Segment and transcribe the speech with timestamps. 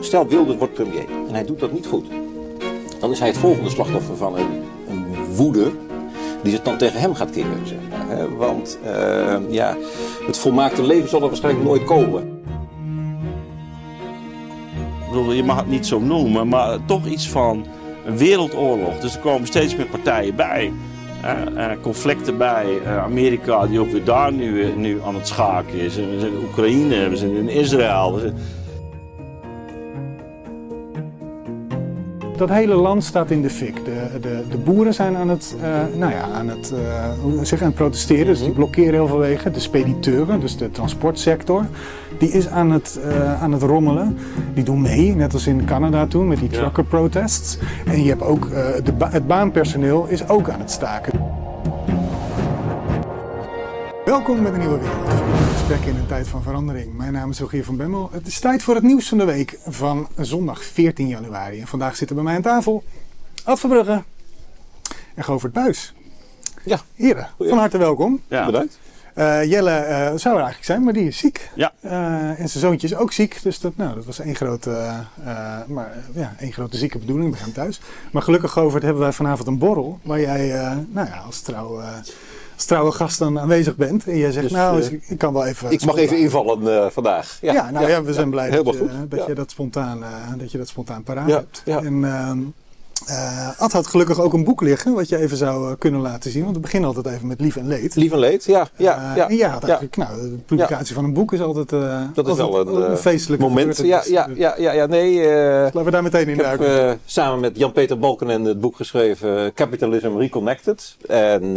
[0.00, 2.06] stel Wilders wordt premier en hij doet dat niet goed.
[3.00, 5.04] Dan is hij het volgende slachtoffer van een, een
[5.34, 5.70] woede
[6.42, 7.66] die zich dan tegen hem gaat keren.
[7.66, 7.78] Zeg?
[8.36, 9.76] Want uh, ja,
[10.26, 12.38] het volmaakte leven zal er waarschijnlijk nooit komen.
[15.34, 17.66] Je mag het niet zo noemen, maar toch iets van
[18.06, 18.98] een wereldoorlog.
[18.98, 20.72] Dus er komen steeds meer partijen bij.
[21.54, 22.66] Uh, conflicten bij.
[22.82, 25.96] Uh, Amerika die ook weer daar nu, nu aan het schaken is.
[25.96, 28.14] We zijn in Oekraïne, we zijn in Israël.
[28.14, 28.34] We zijn...
[32.40, 33.84] Dat hele land staat in de fik.
[33.84, 35.54] De, de, de boeren zijn aan het,
[35.96, 36.72] nou ja, aan, het,
[37.22, 38.26] hoe zeg, aan het protesteren.
[38.26, 39.52] Dus die blokkeren heel veel wegen.
[39.52, 41.64] De spediteuren, dus de transportsector,
[42.18, 43.00] die is aan het,
[43.40, 44.18] aan het rommelen.
[44.54, 47.58] Die doen mee, net als in Canada toen met die trucker protests.
[47.86, 48.48] En je hebt ook
[48.84, 51.12] de ba het baanpersoneel is ook aan het staken.
[54.04, 55.49] Welkom met een nieuwe wereld.
[55.70, 56.96] In een tijd van verandering.
[56.96, 58.08] Mijn naam is Rogier van Bemmel.
[58.12, 61.60] Het is tijd voor het nieuws van de week van zondag 14 januari.
[61.60, 62.84] En vandaag zitten bij mij aan tafel
[63.44, 64.02] Ad Verbrugge
[65.14, 65.94] en Govert Buis.
[66.64, 66.80] Ja.
[66.94, 68.20] Heren, van harte welkom.
[68.28, 68.46] Ja.
[68.46, 68.78] Bedankt.
[69.14, 71.50] Uh, Jelle uh, zou er eigenlijk zijn, maar die is ziek.
[71.54, 71.72] Ja.
[71.84, 71.92] Uh,
[72.28, 73.42] en zijn zoontje is ook ziek.
[73.42, 75.04] Dus dat, nou, dat was één grote,
[75.66, 77.32] maar, ja, één grote zieke bedoeling.
[77.32, 77.80] We gaan thuis.
[78.12, 79.98] Maar gelukkig, Govert, hebben wij vanavond een borrel.
[80.02, 80.48] Waar jij
[80.88, 81.80] nou ja, als trouw
[82.60, 84.06] als trouwe gast dan aanwezig bent.
[84.06, 85.70] En jij zegt, Dus, nou, eh, ik kan wel even...
[85.70, 87.38] Ik mag even invallen eh, vandaag.
[87.40, 90.08] Ja, Ja, nou ja, we zijn blij dat, je, dat, je dat, spontaan, eh,
[90.38, 91.62] dat je dat spontaan paraat hebt.
[91.64, 92.38] En ehm,
[93.06, 96.42] eh, Ad had gelukkig ook een boek liggen, wat je even zou kunnen laten zien.
[96.42, 97.94] Want we beginnen altijd even met lief en leed.
[97.94, 98.68] Lief en leed, ja.
[98.76, 99.60] ja, ja, en ja.
[99.60, 101.68] eigenlijk, nou, de publicatie van een boek is altijd,
[102.14, 103.76] Dat is altijd wel een, feestelijke moment.
[103.76, 105.26] Ja, ja, ja, ja, ja, nee.
[105.62, 106.88] Laten we daar meteen in ik heb duiken.
[106.88, 110.96] eh, samen met Jan-Peter Balkenende het boek geschreven Capitalism Reconnected.
[111.08, 111.56] En,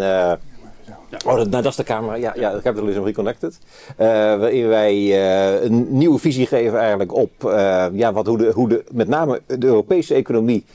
[1.26, 2.16] oh, dat, nou, dat is de camera.
[2.16, 3.60] Ja, ja Capitalism Reconnected.
[3.98, 8.52] Eh, waarin wij eh, een nieuwe visie geven eigenlijk op eh, ja, wat, hoe, de,
[8.54, 10.66] hoe de, met name de Europese economie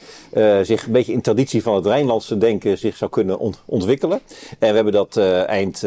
[0.63, 4.21] zich een beetje in traditie van het Rijnlandse denken zich zou kunnen ont- ontwikkelen.
[4.59, 5.17] En we hebben dat
[5.47, 5.83] eind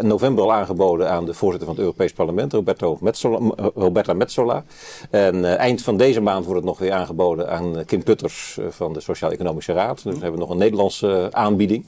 [0.00, 4.64] november al aangeboden aan de voorzitter van het Europees Parlement, Roberto Metsola, M- Roberta Metsola.
[5.10, 9.00] En eind van deze maand wordt het nog weer aangeboden aan Kim Putters van de
[9.00, 10.02] Sociaal-Economische Raad.
[10.02, 11.86] Dus we hebben nog een Nederlandse aanbieding.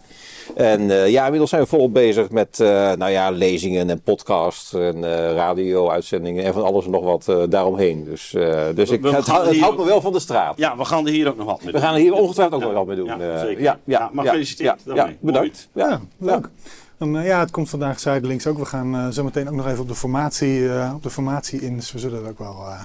[0.54, 5.04] En ja, inmiddels zijn we volop bezig met eh, nou ja, lezingen en podcasts en
[5.04, 8.04] eh, radio-uitzendingen en van alles en nog wat eh, daaromheen.
[8.04, 10.54] Dus, eh, dus ik, we het, het houdt me wel van de straat.
[10.56, 11.80] Ja, we gaan er hier ook nog wat mee We doen.
[11.80, 12.74] gaan er hier ongetwijfeld ook Ja.
[12.74, 13.18] nog wat mee doen.
[13.20, 13.62] Ja, zeker.
[13.62, 15.12] ja, ja, Ja, maar ja, gefeliciteerd Ja, daarmee.
[15.12, 15.68] ja, bedankt.
[15.72, 16.48] Ja, Ja, leuk.
[16.98, 18.58] Dan, eh, ja, het komt vandaag zijdelings ook.
[18.58, 21.60] We gaan eh, zo meteen ook nog even op de formatie, eh, op de formatie
[21.60, 21.76] in.
[21.76, 22.84] Dus we zullen het ook wel eh,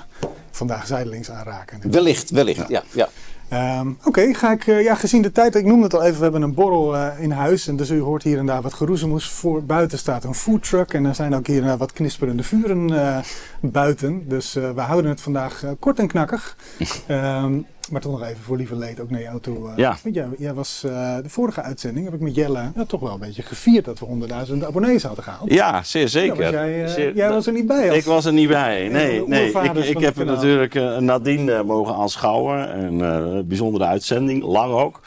[0.52, 1.80] vandaag zijdelings aanraken.
[1.92, 2.68] Wellicht, wellicht.
[2.70, 3.10] Ja, ja.
[3.52, 6.24] Ehm, Oké, ga ik, eh, ja, gezien de tijd, ik noemde het al even, we
[6.24, 7.68] hebben een borrel eh, in huis.
[7.68, 9.30] En dus u hoort hier en daar wat geroezemoes.
[9.30, 13.00] Voor buiten staat een foodtruck en er zijn ook hier en daar wat knisperende vuren
[13.00, 13.18] eh,
[13.62, 14.28] buiten.
[14.28, 16.56] Dus eh, we houden het vandaag eh, kort en knakkig.
[17.08, 17.60] Ehm,
[17.92, 19.70] maar toch nog even voor lieve leed ook naar jou toe.
[19.70, 19.78] eh.
[19.78, 19.98] Ja.
[20.04, 20.92] Want jij, jij was eh,
[21.24, 24.06] de vorige uitzending, heb ik met Jelle ja, toch wel een beetje gevierd dat we
[24.48, 25.52] 100.000 abonnees hadden gehaald.
[25.54, 26.38] Ja, zeer zeker.
[26.38, 27.88] was jij, eh, Zeer- jij was er niet bij.
[27.90, 28.88] Als, Ik was er niet bij.
[28.88, 29.48] Nee, nee.
[29.52, 32.72] Ik, ik heb natuurlijk nadien eh, mogen aanschouwen.
[32.72, 35.00] En, een bijzondere uitzending, lang ook.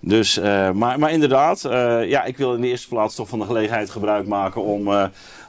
[0.00, 0.40] Dus,
[0.74, 1.60] maar, maar inderdaad,
[2.06, 4.88] ja, ik wil in de eerste plaats toch van de gelegenheid gebruik maken om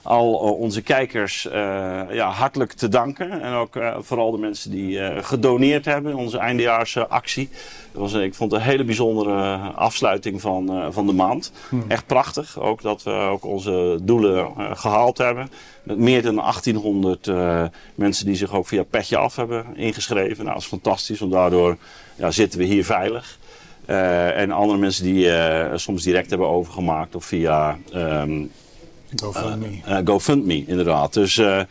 [0.02, 3.42] al eh, onze kijkers eh, ja, hartelijk te danken.
[3.42, 7.50] En ook eh, vooral de mensen die gedoneerd hebben in onze eindejaarsactie.
[7.92, 11.52] Was, ik vond het een hele bijzondere afsluiting van, van de maand.
[11.88, 12.60] Echt prachtig.
[12.60, 15.50] Ook dat we ook onze doelen eh, gehaald hebben.
[15.84, 17.64] Met meer dan 1800 eh,
[17.96, 20.44] mensen die zich ook via Petje Af hebben ingeschreven.
[20.44, 21.78] Nou, dat is fantastisch, want daardoor
[22.16, 23.38] ja, zitten we hier veilig.
[23.86, 25.32] En andere mensen die
[25.76, 28.44] soms direct hebben overgemaakt of via ehm,
[29.16, 29.68] GoFundMe.
[29.86, 31.14] eh, GoFundMe, inderdaad.
[31.14, 31.62] Dus eh,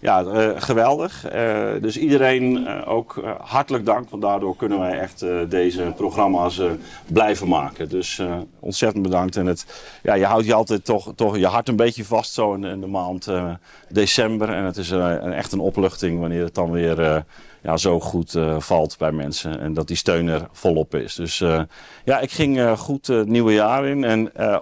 [0.00, 1.24] ja, eh, geweldig.
[1.28, 5.92] Eh, dus iedereen eh, ook eh, hartelijk dank, want daardoor kunnen wij echt eh, deze
[5.96, 6.70] programma's eh,
[7.06, 7.88] blijven maken.
[7.88, 9.36] Dus eh, ontzettend bedankt.
[9.36, 9.66] En het,
[10.02, 12.86] ja, je houdt je altijd toch, toch je hart een beetje vast zo in, de-
[12.86, 13.50] maand eh,
[13.88, 14.48] december.
[14.48, 17.20] En het is eh, echt een opluchting wanneer het dan weer eh,
[17.62, 19.60] ja, zo goed eh, valt bij mensen.
[19.60, 21.14] En dat die steun er volop is.
[21.14, 21.60] Dus eh,
[22.04, 24.04] ja, ik ging eh, goed het nieuwe jaar in.
[24.04, 24.58] En eh,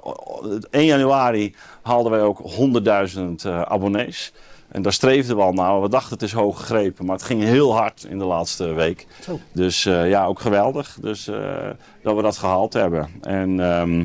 [0.70, 4.32] 1 januari haalden wij ook 100.000 eh, abonnees.
[4.68, 5.82] En daar streefden we al naar.
[5.82, 9.06] We dachten het is hoog gegrepen, maar het ging heel hard in de laatste week.
[9.20, 9.38] Zo.
[9.52, 10.98] Dus ja, ook geweldig.
[11.00, 11.24] Dus
[12.02, 13.08] dat we dat gehaald hebben.
[13.22, 14.04] En ehm,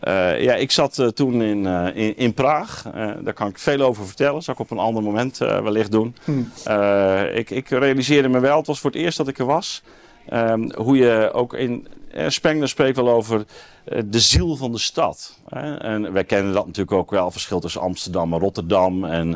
[0.00, 2.82] eh, ja, ik zat eh, toen in, eh, in, in Praag.
[3.22, 4.42] Daar kan ik veel over vertellen.
[4.42, 6.16] Zal ik op een ander moment wellicht doen.
[6.24, 6.52] Hmm.
[6.64, 9.82] Eh, ik, ik realiseerde me wel, het was voor het eerst dat ik er was.
[10.28, 11.88] ehm, hoe je ook in.
[12.26, 13.44] Spengler spreekt wel over
[14.04, 15.38] de ziel van de stad.
[15.48, 15.76] Hè?
[15.76, 19.04] En wij kennen dat natuurlijk ook wel, verschil tussen Amsterdam en Rotterdam.
[19.04, 19.30] En,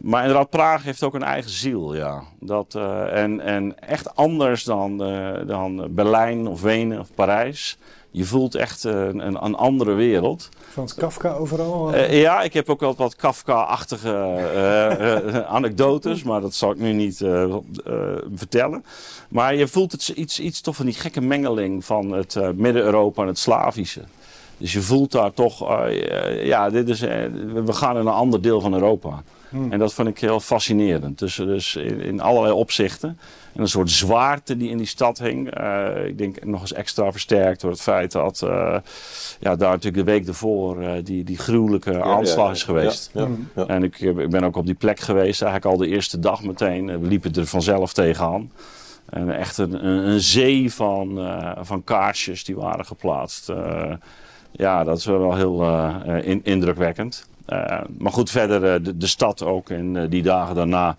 [0.00, 2.22] maar inderdaad, Praag heeft ook een eigen ziel, ja.
[2.40, 2.74] Dat,
[3.12, 4.98] en, en echt anders dan,
[5.46, 7.78] dan Berlijn of Wenen of Parijs.
[8.10, 10.48] Je voelt echt een, een, een andere wereld.
[10.68, 11.94] Frans Kafka overal?
[11.94, 14.08] Uh, ja, ik heb ook wel wat Kafka-achtige
[14.54, 17.16] uh, anekdotes, maar dat zal ik nu niet
[18.34, 18.84] vertellen.
[19.28, 23.28] Maar je voelt het iets, iets toch van die gekke mengeling van het Midden-Europa en
[23.28, 24.02] het Slavische.
[24.56, 25.86] Dus je voelt daar toch,
[26.42, 29.22] ja, dit is, we gaan in een ander deel van Europa.
[29.50, 29.72] Hmm.
[29.72, 31.18] En dat vond ik heel fascinerend.
[31.18, 33.18] Dus, dus in, in, allerlei opzichten.
[33.52, 35.60] En een soort zwaarte die in die stad hing.
[35.60, 38.76] Uh, ik denk nog eens extra versterkt door het feit dat uh,
[39.40, 43.10] ja, daar natuurlijk de week ervoor uh, die, die gruwelijke aanslag is geweest.
[43.12, 43.48] Hmm.
[43.66, 47.00] En ik, ik, ben ook op die plek geweest, eigenlijk al de eerste dag meteen.
[47.00, 48.52] We liepen er vanzelf tegenaan.
[49.06, 51.28] En echt een, een, zee van,
[51.60, 53.52] van kaarsjes die waren geplaatst.
[54.50, 55.64] ja, dat is wel heel
[56.22, 57.28] in, indrukwekkend.
[57.50, 60.96] Uh, maar goed, verder uh, de, de, stad ook in uh, die dagen daarna.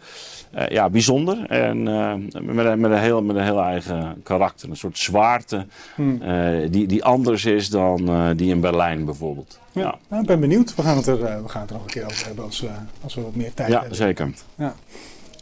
[0.70, 1.46] ja, bijzonder.
[1.48, 4.70] En met, met, een heel, met een heel eigen karakter.
[4.70, 5.66] Een soort zwaarte
[5.96, 6.22] hmm.
[6.70, 9.60] die, die anders is dan die in Berlijn bijvoorbeeld.
[9.72, 9.96] Ja, ja.
[10.08, 10.76] Nou, ik ben benieuwd.
[10.76, 12.66] We gaan, het er, we gaan het er nog een keer over hebben als,
[13.04, 13.98] als we wat meer tijd ja, hebben.
[13.98, 14.26] Zeker.
[14.26, 14.74] Ja, zeker.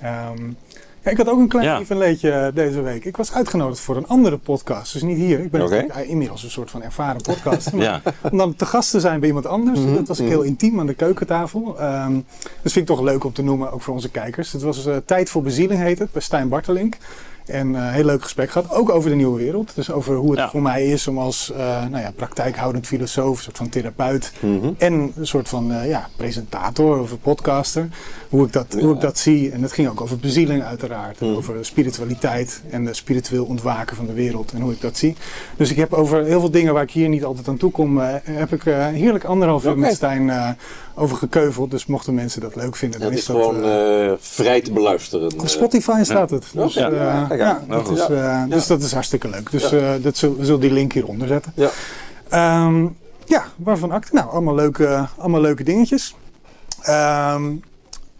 [0.02, 0.34] Ja,
[1.10, 1.80] ik had ook een klein ja.
[1.80, 3.06] evenleedje deze week.
[3.06, 4.94] Ik was uitgenodigd voor een andere podcast.
[4.94, 5.40] Dus niet hier.
[5.40, 6.04] Ik ben okay.
[6.04, 7.72] inmiddels een soort van ervaren podcast.
[7.76, 8.02] ja.
[8.32, 9.80] Om dan te gast te zijn bij iemand anders.
[9.80, 9.96] Mm -hmm.
[9.96, 11.82] Dat was ik heel intiem aan de keukentafel.
[11.82, 12.26] Um,
[12.62, 14.52] dat vind ik toch leuk om te noemen, ook voor onze kijkers.
[14.52, 16.98] Het was uh, Tijd voor Bezieling heet het, bij Stijn Bartelink.
[17.50, 18.72] En een uh, heel leuk gesprek gehad.
[18.72, 19.76] Ook over de nieuwe wereld.
[19.76, 20.50] Dus over hoe het ja.
[20.50, 24.32] voor mij is om als uh, nou ja, praktijkhoudend filosoof, een soort van therapeut.
[24.40, 24.76] Mm -hmm.
[24.78, 27.90] En een soort van uh, ja, presentator of podcaster.
[28.30, 28.80] Hoe ik, dat, ja.
[28.80, 29.52] hoe ik dat zie.
[29.52, 31.20] En het ging ook over bezieling uiteraard.
[31.20, 31.36] Mm.
[31.36, 34.52] Over spiritualiteit en de spiritueel ontwaken van de wereld.
[34.52, 35.16] En hoe ik dat zie.
[35.58, 37.98] Dus ik heb over heel veel dingen waar ik hier niet altijd aan toe kom.
[38.24, 38.64] heb ik
[38.94, 39.82] heerlijk anderhalf uur okay.
[39.82, 40.56] met Stijn
[41.00, 41.72] over gekeuveld.
[41.72, 43.00] Dus mochten mensen dat leuk vinden.
[43.00, 45.40] Dan is, dat gewoon uh, vrij te beluisteren.
[45.40, 46.46] Op Spotify staat het.
[46.54, 48.08] Dus, ja, uh, ja, dat is,
[48.50, 49.52] dus dat is hartstikke leuk.
[49.52, 49.70] Dus
[50.02, 51.54] dat zul, we zullen die link hieronder zetten.
[51.56, 54.14] Ja, um, ja waarvan acte?
[54.14, 56.16] Nou, allemaal leuke, allemaal leuke dingetjes.
[56.90, 57.64] Um,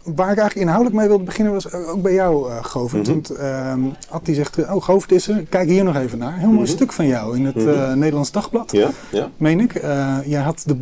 [0.02, 3.08] waar ik eigenlijk inhoudelijk mee wilde beginnen was ook bij jou, uh, Govert.
[3.08, 3.22] Mm -hmm.
[3.22, 6.32] Want uh, Atti zegt, oh Govert is er, kijk hier nog even naar.
[6.32, 6.66] Heel mooi mm -hmm.
[6.66, 7.98] stuk van jou in het uh, mm -hmm.
[7.98, 9.30] Nederlands Dagblad, ja, ja.
[9.36, 9.82] meen ik.
[9.82, 10.74] Uh, jij had de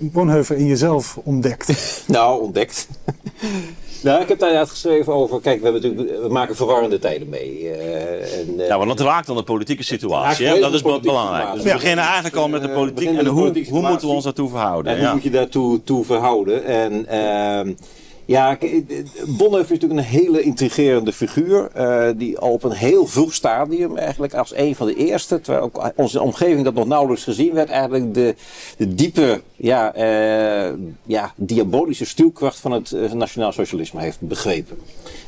[0.00, 1.72] Bonhoeffer in jezelf ontdekt.
[2.06, 2.88] nou, ontdekt.
[4.02, 5.40] Nou, ik heb daar uitgeschreven over.
[5.40, 7.62] Kijk, we, hebben natuurlijk, we maken verwarrende tijden mee.
[7.62, 10.46] Uh, en, uh, ja, want dat raakt dan de politieke situatie.
[10.46, 10.58] Hè?
[10.58, 11.52] Dat is belangrijk.
[11.52, 11.74] Dus we ja.
[11.74, 13.08] beginnen eigenlijk al met de politiek.
[13.08, 14.92] en hoe, hoe moeten we ons daartoe verhouden?
[14.92, 15.04] En ja.
[15.04, 16.64] hoe moet je daartoe toe verhouden?
[16.64, 17.06] En.
[18.26, 18.58] Ja,
[19.26, 21.70] Bonhoeffer is natuurlijk een hele intrigerende figuur.
[21.76, 25.64] Uh, die al op een heel vroeg stadium, eigenlijk als een van de eerste, terwijl
[25.64, 28.34] ook onze omgeving dat nog nauwelijks gezien werd, eigenlijk de,
[28.76, 34.78] de diepe, ja, uh, ja, diabolische stuwkracht van het uh, nationaal socialisme heeft begrepen.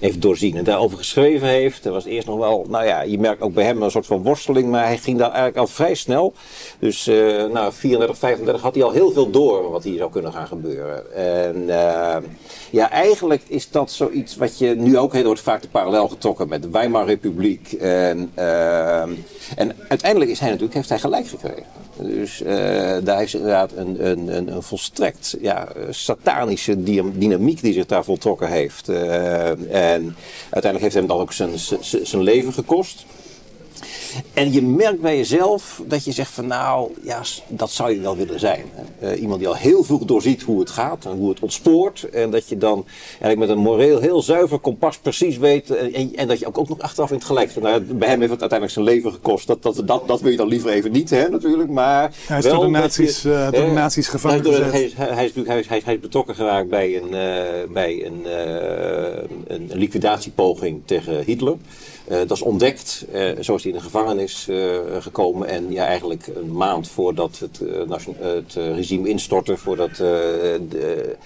[0.00, 1.84] Heeft doorzien en daarover geschreven heeft.
[1.84, 4.22] Er was eerst nog wel, nou ja, je merkt ook bij hem een soort van
[4.22, 6.34] worsteling, maar hij ging daar eigenlijk al vrij snel.
[6.78, 7.06] Dus,
[7.52, 11.14] nou, 34, 35 had hij al heel veel door wat hier zou kunnen gaan gebeuren.
[11.14, 11.68] En,
[12.70, 16.48] ja, eigenlijk is dat zoiets wat je nu ook heel wordt vaak de parallel getrokken
[16.48, 17.72] met de Weimar-republiek.
[17.72, 19.00] En, uh,
[19.56, 21.66] en uiteindelijk is hij natuurlijk, heeft hij gelijk gekregen.
[21.96, 26.82] Dus uh, daar is inderdaad een, een, een, een volstrekt ja, satanische
[27.18, 28.88] dynamiek die zich daar voltrokken heeft.
[28.88, 30.16] Uh, en
[30.50, 31.50] uiteindelijk heeft hem dan ook zijn,
[32.02, 33.06] zijn leven gekost.
[34.34, 38.16] En je merkt bij jezelf dat je zegt van nou, ja, dat zou je wel
[38.16, 38.64] willen zijn.
[39.02, 42.08] Uh, iemand die al heel vroeg doorziet hoe het gaat en hoe het ontspoort.
[42.12, 45.70] En dat je dan eigenlijk met een moreel heel zuiver kompas precies weet.
[45.70, 47.60] En, en, en dat je ook, ook nog achteraf in het gelijk.
[47.60, 49.46] Nou, bij hem heeft het uiteindelijk zijn leven gekost.
[49.46, 51.70] Dat, dat, dat, dat wil je dan liever even niet, hè, natuurlijk.
[51.70, 54.90] Maar hij is wel door de nazi's, je, uh, door de nazi's gevangen hij, hij,
[54.94, 58.26] hij, hij, is, hij, is, hij is betrokken geraakt bij een, uh, bij een,
[59.58, 61.56] een, liquidatiepoging tegen Hitler.
[62.10, 65.48] Uh, dat is ontdekt, uh, zo is hij in de gevangenis uh, gekomen.
[65.48, 67.60] En ja, eigenlijk een maand voordat het,
[68.18, 71.16] het regime instortte, voordat de,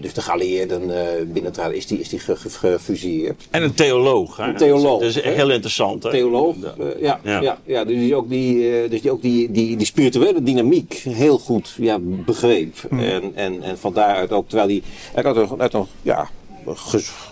[0.00, 0.90] dus de geallieerden
[1.32, 3.46] binnentraden, is die, is die gefusilleerd.
[3.50, 4.36] En een theoloog.
[4.36, 4.44] Hè?
[4.44, 5.00] Een theoloog.
[5.00, 6.02] Dat is heel interessant.
[6.02, 6.10] Hè?
[6.10, 6.56] Theoloog,
[7.00, 7.58] ja, ja.
[7.64, 11.74] ja, dus die ook, die, dus die, ook die, die, die spirituele dynamiek heel goed
[11.78, 12.76] ja, begreep.
[12.88, 13.00] Hmm.
[13.00, 14.82] En, en, en van daaruit ook, terwijl hij
[15.24, 16.28] uit een, uit een ja,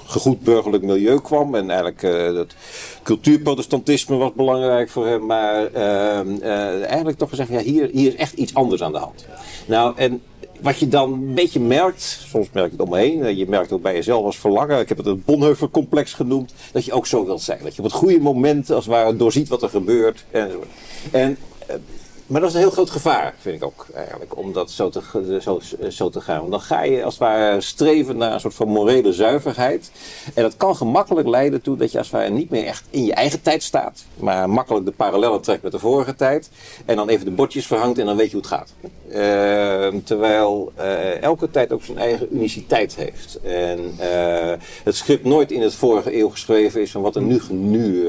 [0.07, 1.55] gegoed burgerlijk milieu kwam.
[1.55, 2.55] En eigenlijk uh, het
[3.03, 5.27] cultuurprotestantisme was belangrijk voor hem.
[5.27, 8.99] Maar uh, uh, eigenlijk toch gezegd, ja, hier, hier is echt iets anders aan de
[8.99, 9.27] hand.
[9.67, 10.23] Nou, en
[10.61, 13.73] wat je dan een beetje merkt, soms merk je het om me heen, je merkt
[13.73, 17.25] ook bij jezelf als verlangen, ik heb het het Bonhoeffer-complex genoemd, dat je ook zo
[17.25, 17.59] wilt zijn.
[17.63, 20.25] Dat je op het goede moment als het ware doorziet wat er gebeurt.
[20.31, 20.51] En,
[21.11, 21.39] en
[22.29, 25.39] Maar dat is een heel groot gevaar, vind ik ook eigenlijk, om dat zo te,
[25.41, 26.39] zo, zo te gaan.
[26.39, 29.91] Want dan ga je als het ware streven naar een soort van morele zuiverheid.
[30.35, 33.05] En dat kan gemakkelijk leiden toe dat je als het ware niet meer echt in
[33.05, 34.05] je eigen tijd staat.
[34.17, 36.51] Maar makkelijk de parallellen trekt met de vorige tijd.
[36.85, 38.73] En dan even de bordjes verhangt en dan weet je hoe het gaat.
[39.09, 43.41] Uh, terwijl uh, elke tijd ook zijn eigen uniciteit heeft.
[43.43, 44.53] En uh,
[44.85, 48.09] het script nooit in het vorige eeuw geschreven is van wat er nu, nu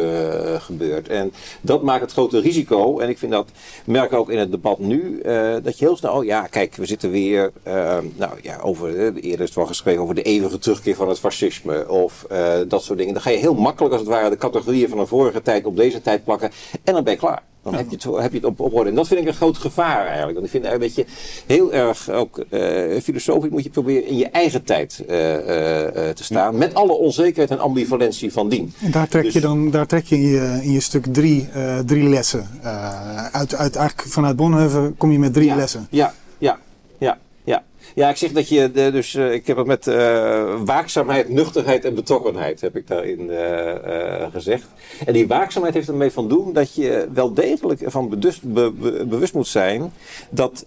[0.59, 1.07] gebeurt.
[1.07, 2.99] En dat maakt het grote risico.
[2.99, 3.49] En ik vind dat
[3.85, 6.85] merk ook in het debat nu, uh, dat je heel snel, oh ja, kijk, we
[6.85, 10.57] zitten weer, uh, nou ja, over, uh, eerder is het wel geschreven over de eeuwige
[10.57, 12.25] terugkeer van het fascisme of
[12.67, 13.13] dat soort dingen.
[13.13, 15.75] Dan ga je heel makkelijk, als het ware, de categorieën van een vorige tijd op
[15.75, 16.51] deze tijd plakken
[16.83, 17.43] en dan ben je klaar.
[17.71, 18.89] Dan heb, je het, heb je het op, op orde.
[18.89, 20.33] En dat vind ik een groot gevaar eigenlijk.
[20.33, 21.13] Want ik vind eigenlijk dat je
[21.53, 25.39] heel erg ook uh, filosofisch moet je proberen in je eigen tijd uh, uh,
[26.09, 26.57] te staan.
[26.57, 28.73] Met alle onzekerheid en ambivalentie van dien.
[28.81, 31.49] En daar trek Dus- je dan daar trek je in je, in je stuk drie,
[31.85, 32.47] drie lessen.
[33.31, 35.87] uit, uit, eigenlijk vanuit Bonhoeffer kom je met drie ja, lessen.
[35.89, 36.57] Ja, ja,
[36.97, 37.17] ja,
[37.95, 38.09] ja.
[38.09, 42.61] Ik zeg dat je, dus uh, ik heb het met uh, waakzaamheid, nuchterheid en betrokkenheid,
[42.61, 43.73] heb ik daarin uh,
[44.31, 44.67] gezegd.
[45.05, 49.05] En die waakzaamheid heeft ermee van doen dat je wel degelijk ervan bewust, be, be,
[49.05, 49.91] bewust moet zijn
[50.29, 50.65] dat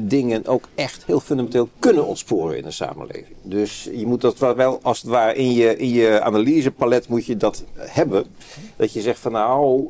[0.00, 3.36] dingen ook echt heel fundamenteel kunnen ontsporen in een samenleving.
[3.42, 7.36] Dus je moet dat wel als het ware in je, in je analysepalet moet je
[7.36, 8.24] dat hebben.
[8.76, 9.88] Dat je zegt van nou,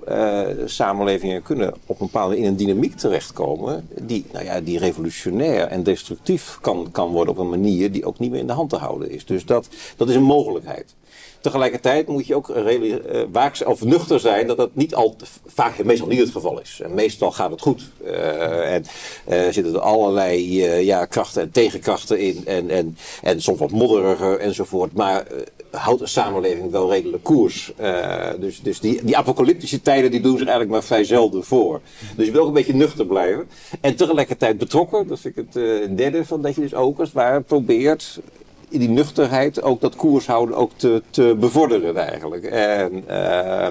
[0.64, 5.82] samenlevingen kunnen op een bepaalde in een dynamiek terechtkomen die, nou ja, die revolutionair en
[5.82, 8.76] destructief kan, kan worden op een manier die ook niet meer in de hand te
[8.76, 9.24] houden is.
[9.24, 10.94] Dus dat, dat is een mogelijkheid.
[11.40, 15.16] Tegelijkertijd moet je ook uh, waakzaam of nuchter zijn dat dat niet al,
[15.46, 16.80] vaak meestal niet het geval is.
[16.82, 17.90] En meestal gaat het goed.
[18.04, 18.84] Uh, en
[19.28, 22.42] uh, zitten er allerlei ja, krachten en tegenkrachten in.
[22.46, 24.92] En, en, en soms wat modderiger enzovoort.
[24.92, 25.26] Maar
[25.70, 27.72] houdt een samenleving wel redelijk koers.
[28.40, 31.80] dus dus die, die apocalyptische tijden die doen zich eigenlijk maar vrij zelden voor.
[32.16, 33.48] Dus je wil ook een beetje nuchter blijven.
[33.80, 35.06] En tegelijkertijd betrokken.
[35.06, 38.20] Dat vind ik het derde van dat je dus ook als het ware probeert
[38.68, 42.44] in die nuchterheid ook dat koers houden ook te, te bevorderen eigenlijk.
[42.44, 43.66] En, uh,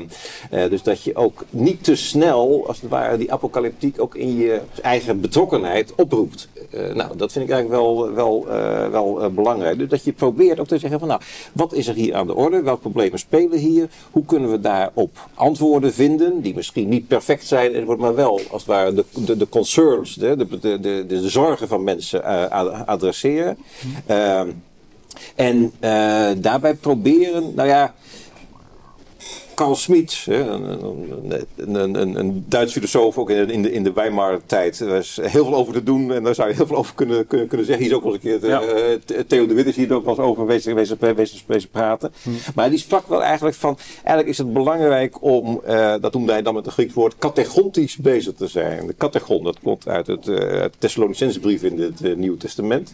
[0.52, 4.36] uh, dus dat je ook niet te snel, als het ware, die apocalyptiek ook in
[4.36, 6.50] je eigen betrokkenheid oproept.
[6.70, 8.48] Uh, nou, dat vind ik eigenlijk wel, wel,
[8.92, 9.78] wel belangrijk.
[9.78, 11.22] Dus dat je probeert ook te zeggen van nou,
[11.54, 12.62] wat is er hier aan de orde?
[12.62, 13.90] Welke problemen spelen hier?
[14.12, 16.42] Hoe kunnen we daarop antwoorden vinden?
[16.42, 20.36] Die misschien niet perfect zijn, maar wel als het ware de, de, de concerns, de,
[20.36, 22.50] de, de, de, zorgen van mensen
[22.86, 23.58] adresseren.
[24.08, 24.54] Mm.
[25.36, 27.94] En uh, daarbij proberen, nou ja,
[29.58, 30.64] Carl Schmitt, een,
[31.56, 34.80] een, een, een, Duits filosoof, ook in de, in de Weimar-tijd.
[34.80, 37.28] Er is heel veel over te doen en daar zou je heel veel over kunnen,
[37.28, 37.86] kunnen, kunnen zeggen.
[37.86, 38.62] Hier is ook wel eens een keer, ja.
[38.62, 42.12] uh, Theo de Wit is hier ook wel eens over geweest, geweest, geweest, geweest praten.
[42.24, 42.30] Hm.
[42.56, 46.42] Maar die sprak wel eigenlijk van, eigenlijk is het belangrijk om, uh, dat noemde hij
[46.42, 48.88] dan met een Grieks woord, categontisch bezig te zijn.
[48.88, 52.94] De categon, dat komt uit het uh, Thessalonicensebrief in het uh, Nieuwe Testament.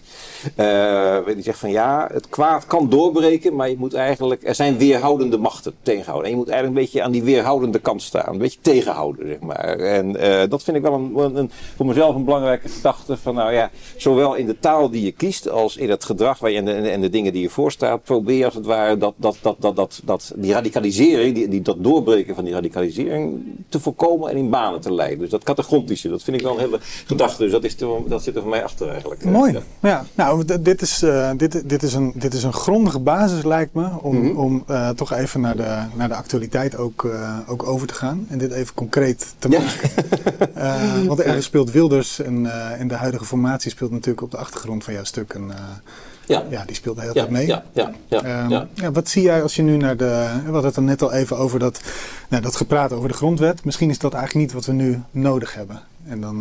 [1.25, 5.37] die zegt van ja, het kwaad kan doorbreken, maar je moet eigenlijk, er zijn weerhoudende
[5.37, 6.25] machten tegenhouden.
[6.25, 8.33] En je moet eigenlijk een beetje aan die weerhoudende kant staan.
[8.33, 9.79] Een beetje tegenhouden, zeg maar.
[9.79, 13.17] En uh, dat vind ik wel een, een, voor mezelf een belangrijke gedachte.
[13.17, 16.51] Van nou ja, zowel in de taal die je kiest als in het gedrag waar
[16.51, 18.03] je en, de, en de dingen die je voorstaat.
[18.03, 21.83] Probeer als het ware dat, dat, dat, dat, dat, dat die radicalisering, die, die, dat
[21.83, 25.19] doorbreken van die radicalisering te voorkomen en in banen te leiden.
[25.19, 27.43] Dus dat categorische, dat vind ik wel een hele gedachte.
[27.43, 29.25] Dus dat, is te, dat zit er voor mij achter eigenlijk.
[29.25, 29.51] Mooi.
[29.51, 30.05] Ja, ja.
[30.13, 33.89] nou dit is, uh, dit, dit, is een, dit is een grondige basis lijkt me
[34.01, 34.37] om, mm -hmm.
[34.37, 38.25] om uh, toch even naar de, naar de actualiteit ook, uh, ook over te gaan
[38.29, 39.89] en dit even concreet te maken.
[40.55, 40.97] Ja.
[41.01, 44.37] uh, want er speelt Wilders en, uh, en de huidige formatie speelt natuurlijk op de
[44.37, 45.33] achtergrond van jouw stuk.
[45.33, 45.51] En,
[46.25, 46.43] ja.
[46.49, 47.47] ja, die speelt de hele ja, tijd mee.
[47.47, 48.67] Ja, ja, ja, um, ja.
[48.73, 50.29] ja, wat zie jij als je nu naar de.
[50.45, 51.81] We hadden het er net al even over dat,
[52.29, 53.65] nou, dat gepraat over de grondwet.
[53.65, 55.81] Misschien is dat eigenlijk niet wat we nu nodig hebben.
[56.07, 56.39] En dan.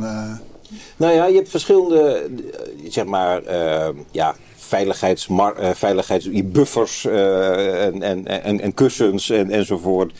[0.97, 2.30] Nou ja, je hebt verschillende,
[2.88, 3.42] zeg maar,
[4.11, 4.35] ja,
[5.75, 10.12] veiligheidsbuffers uh, en, en, en, en, kussens en, enzovoort.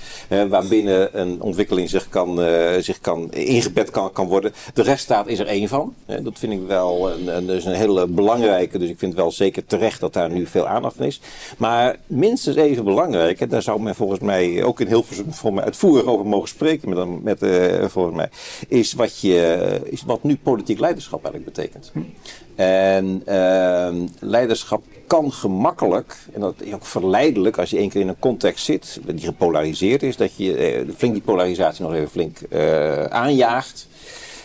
[0.49, 2.41] Waarbinnen een ontwikkeling zich, kan,
[2.81, 4.53] zich kan, ingebed kan, kan worden.
[4.75, 5.95] De rechtsstaat is er één van.
[6.07, 8.79] dat vind ik wel een, een, dus een hele belangrijke.
[8.79, 11.21] Dus ik vind wel zeker terecht dat daar nu veel aandacht is.
[11.57, 15.65] Maar minstens even belangrijk, en daar zou men volgens mij ook in Hilversum voor mij
[15.65, 18.29] uitvoerig over mogen spreken, met, met, volgens mij,
[18.69, 21.93] is wat, je, is wat nu politiek leiderschap eigenlijk betekent.
[22.55, 23.89] En uh,
[24.21, 28.65] leiderschap kan gemakkelijk, en dat is ook verleidelijk als je één keer in een context
[28.65, 33.87] zit die gepolariseerd is, dat je uh, flink die polarisatie nog even flink uh, aanjaagt.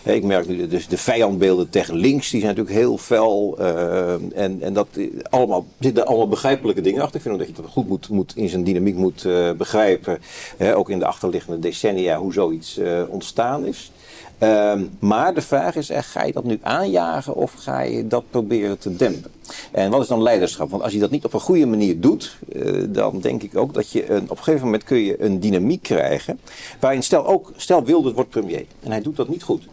[0.03, 3.55] ik merk nu dus de vijandbeelden tegen links, die zijn natuurlijk heel fel.
[3.59, 4.87] Uh, en, en dat
[5.29, 7.15] allemaal, zitten allemaal begrijpelijke dingen achter.
[7.15, 10.19] Ik vind ook dat je dat goed moet, moet in zijn dynamiek moet begrijpen.
[10.73, 13.91] ook in de achterliggende decennia hoe zoiets ontstaan is.
[14.39, 18.23] Um, maar de vraag is echt, ga je dat nu aanjagen of ga je dat
[18.29, 19.31] proberen te dempen?
[19.71, 20.69] En wat is dan leiderschap?
[20.69, 23.73] Want als je dat niet op een goede manier doet, uh, dan denk ik ook
[23.73, 26.39] dat je een, op een gegeven moment kun je een dynamiek krijgen.
[26.79, 29.67] Waarin stel ook, stel Wilders wordt premier en hij doet dat niet goed.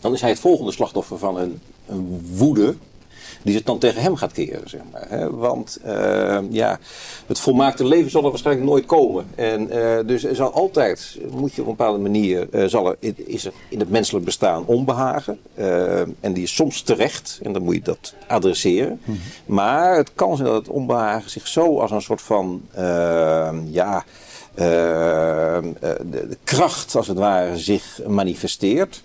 [0.00, 2.74] Dan is hij het volgende slachtoffer van een, een woede
[3.42, 4.68] die zich dan tegen hem gaat keren.
[4.68, 5.30] Zeg maar, hè?
[5.30, 6.78] Want uh, ja,
[7.26, 9.26] het volmaakte leven zal er waarschijnlijk nooit komen.
[9.34, 13.14] En uh, dus er zal altijd, moet je op een bepaalde manier, uh, zal er,
[13.14, 15.38] is er in het menselijk bestaan onbehagen.
[16.20, 19.00] en die is soms terecht en dan moet je dat adresseren.
[19.04, 19.54] Mm -hmm.
[19.54, 22.62] Maar het kan zijn dat het onbehagen zich zo als een soort van,
[23.70, 24.04] ja,
[24.54, 29.02] de, de kracht als het ware zich manifesteert.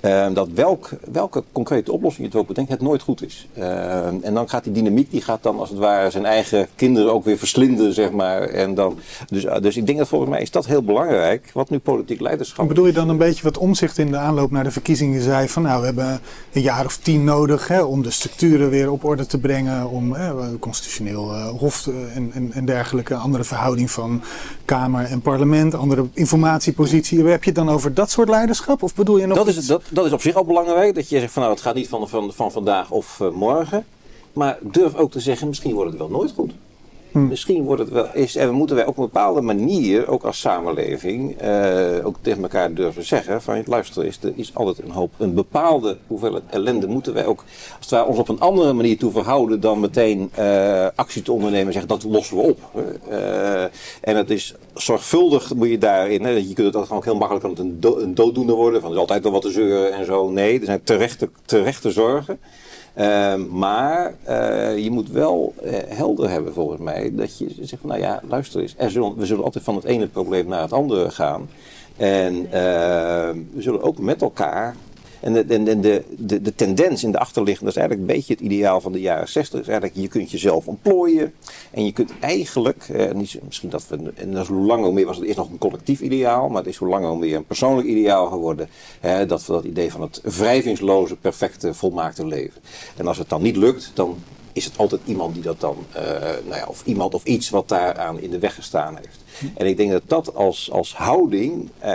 [0.00, 3.48] Uh, dat welk, welke concrete oplossing je het ook bedenkt, het nooit goed is.
[3.58, 7.12] Uh, en dan gaat die dynamiek, die gaat dan als het ware zijn eigen kinderen
[7.12, 8.42] ook weer verslinden, zeg maar.
[8.42, 11.70] En dan, dus, uh, dus ik denk dat volgens mij is dat heel belangrijk, wat
[11.70, 14.70] nu politiek leiderschap Bedoel je dan een beetje wat omzicht in de aanloop naar de
[14.70, 16.20] verkiezingen zei van nou, we hebben
[16.52, 20.12] een jaar of tien nodig hè, om de structuren weer op orde te brengen, om
[20.12, 24.22] hè, constitutioneel hof en, en, en dergelijke, andere verhouding van
[24.64, 27.24] Kamer en parlement, andere informatiepositie.
[27.24, 28.82] Heb je het dan over dat soort leiderschap?
[28.82, 30.94] Of bedoel je nog dat is, dat, dat is op zich al belangrijk.
[30.94, 33.86] Dat je zegt van nou het gaat niet van, van, van vandaag of uh, morgen.
[34.32, 36.52] Maar durf ook te zeggen, misschien wordt het wel nooit goed.
[37.12, 37.28] Hmm.
[37.28, 38.36] Misschien wordt het wel is.
[38.36, 43.04] En moeten wij op een bepaalde manier, ook als samenleving, uh, ook tegen elkaar durven
[43.04, 45.12] zeggen: van luister, is, er is altijd een hoop.
[45.16, 47.44] Een bepaalde hoeveelheid ellende moeten wij ook,
[47.78, 51.66] als ware, ons op een andere manier toe verhouden dan meteen uh, actie te ondernemen
[51.66, 52.58] en zeggen dat lossen we op.
[53.10, 53.62] Uh,
[54.00, 56.24] en het is zorgvuldig moet je daarin.
[56.24, 58.80] Hè, je kunt het gewoon heel makkelijk een, do een dooddoener worden.
[58.80, 60.30] Van er is altijd wel wat te zeuren en zo.
[60.30, 62.38] Nee, er zijn terechte, terechte zorgen.
[62.98, 67.90] Uh, maar uh, je moet wel uh, helder hebben volgens mij dat je zegt van
[67.90, 68.74] nou ja, luister eens,
[69.16, 71.48] we zullen altijd van het ene probleem naar het andere gaan.
[71.96, 72.50] En uh,
[73.52, 74.76] we zullen ook met elkaar
[75.20, 78.42] en de, de, de, de, de tendens in de achterliggende, is eigenlijk een beetje het
[78.42, 79.60] ideaal van de jaren 60.
[79.60, 81.34] Is eigenlijk, je kunt jezelf ontplooien.
[81.70, 84.94] En je kunt eigenlijk, eh, niet, misschien dat we, en dat is hoe langer hoe
[84.94, 86.48] meer was het eerst nog een collectief ideaal.
[86.48, 88.68] Maar het is hoe langer hoe meer een persoonlijk ideaal geworden.
[89.00, 92.60] Hè, dat dat idee van het wrijvingsloze, perfecte, volmaakte leven.
[92.96, 94.16] En als het dan niet lukt, dan
[94.58, 97.68] is het altijd iemand die dat dan, uh, nou ja, of iemand of iets wat
[97.68, 99.18] daaraan in de weg gestaan heeft.
[99.56, 101.88] En ik denk dat dat als, als houding uh,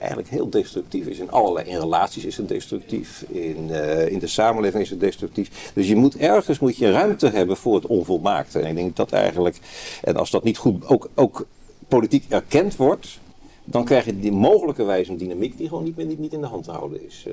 [0.00, 1.18] eigenlijk heel destructief is.
[1.18, 5.70] In allerlei in relaties is het destructief, in, uh, in de samenleving is het destructief.
[5.74, 8.58] Dus je moet ergens moet je ruimte hebben voor het onvolmaakte.
[8.58, 9.58] En ik denk dat eigenlijk,
[10.02, 11.46] en als dat niet goed ook, ook
[11.88, 13.20] politiek erkend wordt,
[13.64, 16.64] dan krijg je die mogelijkerwijs een dynamiek die gewoon niet, niet, niet in de hand
[16.64, 17.26] te houden is.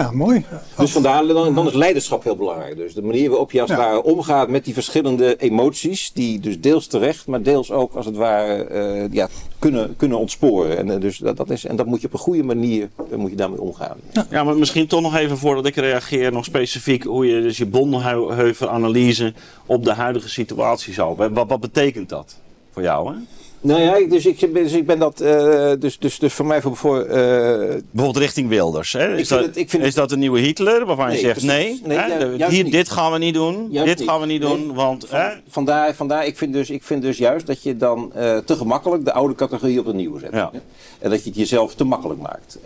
[0.00, 0.44] Ja, mooi.
[0.76, 2.76] Dus vandaar, dan, dan is leiderschap heel belangrijk.
[2.76, 3.84] Dus de manier waarop je als het ja.
[3.84, 8.16] ware omgaat met die verschillende emoties, die dus deels terecht, maar deels ook als het
[8.16, 10.78] ware uh, ja, kunnen, kunnen ontsporen.
[10.78, 13.16] En, uh, dus dat, dat is, en dat moet je op een goede manier uh,
[13.16, 13.96] moet je daarmee omgaan.
[14.12, 14.26] Ja.
[14.30, 17.66] ja, maar misschien toch nog even voordat ik reageer, nog specifiek hoe je dus je
[17.66, 19.32] bondenheuvelanalyse
[19.66, 21.16] op de huidige situatie zou.
[21.30, 22.36] Wat, wat betekent dat
[22.72, 23.14] voor jou?
[23.14, 23.18] Hè?
[23.62, 25.20] Nou ja, dus ik, dus ik ben dat.
[25.20, 26.76] Uh, dus, dus, dus voor mij voor.
[26.76, 28.92] voor uh, Bijvoorbeeld richting Wilders.
[28.92, 29.16] Hè?
[29.16, 31.98] Is, dat, het, is het, dat een nieuwe Hitler waarvan nee, je zegt: nee, nee
[31.98, 32.46] hè?
[32.48, 32.72] Hier, niet.
[32.72, 33.68] dit gaan we niet doen.
[33.70, 34.08] Juist dit niet.
[34.08, 34.74] gaan we niet doen.
[34.74, 35.28] Want, van, hè?
[35.48, 39.04] Vandaar, vandaar ik, vind dus, ik vind dus juist dat je dan uh, te gemakkelijk
[39.04, 40.32] de oude categorie op de nieuwe zet.
[40.32, 40.50] Ja.
[40.98, 42.58] En dat je het jezelf te makkelijk maakt.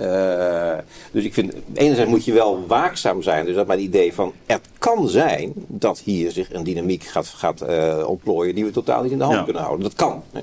[1.12, 3.44] dus ik vind, enerzijds moet je wel waakzaam zijn.
[3.44, 7.64] Dus dat mijn idee van: het kan zijn dat hier zich een dynamiek gaat, gaat
[8.07, 9.42] ontplooien die we totaal niet in de hand ja.
[9.42, 9.85] kunnen houden.
[9.85, 10.22] Dat kan.
[10.33, 10.40] Hè?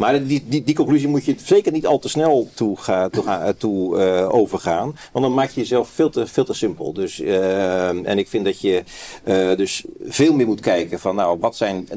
[0.00, 3.24] Maar die, die, die conclusie moet je zeker niet al te snel toe, gaan, toe,
[3.24, 4.96] gaan, toe uh, overgaan.
[5.12, 6.92] Want dan maak je jezelf veel te, veel te simpel.
[6.92, 8.82] Dus, uh, en ik vind dat je
[9.56, 11.88] dus veel meer moet kijken van nou, wat zijn,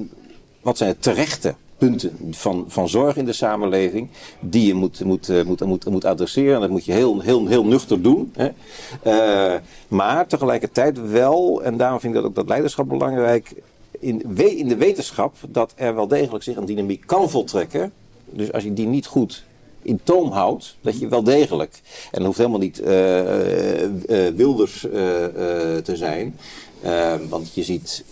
[0.62, 5.46] wat zijn de terechte punten van, van zorg in de samenleving die je moet, moet,
[5.46, 6.56] moet, moet, moet adresseren.
[6.56, 8.34] En dat moet je heel, heel, heel nuchter doen.
[8.36, 8.50] Hè.
[9.88, 13.54] Maar tegelijkertijd wel, en daarom vind ik dat ook dat leiderschap belangrijk,
[14.04, 17.92] in, in de wetenschap dat er wel degelijk zich een dynamiek kan voltrekken.
[18.30, 19.44] Dus als je die niet goed
[19.82, 23.89] in toom houdt, dat je wel degelijk, en dat hoeft helemaal niet uh, uh,
[24.36, 24.80] wilders
[25.84, 26.38] te zijn,
[27.30, 28.04] want je ziet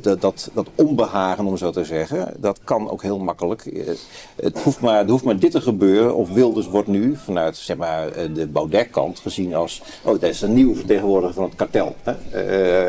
[0.00, 3.86] dat, dat, dat onbehagen, om zo te zeggen, dat kan ook heel makkelijk.
[4.36, 6.16] Het hoeft maar, er hoeft maar dit te gebeuren.
[6.16, 9.82] Of Wilders wordt nu vanuit zeg maar, de Baudet-kant gezien als.
[10.02, 11.94] Oh, dat is een nieuwe vertegenwoordiger van het kartel.
[12.02, 12.12] Hè?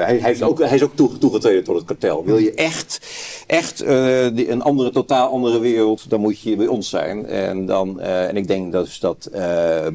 [0.03, 2.25] Hij, hij, is ook, hij is ook toegetreden tot het kartel.
[2.25, 2.99] Wil je echt
[3.47, 7.25] echt een andere, totaal andere wereld, dan moet je bij ons zijn.
[7.25, 9.29] En, dan, en ik denk dus dat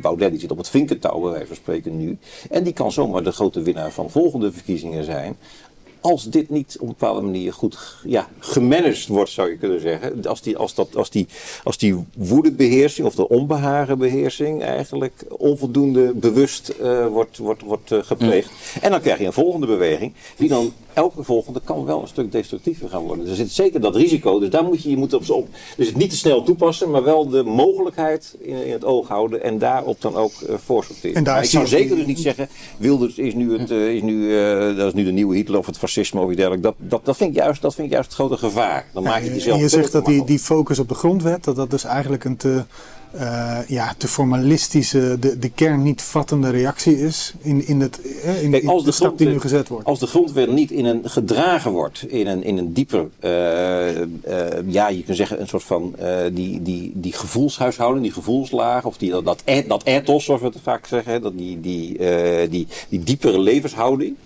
[0.00, 2.18] Baudet, die zit op het vinkentouw bij wijze van spreken nu.
[2.50, 5.36] En die kan zomaar de grote winnaar van volgende verkiezingen zijn
[6.00, 10.26] als dit niet op een bepaalde manier goed ja, gemanaged wordt, zou je kunnen zeggen.
[10.26, 11.26] Als die, als dat, als die,
[11.64, 18.50] als die woedebeheersing of de onbehagenbeheersing eigenlijk onvoldoende bewust uh, wordt, wordt, wordt uh, gepleegd.
[18.80, 22.32] En dan krijg je een volgende beweging, die dan elke volgende kan wel een stuk
[22.32, 23.28] destructiever gaan worden.
[23.28, 24.38] Er zit zeker dat risico.
[24.38, 27.04] Dus daar moet je, je moet op, op dus het niet te snel toepassen, maar
[27.04, 31.16] wel de mogelijkheid in, in het oog houden en daarop dan ook uh, voor sorteren.
[31.16, 34.14] En daar ik zou zeker dus niet zeggen, Wilders is nu, het, uh, is nu,
[34.14, 36.64] uh, dat is nu de nieuwe Hitler of het fascisme of iets dergelijks.
[36.64, 38.86] Dat, dat, dat, vind ik juist, dat vind ik juist het grote gevaar.
[38.92, 41.56] Dan maak je jezelf en je zegt dat die, die focus op de grondwet, dat
[41.56, 42.64] dat dus eigenlijk een te
[43.14, 48.42] uh, ja, te formalistische, de, de kern niet vattende reactie is in, in, het, uh,
[48.42, 49.86] in, Kijk, als de, de stap die nu gezet wordt.
[49.86, 53.30] Als de grondwet niet in een, gedragen wordt in een, in een dieper, uh,
[54.66, 55.94] ja, je kunt zeggen een soort van
[56.32, 60.86] die, die, die gevoelshuishouding, die gevoelslaag, of die, dat, dat ethos, zoals we het vaak
[60.86, 61.98] zeggen, dat die, die,
[62.48, 64.16] die, die diepere levenshouding,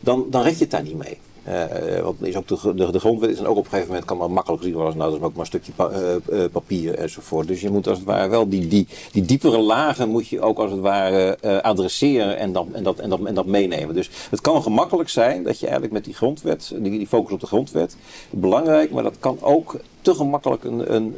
[0.00, 1.18] dan, dan red je het daar niet mee.
[1.48, 4.06] Uh, want is ook de, de, de, grondwet is dan ook op een gegeven moment
[4.06, 4.96] kan maar makkelijk gezien worden.
[4.96, 5.90] Nou, dat is ook maar een stukje pa,
[6.30, 7.48] uh, papier enzovoort.
[7.48, 10.58] Dus je moet als het ware wel die, die, die diepere lagen moet je ook
[10.58, 13.94] als het ware uh, adresseren en dat, en, dat, en, dat, en dat meenemen.
[13.94, 17.40] Dus het kan gemakkelijk zijn dat je eigenlijk met die grondwet, die, die focus op
[17.40, 17.96] de grondwet,
[18.30, 21.14] belangrijk, maar dat kan ook te gemakkelijk een, een,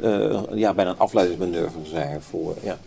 [0.53, 2.55] ja, bijna een afleidingsmanoeuvre zijn voor.
[2.61, 2.77] Ja.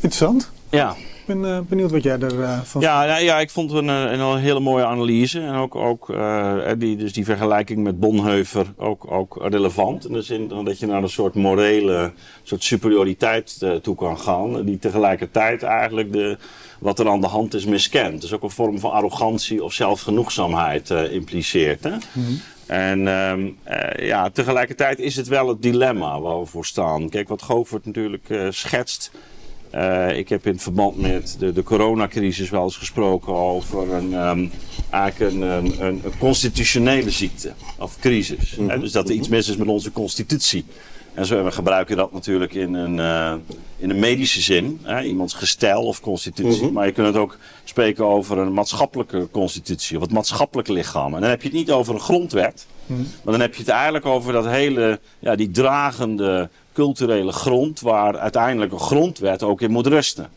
[0.00, 0.50] Interessant.
[0.70, 3.78] Ja ben uh, benieuwd wat jij ervan uh, van ja, ja, ja, ik vond het
[3.78, 5.40] een, een, een, hele mooie analyse.
[5.40, 10.06] En ook, ook uh, die, dus die vergelijking met Bonheuver ook, ook relevant.
[10.06, 12.12] In de zin dat je naar een soort morele
[12.42, 14.64] soort superioriteit toe kan gaan.
[14.64, 16.38] Die tegelijkertijd eigenlijk de,
[16.78, 18.20] wat er aan de hand is miskent.
[18.20, 21.84] Dus ook een vorm van arrogantie of zelfgenoegzaamheid impliceert.
[21.84, 21.90] Hè?
[21.90, 22.40] Mm -hmm.
[22.66, 23.58] En um,
[23.96, 27.08] ja, tegelijkertijd is het wel het dilemma waar we voor staan.
[27.08, 29.10] Kijk, wat Govert natuurlijk schetst
[29.76, 34.50] uh, ik heb in verband met de, de coronacrisis wel eens gesproken over een, um,
[34.90, 38.56] eigenlijk een, een, een, constitutionele ziekte of crisis.
[38.56, 38.80] Mm -hmm.
[38.80, 40.64] dus dat er iets mis is met onze constitutie.
[41.14, 43.34] En zo, we gebruiken dat natuurlijk in een, uh,
[43.76, 46.60] in een medische zin, hè, iemands gestel of constitutie.
[46.60, 46.72] Mm -hmm.
[46.72, 51.14] Maar je kunt het ook spreken over een maatschappelijke constitutie of het maatschappelijk lichaam.
[51.14, 53.06] En dan heb je het niet over een grondwet, mm -hmm.
[53.22, 58.18] maar dan heb je het eigenlijk over dat hele, ja, die dragende culturele grond waar
[58.18, 60.28] uiteindelijk een grondwet ook in moet rusten.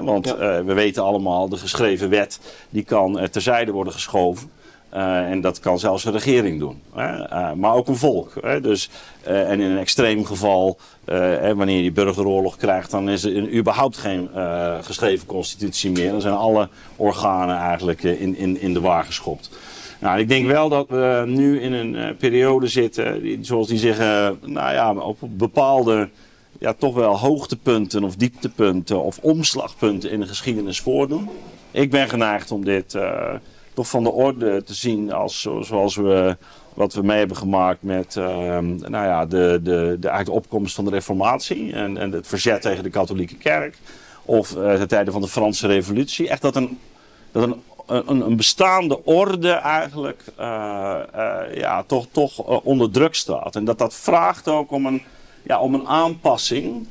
[0.00, 4.50] want uh, we weten allemaal, de geschreven wet die kan uh, terzijde worden geschoven.
[4.94, 6.82] Uh, en dat kan zelfs een regering doen.
[7.56, 8.32] maar ook een volk.
[8.62, 8.90] Dus,
[9.22, 10.78] en in een extreem geval,
[11.54, 14.30] wanneer je burgeroorlog krijgt, dan is er überhaupt geen
[14.82, 16.10] geschreven constitutie meer.
[16.10, 19.50] Dan zijn alle organen eigenlijk in, in, in de waar geschopt.
[20.06, 24.38] Nou, ik denk wel dat we nu in een uh, periode zitten, zoals die zeggen,
[24.44, 26.08] nou ja, op bepaalde,
[26.58, 31.28] ja, toch wel hoogtepunten of dieptepunten of omslagpunten in de geschiedenis voordoen.
[31.70, 33.34] Ik ben geneigd om dit uh,
[33.74, 36.36] toch van de orde te zien als zoals we
[36.74, 38.24] wat we mee hebben gemaakt met uh,
[38.58, 42.82] nou ja, de, de, de, de opkomst van de Reformatie en, en het verzet tegen
[42.82, 43.78] de katholieke kerk.
[44.24, 46.28] Of de tijden van de Franse Revolutie.
[46.28, 46.78] Echt dat een,
[47.32, 53.14] dat een een, een bestaande orde eigenlijk uh, uh, ja, toch, toch uh, onder druk
[53.14, 53.56] staat.
[53.56, 55.02] En dat dat vraagt ook om een,
[55.42, 56.86] ja, om een aanpassing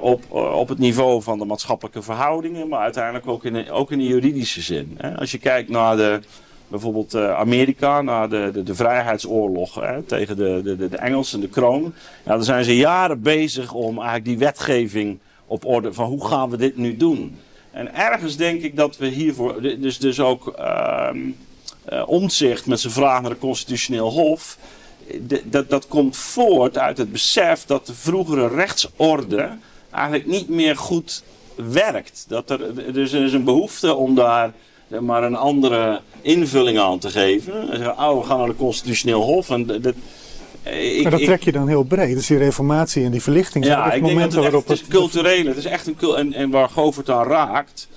[0.00, 3.98] op, op het niveau van de maatschappelijke verhoudingen, maar uiteindelijk ook in, de, ook in
[3.98, 4.94] de juridische zin.
[4.98, 5.18] Hè.
[5.18, 6.20] Als je kijkt naar de,
[6.68, 11.94] bijvoorbeeld Amerika, naar de, de, de vrijheidsoorlog hè, tegen de, de, de Engelsen, de kroon.
[12.24, 16.50] Ja, dan zijn ze jaren bezig om eigenlijk die wetgeving op orde van hoe gaan
[16.50, 17.38] we dit nu doen.
[17.76, 21.10] En ergens denk ik dat we hiervoor, dus, dus ook uh,
[22.06, 24.58] omzicht met zijn vraag naar het constitutioneel hof,
[25.44, 29.50] dat, dat komt voort uit het besef dat de vroegere rechtsorde
[29.90, 31.22] eigenlijk niet meer goed
[31.54, 32.24] werkt.
[32.28, 34.52] Dat er, dus er is een behoefte om daar
[35.00, 37.70] maar een andere invulling aan te geven.
[37.70, 39.50] En zeggen, oh, we gaan naar het constitutioneel hof.
[39.50, 39.94] En dat,
[40.66, 42.14] ik, maar dat trek je dan heel breed.
[42.14, 44.86] Dus die reformatie en die verlichting zijn ja, ik denk dat het, waarop het is
[44.88, 45.46] cultureel.
[45.46, 47.88] Het is echt een en, en waar Govert aan raakt,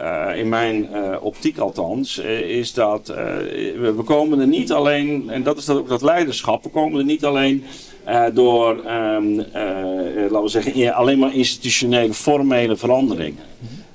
[0.00, 5.30] uh, in mijn uh, optiek althans, uh, is dat we, we, komen er niet alleen,
[5.30, 7.64] en dat is dat ook dat leiderschap, we komen er niet alleen
[8.34, 13.42] door, um, laten we zeggen, alleen maar institutionele, formele veranderingen.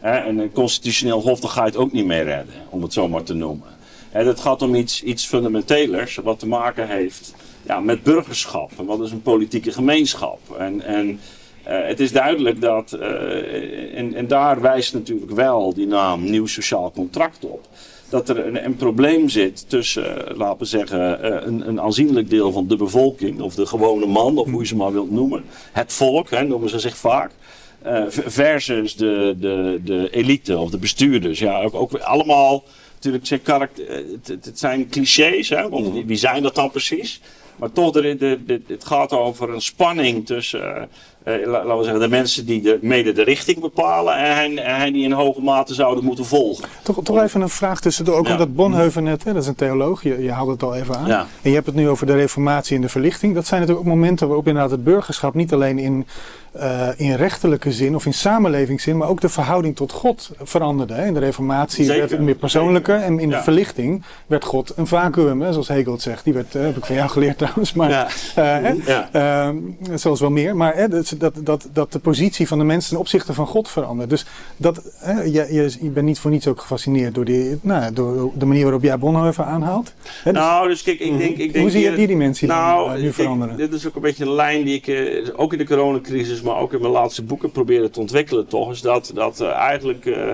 [0.02, 3.08] en een constitutioneel hof, dan ga je het ook niet meer redden, om het zo
[3.08, 3.67] maar te noemen.
[4.12, 7.34] het gaat om iets, iets fundamentelers, wat te maken heeft
[7.67, 8.71] ja, met burgerschap.
[8.78, 10.39] En wat is een politieke gemeenschap?
[10.58, 11.19] En, en
[11.63, 17.45] het is duidelijk dat, en, en daar wijst natuurlijk wel die naam nieuw sociaal contract
[17.45, 17.67] op
[18.13, 22.52] dat er een, een probleem zit tussen, uh, laten we zeggen, een, een, aanzienlijk deel
[22.52, 25.43] van de bevolking, of de gewone man, of hoe je ze maar wilt noemen.
[25.71, 27.32] Het volk, hè, noemen ze zich vaak.
[28.10, 31.39] Versus de, de, de elite of de bestuurders.
[31.39, 36.71] Ja, ook, ook allemaal, natuurlijk, het, het, zijn clichés, hè, want wie zijn dat dan
[36.71, 37.21] precies?
[37.55, 40.89] Maar toch, de, de, het gaat over een spanning tussen
[41.25, 45.03] uh, laten we zeggen, de mensen die de, mede de richting bepalen en hij, die
[45.03, 46.65] in hoge mate zouden moeten volgen.
[46.83, 48.31] Toch, toch even een vraag tussendoor, ook ja.
[48.31, 51.07] omdat Bonhoeffer net, hè, dat is een theoloog, je, je haalde het al even aan.
[51.07, 51.27] Ja.
[51.41, 53.33] En je hebt het nu over de reformatie en de verlichting.
[53.33, 56.05] Dat zijn natuurlijk ook momenten waarop inderdaad het burgerschap niet alleen in
[56.57, 60.93] uh, in rechterlijke zin of in samenlevingszin, maar ook de verhouding tot God veranderde.
[60.93, 61.05] Hè.
[61.05, 65.41] In de Reformatie werd het meer persoonlijker en in de verlichting werd God een vacuüm,
[65.41, 66.23] hè, zoals Hegel het zegt.
[66.23, 69.09] Die werd, uh, heb ik van jou geleerd trouwens, maar ja.
[69.12, 69.57] Ehm,
[69.93, 70.55] zoals wel meer.
[70.55, 73.69] Maar hè, dat, dat, dat, dat de positie van de mensen ten opzichte van God
[73.69, 74.10] verandert.
[74.10, 74.26] Dus
[74.58, 78.45] dat, je, je, je, bent niet voor niets ook gefascineerd door, die, nou, door de
[78.45, 79.93] manier waarop jij Bonhoeffer aanhaalt.
[80.23, 81.38] Hè, dus, nou, dus kijk, ik denk...
[81.38, 83.58] Ik denk hoe zie je die dimensie nou, dan, nu veranderen?
[83.58, 86.73] Dit is ook een beetje een lijn die ik, ook in de coronacrisis maar ook
[86.73, 90.32] in mijn laatste boeken proberen te ontwikkelen, toch, is dat, dat uh, eigenlijk uh,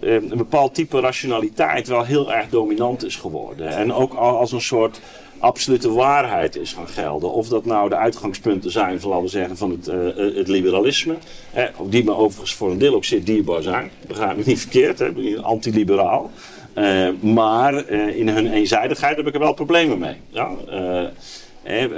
[0.00, 3.68] een bepaald type rationaliteit wel heel erg dominant is geworden.
[3.68, 5.00] En ook als een soort
[5.40, 7.32] absolute waarheid is gaan gelden.
[7.32, 11.14] Of dat nou de uitgangspunten zijn van, we zeggen, van het, uh, het liberalisme.
[11.50, 13.90] Hè, die me overigens voor een deel ook zeer dierbaar zijn.
[14.06, 16.30] Begrijp me niet verkeerd, hè, anti-liberaal.
[16.74, 20.16] Uh, maar in hun eenzijdigheid heb ik er wel problemen mee.
[20.28, 20.50] Ja?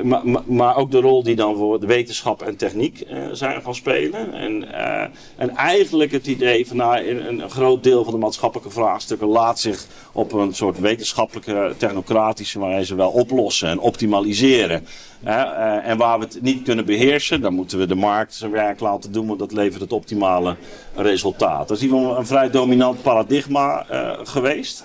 [0.02, 3.74] Maar, maar, ook de rol die dan voor de wetenschap en techniek eh, zijn gaan
[3.74, 4.32] spelen.
[4.34, 8.72] En, eh, en eigenlijk het idee van nou, een, een, groot deel van de maatschappelijke
[8.72, 14.86] vraagstukken laat zich op een soort wetenschappelijke, technocratische wijze wel oplossen en optimaliseren.
[15.24, 18.80] Uh, en waar we het niet kunnen beheersen, dan moeten we de markt zijn werk
[18.80, 20.56] laten doen, want dat levert het optimale
[20.94, 21.68] resultaat.
[21.68, 23.86] Dat is in ieder geval een vrij dominant paradigma
[24.22, 24.84] geweest.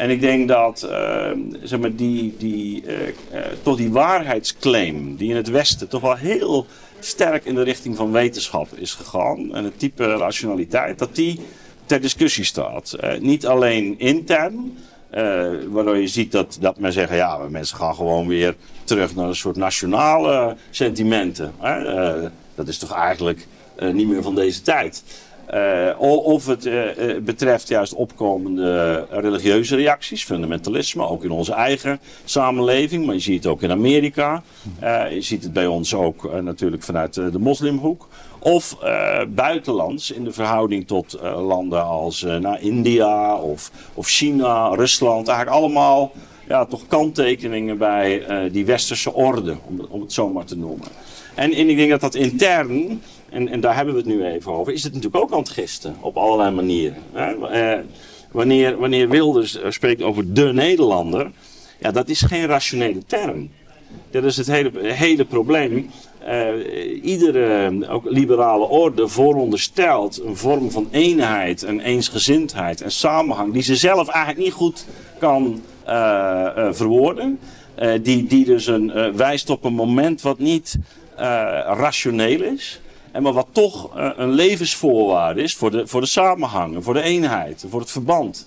[0.00, 1.30] En ik denk dat uh,
[1.62, 6.14] zeg maar die, die, uh, uh, toch die waarheidsclaim die in het Westen toch wel
[6.14, 6.66] heel
[6.98, 9.54] sterk in de richting van wetenschap is gegaan.
[9.54, 11.40] En het type rationaliteit, dat die
[11.84, 12.96] ter discussie staat.
[13.20, 14.78] niet alleen intern,
[15.68, 19.34] waardoor je ziet dat, dat men zegt, ja, mensen gaan gewoon weer terug naar een
[19.34, 21.52] soort nationale sentimenten.
[22.54, 23.46] dat is toch eigenlijk
[23.92, 25.02] niet meer van deze tijd.
[25.54, 26.82] Uh, of het uh,
[27.22, 33.52] betreft juist opkomende religieuze reacties, fundamentalisme, ook in onze eigen samenleving, maar je ziet het
[33.52, 34.42] ook in Amerika.
[34.82, 38.08] Uh, je ziet het bij ons ook natuurlijk vanuit de moslimhoek.
[38.38, 38.76] Of
[39.28, 45.28] buitenlands in de verhouding tot landen als nou, India of, of China, Rusland.
[45.28, 46.12] Eigenlijk allemaal
[46.48, 50.88] ja, toch kanttekeningen bij die westerse orde, om, om het zo maar te noemen.
[51.34, 54.52] En, en ik denk dat dat intern en, en daar hebben we het nu even
[54.52, 56.96] over, is het natuurlijk ook aan het gisten op allerlei manieren.
[57.14, 57.78] Eh,
[58.30, 61.30] wanneer, wanneer Wilders eh, spreekt over de Nederlander,
[61.80, 63.50] ja, dat is geen rationele term.
[64.10, 65.90] Dat is het hele, hele probleem.
[66.28, 73.62] Uh, iedere ook liberale orde vooronderstelt een vorm van eenheid en eensgezindheid en samenhang die
[73.62, 74.86] ze zelf eigenlijk niet goed
[75.18, 75.62] kan
[76.70, 77.38] verwoorden.
[78.02, 80.78] die, die dus een, wijst op een moment wat niet
[81.66, 82.80] rationeel is.
[83.12, 87.02] En maar wat toch uh, een levensvoorwaarde is voor de, voor de samenhang, voor de
[87.02, 88.46] eenheid, voor het verband.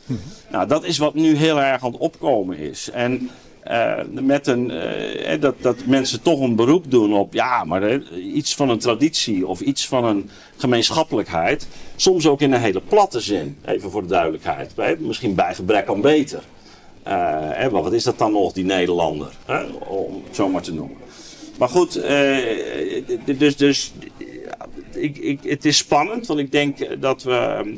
[0.51, 2.89] Nou, dat is wat nu heel erg aan het opkomen is.
[2.89, 3.29] En
[3.67, 8.55] uh, met een, uh, dat, dat mensen toch een beroep doen op ja, maar iets
[8.55, 11.67] van een traditie of iets van een gemeenschappelijkheid.
[11.95, 14.99] Soms ook in een hele platte zin, even voor de duidelijkheid.
[14.99, 16.43] Misschien bij gebrek aan beter.
[17.07, 19.31] Uh, wat is dat dan nog, die Nederlander?
[19.87, 20.97] Om het zo maar te noemen.
[21.57, 21.93] Maar goed,
[23.37, 23.93] dus, dus
[24.95, 27.75] ik, ik, het is spannend, want ik denk dat we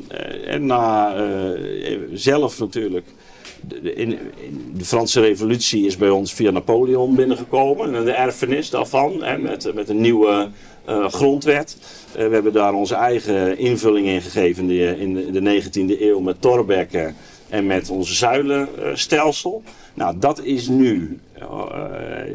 [0.48, 3.06] uh, na uh, zelf natuurlijk.
[3.60, 4.18] De, in,
[4.74, 7.94] de Franse Revolutie is bij ons via Napoleon binnengekomen.
[7.94, 10.48] En de erfenis daarvan, met, met een nieuwe
[11.08, 11.76] grondwet.
[12.12, 16.40] we hebben daar onze eigen invulling in gegeven in de, in de 19e eeuw met
[16.40, 17.12] Thorbecke
[17.48, 19.62] en met onze zuilenstelsel.
[19.94, 21.18] nou, dat is nu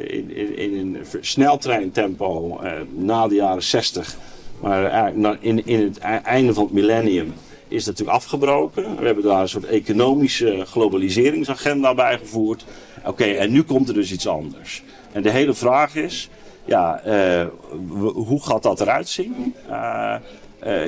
[0.08, 2.60] in, in, in, een sneltreintempo
[2.96, 4.18] na de jaren 60
[4.62, 7.34] maar in, in het e-, einde van het millennium
[7.68, 8.98] is het natuurlijk afgebroken.
[8.98, 12.66] We hebben daar een soort economische globaliseringsagenda bij gevoerd.
[13.06, 14.84] Oké, en nu komt er dus iets anders.
[15.12, 16.30] En de hele vraag is,
[16.66, 17.46] ja, uh,
[18.14, 19.56] hoe gaat dat eruit zien?
[19.70, 20.16] Uh,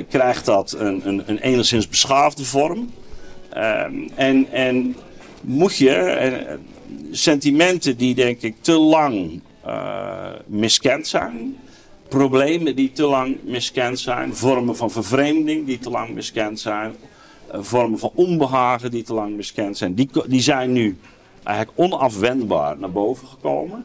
[0.08, 2.90] krijgt dat een, een, een, enigszins beschaafde vorm?
[3.48, 4.96] Ehm, en, en
[5.40, 6.58] moet je
[7.10, 9.40] sentimenten die denk ik te lang
[10.46, 11.56] miskend zijn,
[12.08, 16.94] problemen die te lang miskend zijn, vormen van vervreemding die te lang miskend zijn,
[17.50, 20.96] eh, vormen van onbehagen die te lang miskend zijn, die, die zijn nu
[21.42, 23.84] eigenlijk onafwendbaar naar boven gekomen.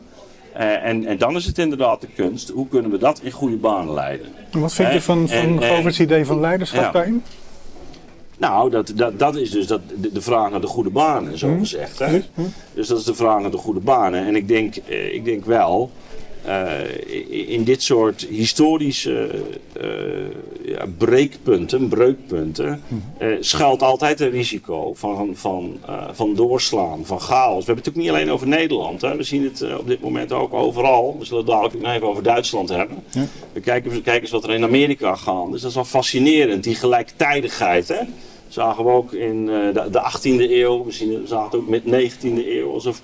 [0.57, 3.55] Uh, en, en, dan is het inderdaad de kunst, hoe kunnen we dat in goede
[3.55, 4.27] banen leiden?
[4.51, 6.91] Wat vind je van, van Govert's idee van leiderschap ja.
[6.91, 7.23] daarin?
[8.39, 11.47] Nou, dat, dat, dat is dus dat, de, de vraag naar de goede banen, zo
[11.47, 11.59] mhm.
[11.59, 11.99] gezegd.
[11.99, 12.21] Hè?
[12.73, 14.25] Dus dat is de vraag naar de goede banen.
[14.25, 15.91] En ik denk, eh, ik denk wel,
[16.45, 19.29] uh, in dit soort historische
[19.81, 19.87] uh,
[20.65, 22.81] ja, breekpunten, breukpunten,
[23.21, 25.79] uh, schuilt altijd een risico van, van,
[26.11, 27.65] van doorslaan, van chaos.
[27.65, 29.01] We hebben het natuurlijk niet alleen over Nederland.
[29.01, 29.15] Hè.
[29.15, 31.15] We zien het op dit moment ook overal.
[31.19, 33.03] We zullen het dadelijk nog even over Duitsland hebben.
[33.09, 33.25] Ja.
[33.53, 35.51] We, kijken, we kijken eens wat er in Amerika gaat.
[35.51, 37.87] Dus dat is wel fascinerend, die gelijktijdigheid.
[37.87, 38.01] Hè
[38.49, 42.47] zagen we ook in de, de 18e eeuw, misschien zagen we het ook met 19e
[42.47, 43.01] eeuw, alsof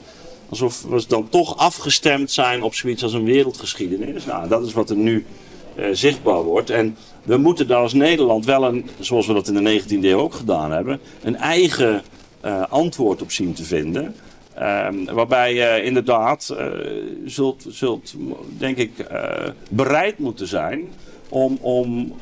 [0.50, 4.26] alsof we dan toch afgestemd zijn op zoiets als een wereldgeschiedenis.
[4.26, 5.26] Nou, dat is wat er nu
[5.76, 6.70] uh, zichtbaar wordt.
[6.70, 10.20] En we moeten daar als Nederland wel een, zoals we dat in de 19e eeuw
[10.20, 12.02] ook gedaan hebben, een eigen
[12.46, 14.16] uh, antwoord op zien te vinden.
[14.60, 16.68] Uh, waarbij je inderdaad uh,
[17.26, 18.16] zult, zult,
[18.58, 18.92] denk ik,
[19.70, 20.88] bereid moeten zijn
[21.30, 22.14] om, om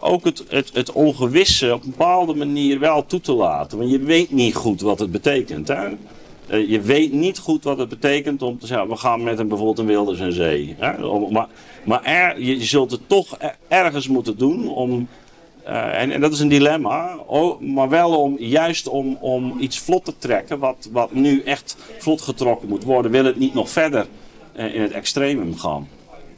[0.00, 3.78] ook het, het, het ongewisse op een bepaalde manier wel toe te laten.
[3.78, 5.68] Want je weet niet goed wat het betekent.
[5.68, 5.88] Hè?
[6.50, 9.48] Uh, je weet niet goed wat het betekent om te zeggen, we gaan met een,
[9.48, 10.76] bijvoorbeeld een Wilders en Zee.
[10.78, 11.08] Hè?
[11.30, 11.48] Maar,
[11.84, 15.08] maar er, je, zult het toch ergens moeten doen om,
[15.66, 20.04] uh, en, dat is een dilemma, oh, maar wel om juist om, om iets vlot
[20.04, 24.06] te trekken, wat, wat nu echt vlot getrokken moet worden, wil het niet nog verder
[24.56, 25.88] uh, in het extremum gaan.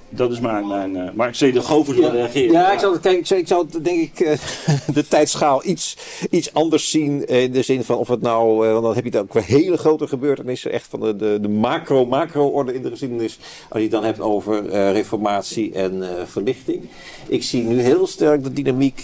[0.09, 0.69] Dat is mijn.
[0.69, 2.53] mijn uh, maar ik zie de Govers ja, reageren.
[2.53, 4.33] Ja, ik zou, kijk, ik zou denk ik uh,
[4.95, 5.97] de tijdschaal iets,
[6.31, 7.27] iets anders zien.
[7.27, 8.67] In de zin van of het nou.
[8.67, 10.73] Uh, want dan heb je dan ook weer hele grote gebeurtenissen.
[10.73, 13.39] Echt van de, de, de macro, macro-orde in de geschiedenis.
[13.69, 16.89] Als je het dan hebt over reformatie en verlichting.
[17.29, 19.01] Ik zie nu heel sterk de dynamiek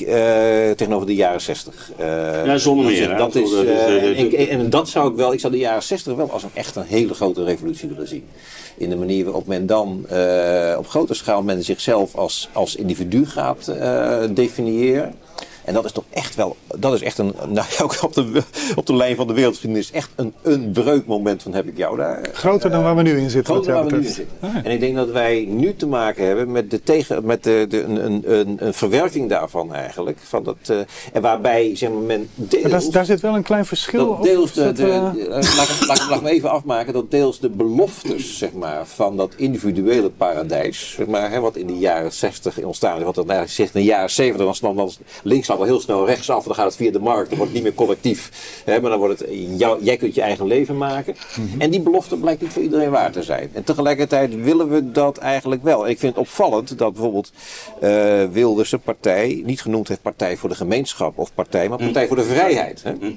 [0.76, 1.92] tegenover de jaren 60.
[1.98, 3.16] ja, zonder meer.
[3.16, 5.32] Dat is, en, en, en, dat zou ik wel.
[5.32, 8.24] Ik zou de jaren 60 wel als een echt een hele grote revolutie willen zien
[8.82, 13.26] in de manier waarop men dan uh, op grote schaal men zichzelf als, als individu
[13.26, 15.14] gaat uh, definiëren.
[15.64, 18.42] En dat is toch echt wel, dat is echt een, nou ook op de,
[18.74, 22.28] op de lijn van de wereldgeschiedenis, echt een, een breukmoment van heb ik jou daar.
[22.32, 23.54] Groter dan waar we nu in zitten.
[23.54, 24.36] Groter dan waar we nu in zitten.
[24.40, 27.66] Ah, En ik denk dat wij nu te maken hebben met, de tegen, met de,
[27.68, 30.18] de, een, een, een verwerking daarvan eigenlijk.
[30.22, 30.78] Van dat, uh,
[31.12, 32.70] en waarbij zeg maar, men deels...
[32.70, 35.28] Daar, daar, zit wel een klein verschil dat deels de, de, uh...
[35.28, 40.10] laat, laat, laat, me even afmaken, dat deels de beloftes zeg maar, van dat individuele
[40.10, 43.74] paradijs, zeg maar, hè, wat in de jaren 60 ontstaan is, wat dan eigenlijk zegt
[43.74, 46.90] in de jaren 70, dan was links wel heel snel rechtsaf, dan gaat het via
[46.90, 48.30] de markt, dan wordt het niet meer collectief.
[48.64, 51.14] Hè, maar dan wordt het, jou, jij kunt je eigen leven maken.
[51.36, 51.60] Mhm.
[51.60, 53.50] En die belofte blijkt niet voor iedereen waar te zijn.
[53.52, 55.84] En tegelijkertijd willen we dat eigenlijk wel.
[55.84, 57.32] En ik vind het opvallend dat bijvoorbeeld
[57.82, 62.06] uh, Wilders een partij niet genoemd heeft Partij voor de Gemeenschap of Partij, maar Partij
[62.06, 62.82] voor de Vrijheid.
[62.82, 62.92] Hè.
[62.92, 63.12] Mhm.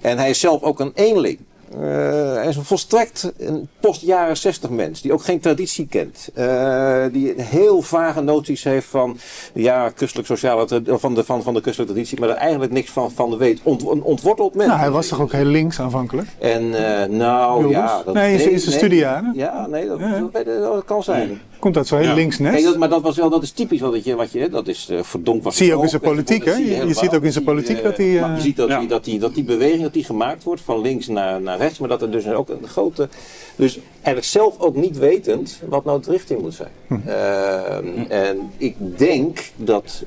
[0.00, 1.38] En hij is zelf ook een eenling.
[1.74, 6.28] Uh, hij is een volstrekt een post-jaren 60 mens, die ook geen traditie kent.
[6.34, 9.18] Uh, die heel vage noties heeft van,
[9.54, 13.10] ja, kustelijk sociale, van de, van, van de kustelijke traditie, maar er eigenlijk niks van,
[13.10, 13.60] van weet.
[13.62, 14.68] Ont, een ontworteld mens.
[14.68, 16.28] Nou, hij was toch ook heel links aanvankelijk?
[16.38, 18.02] En uh, nou, ja.
[18.02, 19.32] Dat, nee, in zijn nee, studiejaren?
[19.34, 20.28] Ja, nee, dat, ja.
[20.44, 21.40] Dat, kan zijn.
[21.60, 22.14] Komt uit zo heel ja.
[22.14, 22.64] links nest.
[22.64, 25.02] dat, maar dat was wel, dat is typisch wat je, wat je dat is uh,
[25.02, 25.56] verdomd was.
[25.56, 26.52] Zie je ook in zijn politiek, hè?
[26.52, 28.06] Je, je ziet ook in zijn politiek dat hij...
[28.06, 30.80] Uh, je ziet dat, die, dat, die, dat die beweging dat die gemaakt wordt van
[30.80, 33.08] links naar, naar rechts, maar dat er dus ook een grote...
[33.56, 36.70] Dus eigenlijk zelf ook niet wetend wat nou de richting moet zijn.
[36.86, 36.94] Hm.
[37.06, 40.04] Uh, en ik denk dat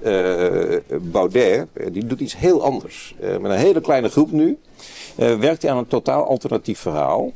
[1.01, 3.15] Baudet, die doet iets heel anders.
[3.19, 4.57] met een hele kleine groep nu,
[5.15, 7.31] werkt hij aan een totaal alternatief verhaal.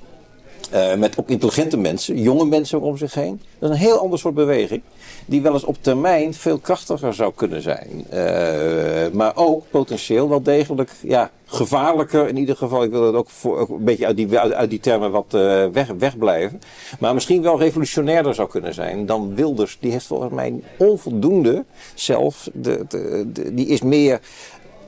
[0.73, 3.41] Uh, met ook intelligente mensen, jonge mensen om zich heen.
[3.59, 4.81] Dat is een heel ander soort beweging.
[5.25, 8.05] Die wel eens op termijn veel krachtiger zou kunnen zijn.
[8.13, 12.27] Uh, maar ook potentieel wel degelijk ja, gevaarlijker.
[12.27, 13.29] In ieder geval, ik wil het ook,
[13.69, 16.61] een beetje uit die, uit, die termen wat uh, weg, wegblijven.
[16.99, 19.77] Maar misschien wel revolutionairder zou kunnen zijn dan Wilders.
[19.79, 22.49] Die heeft volgens mij onvoldoende zelf.
[22.53, 22.85] De,
[23.53, 24.19] die is meer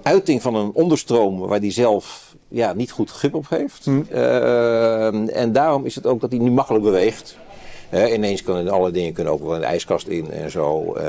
[0.04, 3.86] uiting van een onderstroom waar die zelf ja, niet goed grip op heeft.
[3.86, 4.06] Mm.
[4.12, 7.38] Uh, en daarom is het ook dat hij nu makkelijk beweegt.
[7.94, 10.96] Uh, ineens kunnen alle dingen kunnen ook wel in de ijskast in en zo.
[10.98, 11.04] Uh,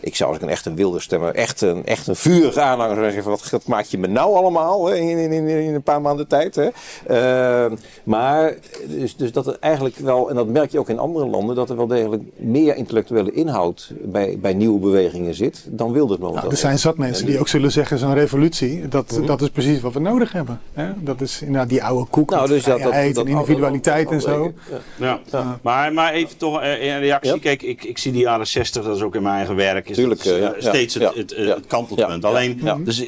[0.00, 2.96] ik zou als ik een echt een wilde stemmer, echt een, echt een vurige aanhanger
[2.96, 5.82] zou zeggen: wat, wat maak je me nou allemaal hè, in, in, in, in, een
[5.82, 6.54] paar maanden tijd?
[6.54, 6.68] Hè?
[7.10, 7.72] Uh,
[8.04, 8.54] maar
[8.86, 11.70] dus, dus dat er eigenlijk wel, en dat merk je ook in andere landen, dat
[11.70, 16.50] er wel degelijk meer intellectuele inhoud bij, bij nieuwe bewegingen zit dan wilde het nou,
[16.50, 19.26] Er zijn zat mensen die ook zullen zeggen: zo'n revolutie, dat, mm -hmm.
[19.26, 20.60] dat is precies wat we nodig hebben.
[20.72, 20.92] Hè?
[21.00, 24.52] Dat is inderdaad die oude koek, nou, dus dat, dat, dat, individualiteit en zo.
[24.70, 24.78] Ja.
[24.96, 25.20] ja.
[25.30, 25.58] ja.
[25.92, 27.32] Maar even toch eh, in reactie.
[27.32, 27.38] Ja.
[27.40, 29.88] Kijk, ik, ik zie die jaren 60, dat is ook in mijn eigen werk.
[29.88, 31.54] Is Tuurlijk, dat, eh, eh, ja, steeds ja, het, het, ja.
[31.54, 32.24] het kantelpunt.
[32.24, 33.04] Alleen, dus,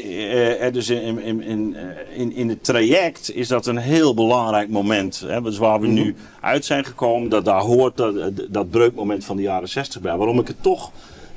[0.73, 1.77] dus in, in, in,
[2.17, 5.25] in, in het traject is dat een heel belangrijk moment.
[5.27, 5.95] Hè, dus waar we Mhm.
[5.95, 8.15] nu uit zijn gekomen, dat daar hoort dat,
[8.49, 10.17] dat breukmoment van de jaren 60 bij.
[10.17, 10.91] Waarom ik het toch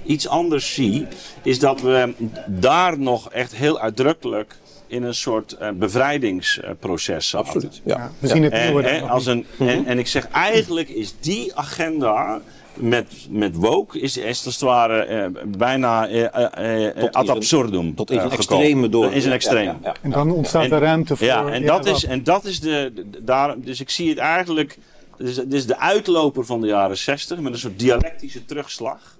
[0.05, 1.07] iets anders zie,
[1.43, 2.13] is dat we
[2.47, 4.55] daar nog echt heel uitdrukkelijk
[4.88, 7.36] in een soort eh, bevrijdingsproces.
[7.36, 7.82] Absoluut.
[7.86, 7.96] Ja.
[7.98, 11.56] Ja, we zien het En, nog als een, en, en ik zeg eigenlijk is die
[11.56, 12.42] agenda
[12.74, 17.96] met, met woke is, is als het ware eh, bijna eh, eh, Tot ad absurdum
[17.96, 19.12] tot in een extreme door.
[19.14, 19.66] Is een Ja, extreem.
[19.66, 19.96] ja, ja.
[20.02, 21.28] En dan ontstaat En- er ruimte voor...
[21.28, 24.18] Ja, en dat, is, en dat is de, de- de- daar, dus ik zie het
[24.18, 24.78] eigenlijk,
[25.18, 29.16] dus het is de uitloper van de jaren 60 met een soort dialectische terugslag.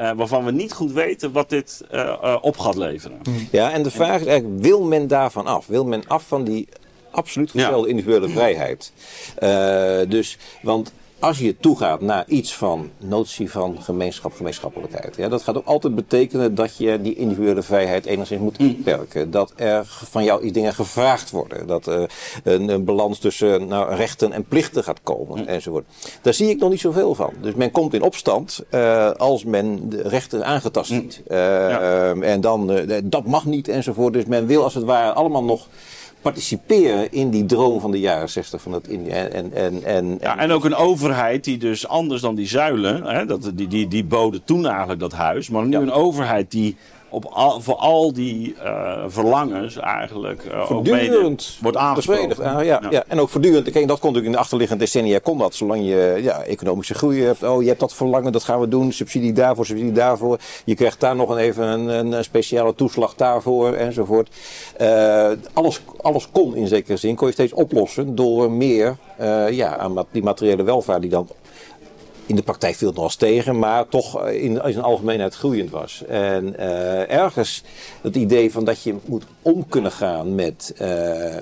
[0.00, 3.18] Eh, waarvan we niet goed weten wat dit eh, eh, op gaat leveren.
[3.50, 5.66] Ja, en de vraag is eigenlijk, wil men daarvan af?
[5.66, 6.68] Wil men af van die
[7.10, 7.60] absoluut Ja.
[7.60, 8.92] gestelde individuele vrijheid?
[9.38, 15.16] Eh, dus, want als je toegaat naar iets van notie van gemeenschap, gemeenschappelijkheid.
[15.16, 19.30] Ja, dat gaat ook altijd betekenen dat je die individuele vrijheid enigszins moet inperken.
[19.30, 21.66] Dat er van jou iets dingen gevraagd worden.
[21.66, 22.10] Dat er
[22.44, 25.84] een, een balans tussen nou, rechten en plichten gaat komen enzovoort.
[26.22, 27.32] Daar zie ik nog niet zoveel van.
[27.40, 31.22] Dus men komt in opstand eh, als men de rechten aangetast ziet.
[31.26, 32.08] Eh, Ja.
[32.10, 34.12] Ehm, en dan, eh, dat mag niet enzovoort.
[34.12, 35.66] Dus men wil als het ware allemaal nog
[36.22, 39.10] participeren in die droom van de jaren 60 van het Indië.
[39.10, 43.04] En, en, en, en, Ja, en ook een overheid die dus anders dan die zuilen,
[43.04, 45.80] hè, dat, die, die, die boden toen eigenlijk dat huis, maar nu Ja.
[45.80, 46.76] een overheid die
[47.10, 52.44] op al, voor al die eh, verlangens eigenlijk eh, voortdurend wordt aangesproken.
[52.44, 53.04] Ah, ja, ja.
[53.06, 56.18] En ook voortdurend, kijk, dat kon natuurlijk in de achterliggende decennia kon dat, zolang je
[56.22, 57.42] ja, economische groei hebt.
[57.42, 60.38] Oh, je hebt dat verlangen, dat gaan we doen, subsidie daarvoor, subsidie daarvoor.
[60.64, 64.28] Je krijgt daar nog een even een, een speciale toeslag daarvoor enzovoort.
[64.76, 68.96] Eh, alles, alles kon in zekere zin, kon je steeds oplossen door meer
[69.50, 71.28] ja, aan die materiële welvaart die dan
[72.30, 75.34] in de praktijk viel het nog eens tegen, maar toch eh, in, in zijn algemeenheid
[75.34, 76.04] groeiend was.
[76.08, 77.62] En eh, ergens
[78.02, 80.88] het idee van dat je moet om kunnen gaan met, eh,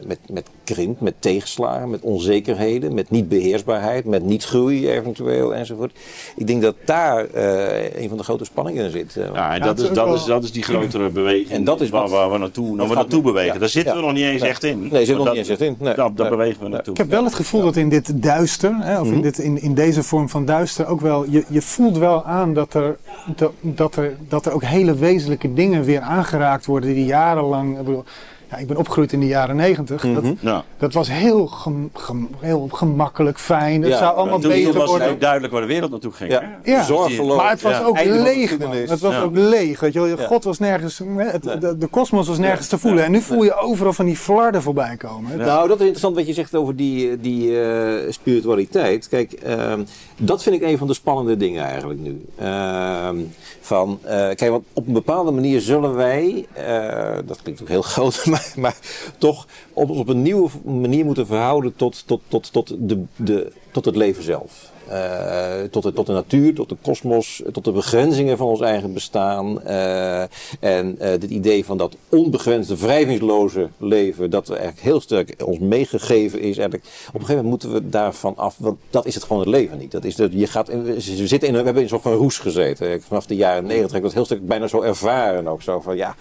[0.07, 5.93] met, met krimp, met tegenslagen, met onzekerheden, met niet beheersbaarheid, met niet groei eventueel enzovoort.
[6.37, 9.17] Ik denk dat daar eh, een van de grote spanningen in zit.
[9.17, 11.89] Eh, Ja, en dat, is dat, is, dat is die grotere beweging En dat is
[11.91, 13.53] waar, wat- waar we naartoe, waar we naartoe bewegen.
[13.53, 14.01] ja, Daar zitten ja.
[14.01, 14.51] we nog niet eens Nee.
[14.51, 14.79] echt in.
[14.81, 15.77] Nee, zitten we nog niet eens echt in.
[15.79, 15.95] Nee.
[15.95, 16.37] Daar, daar Nee.
[16.37, 16.93] bewegen we naartoe.
[16.93, 19.15] Ik heb wel het gevoel dat in dit duister, hè, of Mhm.
[19.17, 22.55] in, dit, in, in deze vorm van duister, ook wel, je, je voelt wel aan
[22.55, 22.97] dat er,
[23.37, 27.79] dat, dat, er, dat er ook hele wezenlijke dingen weer aangeraakt worden die jarenlang.
[27.79, 28.05] Ik, bedoel,
[28.51, 30.05] ja, ik ben opgegroeid in de jaren negentig.
[30.05, 30.15] Mhm.
[30.15, 30.65] dat, Ja.
[30.79, 33.83] dat was heel, gem- gem- heel gemakkelijk, fijn.
[33.83, 35.09] Het Ja, zou allemaal toen beter was het worden.
[35.11, 36.31] ook duidelijk waar de wereld naartoe ging.
[36.33, 36.59] Ja.
[36.63, 36.71] hè?
[36.73, 36.83] Ja.
[36.85, 37.37] Zorgeloos.
[37.37, 37.85] Maar het was Ja.
[37.85, 38.51] ook leeg.
[38.89, 39.21] Het was Ja.
[39.23, 39.81] ook leeg.
[39.81, 40.17] Weet je wel.
[40.27, 43.05] God was nergens, het, de, de kosmos was nergens te voelen.
[43.05, 45.37] En nu voel je overal van die flarden voorbij komen.
[45.39, 49.09] Nou, dat is interessant wat je zegt over die, die eh, spiritualiteit.
[49.09, 49.83] Kijk, ehm,
[50.17, 52.25] dat vind ik een van de spannende dingen eigenlijk nu.
[52.39, 53.17] Ehm,
[53.61, 57.83] van, eh, kijk, want op een bepaalde manier zullen wij, eh, dat klinkt ook heel
[57.83, 58.77] groot, maar, maar
[59.19, 63.85] toch op, op een nieuwe manier moeten verhouden tot, tot, tot, tot, de, de, tot
[63.85, 64.71] het leven zelf.
[64.89, 68.93] Eh, tot, de, tot de natuur, tot de kosmos, tot de begrenzingen van ons eigen
[68.93, 69.63] bestaan.
[69.63, 70.23] eh,
[70.61, 76.41] en eh dit idee van dat onbegrensde, wrijvingsloze leven, dat eigenlijk heel sterk ons meegegeven
[76.41, 76.59] is.
[76.59, 79.49] Eigenlijk, op een gegeven moment moeten we daarvan af, want dat is het gewoon het
[79.49, 79.91] leven niet.
[79.91, 83.03] Dat is dat, je gaat, we zitten in, we hebben in van roes gezeten.
[83.03, 85.63] Vanaf de jaren negentig heb ik dat heel sterk bijna zo ervaren ook.
[85.63, 86.15] Zo van ja.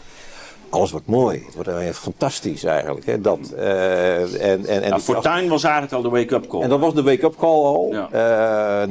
[0.70, 1.41] Alles wordt mooi.
[1.45, 3.05] Het wordt eh, fantastisch eigenlijk.
[3.05, 3.22] Hè?
[3.22, 6.61] Dat, eh, en, en, en Ja, Fortuin was eigenlijk al de wake-up call.
[6.61, 7.89] en dat was de wake-up call al.
[7.91, 8.09] Ja.
[8.84, 8.88] Eh,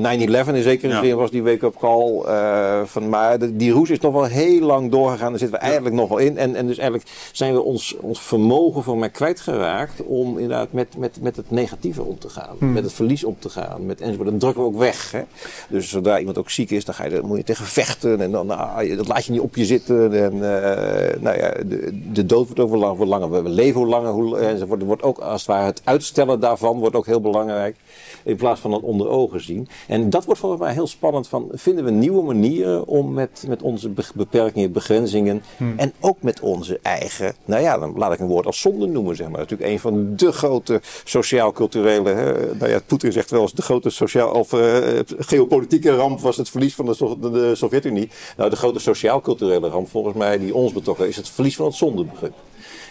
[0.46, 1.02] 9-11 in zekere Ja.
[1.02, 2.20] zin was die wake-up call.
[2.26, 5.30] eh, van, maar de- die roes is nog wel heel lang doorgegaan.
[5.30, 6.38] Daar zitten we eigenlijk nog wel in.
[6.38, 10.96] En, en dus eigenlijk zijn we ons, ons vermogen voor mij kwijtgeraakt om inderdaad met,
[10.98, 12.56] met, met het negatieve om te gaan.
[12.58, 13.86] Met het verlies om te gaan.
[13.86, 14.30] Met, enzovoort.
[14.30, 15.10] Dat drukken we ook weg.
[15.12, 15.20] Hè?
[15.68, 18.20] Dus zodra iemand ook ziek is, dan, ga je, dan moet je tegen vechten.
[18.20, 20.12] En dan nou, je- dat laat je niet op je zitten.
[20.12, 23.42] En, eh, nou ja, de, de dood wordt ook wel lang, wel langer.
[23.42, 24.10] We leven hoe langer.
[24.10, 24.80] Hoe, enzovoort.
[24.80, 27.76] Er wordt ook als het ware het uitstellen daarvan wordt ook heel belangrijk.
[28.24, 29.68] In plaats van het onder ogen zien.
[29.88, 31.28] En dat wordt volgens mij heel spannend.
[31.28, 35.42] Van, vinden we nieuwe manieren om met, met onze be- beperkingen, begrenzingen.
[35.76, 37.34] En ook met onze eigen.
[37.44, 39.16] Nou ja, dan laat ik een woord als zonde noemen.
[39.16, 39.38] Zeg maar.
[39.40, 42.10] Natuurlijk een van de grote sociaal-culturele.
[42.10, 46.36] hè, Nou ja, Poetin zegt wel eens de grote sociaal, of, eh, geopolitieke ramp was
[46.36, 48.08] het verlies van de, de Sovjet-Unie.
[48.36, 51.74] Nou, de grote sociaal-culturele ramp volgens mij die ons betrokken is het verlies van het
[51.74, 52.34] zondebegrip.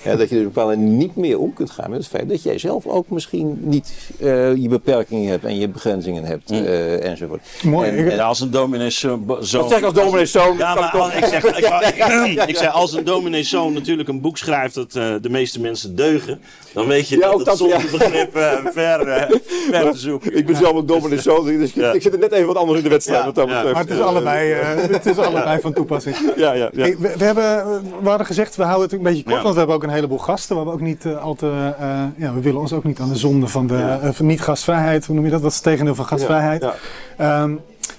[0.05, 2.57] Ja, dat je dus bepaalde niet meer om kunt gaan met het feit dat jij
[2.57, 6.57] zelf ook misschien niet uh, je beperkingen hebt en je begrenzingen hebt Mm.
[6.63, 7.41] uh, enzovoort.
[7.63, 7.89] Mooi.
[7.89, 9.25] En- Ja, als een domineeszoon...
[9.25, 10.57] Wat zeg ik als domineeszoon?
[10.57, 14.95] Ja, maar ik, zeg, ik, ik zeg, als een domineeszoon natuurlijk een boek schrijft dat
[14.95, 16.39] eh, de meeste mensen deugen,
[16.73, 17.97] dan weet je Ja, dat dat, zonder ja.
[17.97, 19.29] begrip eh, ver, eh,
[19.69, 20.37] ver te zoeken.
[20.37, 21.91] Ik ben zelf een domineeszoon, dus ik, Ja.
[21.91, 23.53] ik zit er net even wat anders in de wedstrijd Ja, wat dat ja.
[23.53, 23.73] betreft.
[23.73, 26.15] Maar het is allebei, eh, het is allebei van toepassing.
[26.35, 26.81] Ja, ja, ja.
[26.81, 27.65] Hey, we, we hebben,
[28.01, 29.41] we hadden gezegd, we houden het een beetje kort, Ja.
[29.41, 30.49] want we hebben ook een heleboel gasten.
[30.49, 33.09] We, hebben ook niet, eh, al te, eh, ja, we willen ons ook niet aan
[33.09, 33.99] de zonde van de Ja.
[33.99, 35.41] eh, van niet-gastvrijheid, hoe noem je dat?
[35.41, 36.61] Wat is het tegendeel van gastvrijheid?
[36.61, 36.73] Ja,
[37.17, 37.53] Ehm,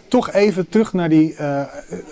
[0.09, 1.61] toch even terug naar die uh,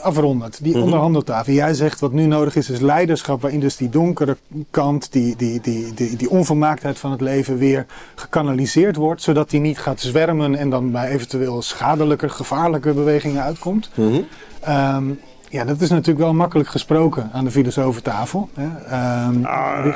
[0.02, 0.82] afrondend, die Mhm.
[0.84, 1.52] onderhandeltafel.
[1.52, 4.36] Jij zegt wat nu nodig is, is leiderschap waarin dus die donkere
[4.70, 9.60] kant, die, die, die, die, die onvolmaaktheid van het leven weer gekanaliseerd wordt, zodat die
[9.60, 13.90] niet gaat zwermen en dan bij eventueel schadelijke, gevaarlijke bewegingen uitkomt.
[14.60, 15.04] Ehm,
[15.54, 18.48] ja, dat is natuurlijk wel makkelijk gesproken aan de filosofentafel.
[18.54, 18.84] Hè?
[18.86, 19.94] Ehm, Ah,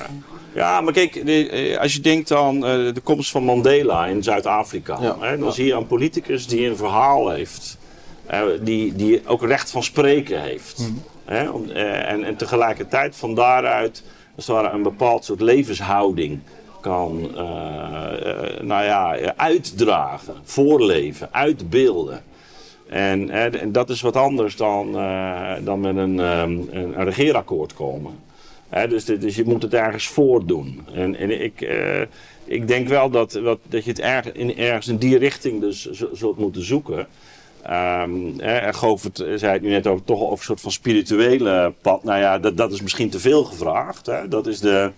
[0.55, 4.23] ja, maar kijk, de- eh, als je denkt aan eh, de komst van Mandela in
[4.23, 5.37] Zuid-Afrika, Ja.
[5.37, 7.79] dan zie je een politicus die een verhaal heeft,
[8.27, 10.91] eh, die, die ook recht van spreken heeft.
[11.25, 14.03] Hè, om- eh, en, en tegelijkertijd van daaruit
[14.37, 16.39] als het ware, een bepaald soort levenshouding
[16.81, 22.23] kan eh, eh, nou ja, eh, uitdragen, voorleven, uitbeelden.
[22.89, 27.05] En, eh, en dat is wat anders dan, eh, dan met een, ehm, een, een
[27.05, 28.13] regeerakkoord komen.
[28.69, 30.81] Hè, dus, dus je moet het ergens voordoen.
[30.95, 32.01] En, en ik, eh,
[32.45, 35.91] ik denk wel dat, dat, dat je het erg, in, ergens in die richting dus
[36.13, 37.07] zult moeten zoeken.
[37.63, 42.05] Hè, en Govert zei het nu net over, toch over een soort van spirituele pad.
[42.05, 44.07] Nou ja, dat, dat is misschien te veel gevraagd.
[44.07, 44.29] Hè.
[44.29, 44.91] Dat is de,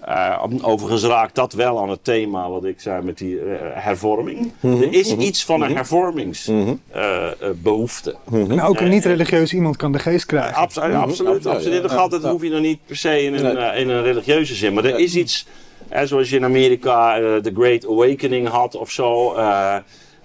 [0.00, 3.44] eh, overigens raakt dat wel aan het thema wat ik zei met die eh,
[3.74, 4.52] hervorming.
[4.62, 8.14] Er is iets van een hervormingsbehoefte.
[8.32, 10.54] en ook een niet-religieus iemand kan de geest krijgen.
[10.54, 11.42] Abso- absoluut.
[11.42, 11.82] Ja, ja, absoluut.
[11.82, 11.96] Dat, ja.
[11.96, 12.30] gaat, dat Ja.
[12.30, 13.56] hoef je nog niet per se in een, Nee.
[13.56, 14.74] eh, in een religieuze zin.
[14.74, 15.46] Maar er is iets,
[15.88, 19.34] hè, zoals je in Amerika eh, de Great Awakening had of zo.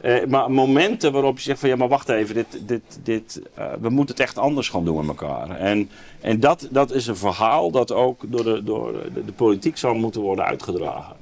[0.04, 3.66] Eh, maar momenten waarop je zegt van ja, maar wacht even, dit, dit, dit, eh,
[3.80, 5.50] we moeten het echt anders gaan doen met elkaar.
[5.50, 5.90] En,
[6.22, 8.94] en dat, dat is een verhaal dat ook door de, door
[9.26, 11.16] de, politiek zou moeten worden uitgedragen.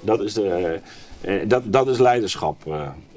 [0.00, 0.80] Dat is, de,
[1.20, 2.62] eh, dat, dat is leiderschap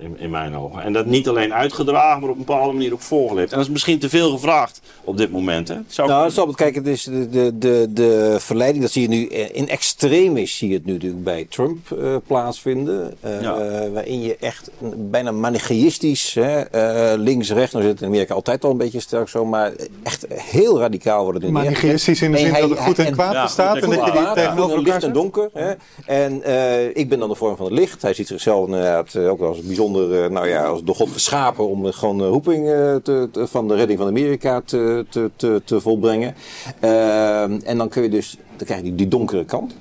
[0.01, 0.83] in, in mijn ogen.
[0.83, 3.51] En dat niet alleen uitgedragen, maar op een bepaalde manier ook voorgeleefd.
[3.51, 5.67] En dat is misschien te veel gevraagd op dit moment.
[5.67, 5.75] Hè?
[5.75, 9.01] Het Zou Nou, is altijd, kijk, het is de, de, de, de verleiding, dat zie
[9.01, 13.13] je nu eh, in extremis, zie je het nu natuurlijk bij Trump eh, plaatsvinden.
[13.19, 13.55] eh, Ja.
[13.57, 18.63] eh, waarin je echt bijna manichaïstisch, hè, eh, links-rechts, nou zit het in Amerika altijd
[18.63, 19.71] al een beetje sterk zo, maar
[20.03, 23.11] echt heel radicaal wordt het nu Manichaïstisch in de zin hij- dat er goed en
[23.11, 25.49] kwaad ja, bestaat en en dat je die tegenover elkaar licht en donker.
[25.53, 25.71] Hè?
[26.05, 28.01] En eh, ik ben dan de vorm van het licht.
[28.01, 31.67] Hij ziet zichzelf inderdaad ook wel als bijzonder, eh, nou ja, als door God geschapen
[31.67, 35.61] om eh, gewoon de roeping eh, te, te- van de redding van Amerika te, te,
[35.65, 36.35] te, volbrengen.
[36.79, 39.75] Ehm, en dan kun je dus, dan krijg je die, donkere kant.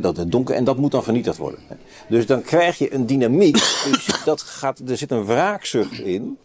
[0.00, 1.60] Dat het donker, en dat moet dan vernietigd worden.
[2.08, 3.54] Dus dan krijg je een dynamiek.
[3.90, 6.38] Dus dat gaat, er zit een wraakzucht in.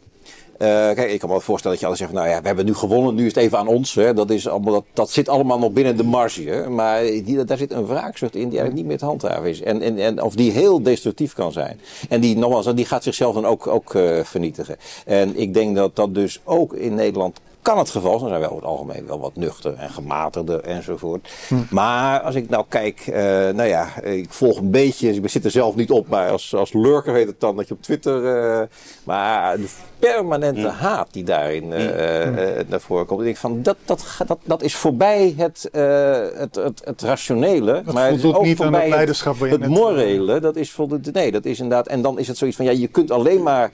[0.62, 2.74] Eh, kijk, ik kan me voorstellen dat je altijd zegt, nou ja, we hebben nu
[2.74, 3.95] gewonnen, nu is het even aan ons.
[3.95, 4.14] Hè.
[4.14, 6.66] Dat, is allemaal, dat, dat zit allemaal nog binnen de marge.
[6.70, 9.62] Maar die, daar zit een wraakzucht in die eigenlijk niet meer te handhaven is.
[9.62, 11.80] En, en, en, of die heel destructief kan zijn.
[12.09, 14.78] En die, nogmaals, die gaat zichzelf dan ook, ook eh, vernietigen.
[15.05, 18.30] En ik denk dat dat dus ook in Nederland kan het geval zijn.
[18.30, 21.30] Zijn we over het algemeen wel wat nuchter en gematigder enzovoort.
[21.70, 25.51] Maar als ik nou kijk, eh, nou ja, ik volg een beetje, ik zit er
[25.51, 28.68] zelf niet op, maar als, als lurker weet het dan dat je op Twitter, eh,
[29.03, 29.68] maar de
[29.99, 33.20] permanente haat die daarin eh, eh, naar voren komt.
[33.20, 37.82] Ik denk van, dat, dat, dat, dat is voorbij het, het, het, het rationele.
[37.86, 40.39] Dat maar het is ook niet aan voorbij het leiderschap waar je Het, net- morele,
[40.39, 42.88] dat is voldoende, nee, dat is inderdaad, en dan is het zoiets van, ja, je
[42.88, 43.72] kunt alleen maar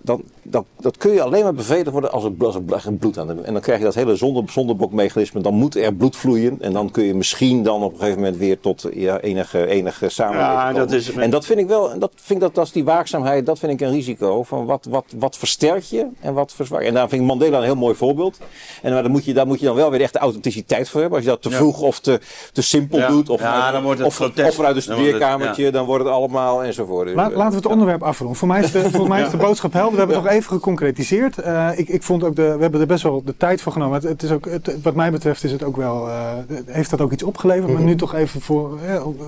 [0.00, 2.32] dan, dan, dat kun je alleen maar bevredigd worden als er,
[2.70, 3.34] als er bloed aan de...
[3.42, 5.40] En dan krijg je dat hele zonder, zonderblokmechanisme.
[5.40, 6.56] Dan moet er bloed vloeien.
[6.60, 10.08] En dan kun je misschien dan op een gegeven moment weer tot ja, enige, enige
[10.08, 12.64] samenleving Ja, dat is- En dat vind ik wel, en dat vind ik dat, dat
[12.66, 14.42] is die waakzaamheid, dat vind ik een risico.
[14.42, 16.86] Van wat, wat, wat versterk je en wat verzwak je.
[16.88, 18.38] En daar vind ik Mandela een heel mooi voorbeeld.
[18.82, 21.00] En maar dan moet je, daar moet je dan wel weer echt de authenticiteit voor
[21.00, 21.18] hebben.
[21.18, 21.56] Als je dat te Ja.
[21.56, 22.20] vroeg of te,
[22.52, 23.08] te simpel Ja.
[23.08, 23.28] doet.
[23.30, 26.04] Of, Ja, vanuit- dan wordt het of, vanuit een Dan wordt het- studeerkamertje, dan wordt
[26.04, 27.14] het allemaal enzovoort.
[27.14, 28.36] La- laten we het onderwerp afronden.
[28.36, 29.92] Voor mij is de, voor mij is de boodschap helder.
[29.92, 31.38] We hebben nog even geconcretiseerd.
[31.38, 33.94] Eh, ik, ik vond ook de, we hebben er best wel de tijd voor genomen.
[33.94, 36.32] Het, het is ook, het, wat mij betreft is het ook wel, eh,
[36.66, 37.72] heeft dat ook iets opgeleverd.
[37.72, 38.78] Maar nu toch even voor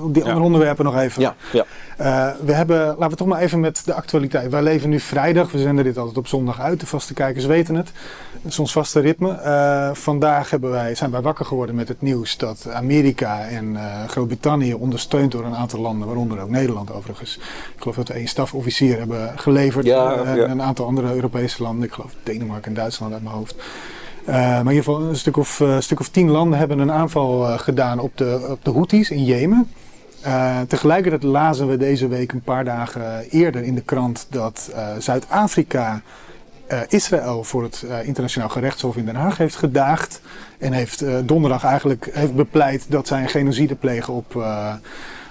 [0.02, 1.22] op die andere onderwerpen nog even.
[1.22, 1.64] ja, ja.
[1.96, 4.50] Eh, we hebben, laten we toch maar even met de actualiteit.
[4.50, 5.52] Wij leven nu vrijdag.
[5.52, 6.80] We zenden dit altijd op zondag uit.
[6.80, 7.92] De vaste kijkers weten het.
[8.42, 9.90] Is ons vaste ritme.
[9.94, 13.76] Vandaag hebben wij, zijn wij wakker geworden met het nieuws dat Amerika en
[14.06, 17.36] Groot-Brittannië, ondersteund door een aantal landen, waaronder ook Nederland overigens.
[17.74, 19.88] Ik geloof dat we één stafofficier hebben geleverd.
[19.88, 21.84] En een aantal andere Europese landen.
[21.84, 23.54] Ik geloof Denemarken en Duitsland uit mijn hoofd.
[24.26, 27.58] maar in ieder geval een stuk of, uh, stuk of tien landen hebben een aanval
[27.58, 29.70] gedaan op de, op de Houthis in Jemen.
[30.68, 36.02] tegelijkertijd lazen we deze week een paar dagen eerder in de krant dat Zuid-Afrika
[36.88, 40.20] Israël voor het internationaal gerechtshof in Den Haag heeft gedaagd.
[40.58, 44.44] En heeft donderdag eigenlijk heeft bepleit dat zij een genocide plegen op,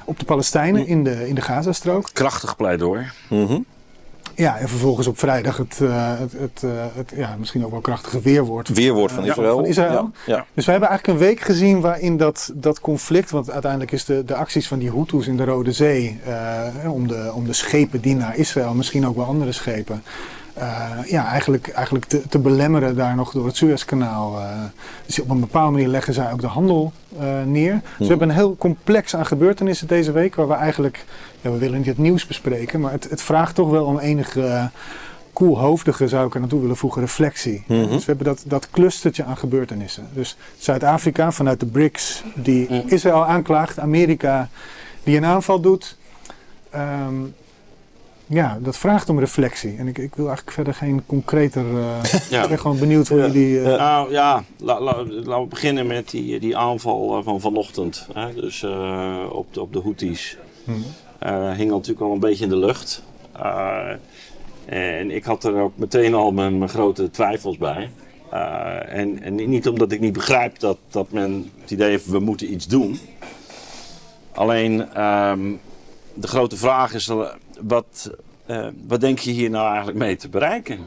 [0.05, 2.09] op de Palestijnen in de, in de Gazastrook.
[2.13, 3.05] Krachtig pleidooi.
[3.30, 3.66] Mm
[4.36, 7.82] ja, en vervolgens op vrijdag het, uh, het, het, uh, het, ja, misschien ook wel
[7.82, 8.68] krachtige weerwoord.
[8.68, 9.56] Weerwoord van Israël.
[9.56, 10.12] Van Israël.
[10.26, 10.46] Ja, ja.
[10.54, 14.24] Dus we hebben eigenlijk een week gezien waarin dat, dat conflict, want uiteindelijk is de,
[14.26, 18.02] de acties van die Hutus in de Rode Zee, uh, om, de, om de schepen
[18.02, 20.04] die naar Israël, misschien ook wel andere schepen,
[20.58, 24.39] uh, ja, eigenlijk, eigenlijk te, te, belemmeren daar nog door het Suezkanaal.
[24.39, 24.47] Uh,
[25.06, 27.74] dus op een bepaalde manier leggen zij ook de handel uh, neer.
[27.74, 31.06] Dus we hebben een heel complex aan gebeurtenissen deze week, waar we eigenlijk,
[31.41, 34.70] ja, we willen niet het nieuws bespreken, maar het, het vraagt toch wel om enige
[35.34, 37.64] koelhoofdige, zou ik er naartoe willen voegen, reflectie.
[37.68, 37.89] Mm -hmm.
[37.89, 40.08] Dus we hebben dat, dat clustertje aan gebeurtenissen.
[40.14, 42.84] Dus Zuid-Afrika vanuit de BRICS, die mm.
[42.86, 44.49] Israël aanklaagt, Amerika
[45.03, 45.97] die een aanval doet.
[46.76, 47.34] Um,
[48.28, 49.78] ja, dat vraagt om reflectie.
[49.78, 51.63] En ik, ik wil eigenlijk verder geen concreter.
[51.76, 52.43] Uh, ja.
[52.43, 53.59] Ik ben gewoon benieuwd hoe jullie.
[53.59, 53.78] Uh...
[53.78, 58.07] Nou ja, la, la, laten we beginnen met die, die aanval van vanochtend.
[58.13, 58.34] Hè?
[58.34, 60.38] Dus uh, op, de, op de Houthis.
[60.63, 60.84] Hmm.
[61.53, 63.03] hing natuurlijk al een beetje in de lucht.
[64.65, 67.89] en ik had er ook meteen al mijn, mijn grote twijfels bij.
[68.88, 72.53] en, en niet omdat ik niet begrijp dat, dat men het idee heeft, we moeten
[72.53, 72.99] iets doen.
[74.32, 75.59] Alleen um,
[76.13, 77.11] de grote vraag is
[77.62, 78.12] wat,
[78.49, 80.80] uh, wat denk je hier nou eigenlijk mee te bereiken?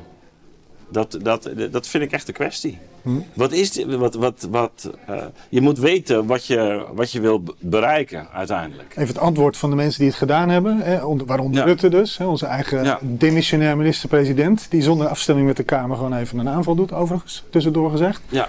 [0.90, 2.78] Dat, dat, dat vind ik echt de kwestie.
[3.02, 3.18] Hm?
[3.34, 5.16] Wat is wat, wat, wat, uh,
[5.48, 8.90] je moet weten wat je, wat je wil bereiken uiteindelijk.
[8.90, 11.66] Even het antwoord van de mensen die het gedaan hebben, hè, waaronder ja.
[11.66, 12.98] Rutte dus, hè, onze eigen ja.
[13.02, 17.90] demissionair minister-president, die zonder afstemming met de Kamer gewoon even een aanval doet, overigens, tussendoor
[17.90, 18.20] gezegd.
[18.28, 18.48] Ja.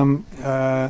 [0.00, 0.84] Um, uh,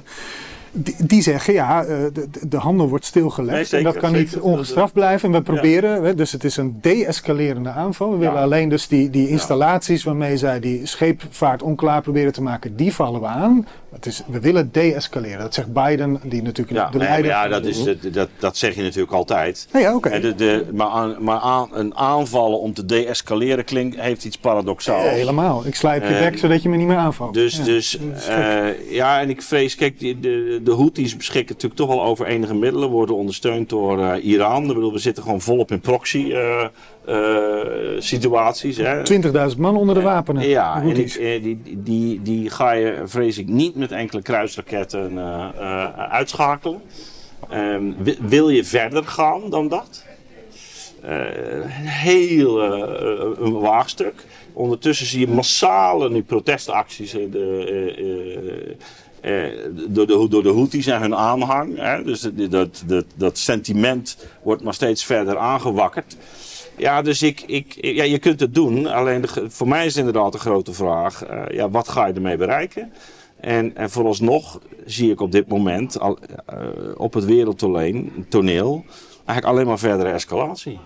[0.75, 3.73] die, die, zeggen ja, eh, de, de handel wordt stilgelegd.
[3.73, 5.29] Nee, en dat kan niet ongestraft blijven.
[5.29, 6.13] En we proberen, ja.
[6.13, 8.11] dus het is een de-escalerende aanval.
[8.11, 12.77] We willen alleen dus die, die installaties waarmee zij die scheepvaart onklaar proberen te maken,
[12.77, 13.67] die vallen we aan.
[13.95, 15.39] Het is, we willen de-escaleren.
[15.39, 17.31] Dat zegt Biden, die natuurlijk ja, de leider...
[17.31, 19.69] Ja, dat, is, dat, dat zeg je natuurlijk altijd.
[19.73, 20.21] Ja, oké.
[20.21, 25.09] De, de, maar aan, maar aan, een aanvallen om te de-escaleren klinkt, heeft iets paradoxaals.
[25.09, 25.67] helemaal.
[25.67, 27.35] Ik slijp je bek zodat je me niet meer aanvalt.
[27.35, 31.89] Dus, dus uh, ja, en ik vrees, kijk, de, de, de Houthis beschikken natuurlijk toch
[31.89, 34.63] wel over enige middelen, worden ondersteund door uh, Iran.
[34.63, 36.35] Ik bedoel, we zitten gewoon volop in proxy...
[37.09, 38.79] Uh, situaties.
[38.79, 40.49] 20.000 man onder de wapenen.
[40.49, 45.19] Ja, en ik, die, die, die ga je, vrees ik, niet met enkele kruisraketten
[46.11, 46.83] uitschakelen.
[47.53, 50.05] Um, wil je verder gaan dan dat?
[51.01, 52.63] een heel
[53.41, 54.25] een waagstuk.
[54.53, 57.17] Ondertussen zie je massale nu protestacties
[59.89, 61.79] door, de, door de Houthis en hun aanhang.
[61.79, 62.03] Hè?
[62.03, 66.17] Dus dat, dat, dat sentiment wordt maar steeds verder aangewakkerd.
[66.77, 68.87] Ja, dus ik, ik, ja, je kunt het doen.
[68.87, 72.37] Alleen de, voor mij is inderdaad de grote vraag: uh, ja, wat ga je ermee
[72.37, 72.93] bereiken?
[73.41, 76.19] En, en vooralsnog zie ik op dit moment al,
[76.53, 76.59] uh,
[76.97, 78.85] op het wereldtoneel
[79.25, 80.79] eigenlijk alleen maar verdere escalatie.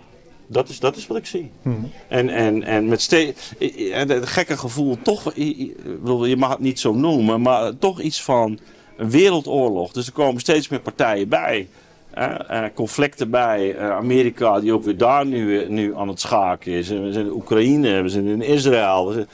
[0.46, 1.50] Dat is, dat is wat ik zie.
[1.62, 1.90] Hmm.
[2.08, 3.52] En, en, en met steeds.
[3.90, 5.34] Het gekke gevoel, toch.
[5.34, 8.58] Je mag het niet zo noemen, maar toch iets van
[8.96, 9.92] een wereldoorlog.
[9.92, 11.68] Dus er komen steeds meer partijen bij.
[12.16, 13.74] Uh, conflicten bij.
[13.74, 16.88] Uh, Amerika, die ook weer daar nu, nu aan het schaken is.
[16.88, 19.26] We zijn in Oekraïne, we zijn in Israël.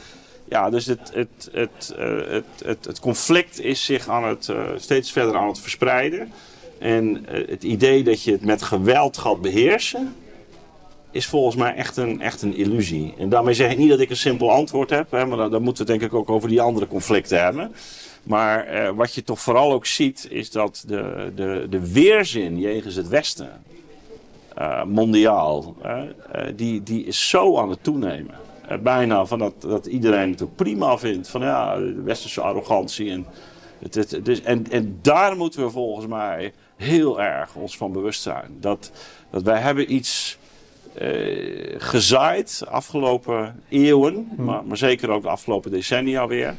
[0.49, 1.95] Ja, dus het, het, het,
[2.29, 6.33] het, het, het, conflict is zich aan het, steeds verder aan het verspreiden.
[6.79, 10.15] En het idee dat je het met geweld gaat beheersen,
[11.15, 13.15] is volgens mij echt een, echt een illusie.
[13.19, 15.87] En daarmee zeg ik niet dat ik een simpel antwoord heb, maar dan, dan moeten
[15.87, 17.75] we denk ik ook over die andere conflicten hebben.
[18.25, 22.95] Maar eh, wat je toch vooral ook ziet, is dat de, de, de weerzin jegens
[22.95, 23.63] het Westen,
[24.59, 26.01] uh, mondiaal, uh,
[26.57, 28.35] die, die is zo aan het toenemen.
[28.83, 31.29] bijna van dat, dat iedereen het ook prima vindt.
[31.29, 33.11] Van ja, de westerse arrogantie.
[33.11, 33.27] En,
[33.79, 38.23] het, het, dus, en, en daar moeten we volgens mij heel erg ons van bewust
[38.23, 38.57] zijn.
[38.61, 38.91] Dat,
[39.31, 40.39] dat wij hebben iets
[41.77, 44.45] gezaaid afgelopen eeuwen, hmm.
[44.45, 46.55] maar, maar zeker ook de afgelopen decennia weer.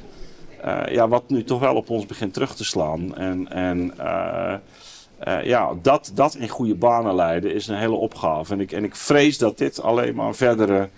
[0.66, 3.18] Uh, ja, wat nu toch wel op ons begint terug te slaan.
[3.18, 4.54] En, en uh,
[5.28, 8.54] uh, ja, dat, dat in goede banen leiden is een hele opgave.
[8.54, 10.90] En ik, en ik vrees dat dit alleen maar een verdere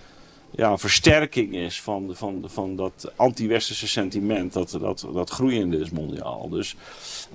[0.52, 6.50] ja, versterking is van, van, van dat anti-westerse sentiment dat, dat, dat groeiende is mondiaal.
[6.50, 6.76] Dus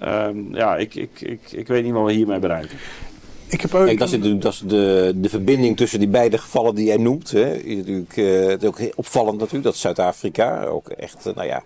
[0.03, 2.79] um, ja, ik, ik, ik, ik weet niet wat we hiermee bereiken.
[3.47, 3.87] Ik heb ook...
[3.87, 7.31] Kijk, dat is, dat is de, de verbinding tussen die beide gevallen die jij noemt.
[7.31, 7.55] Hè.
[7.55, 11.63] Is natuurlijk, uh, het is ook opvallend natuurlijk dat Zuid-Afrika ook echt, nou ja,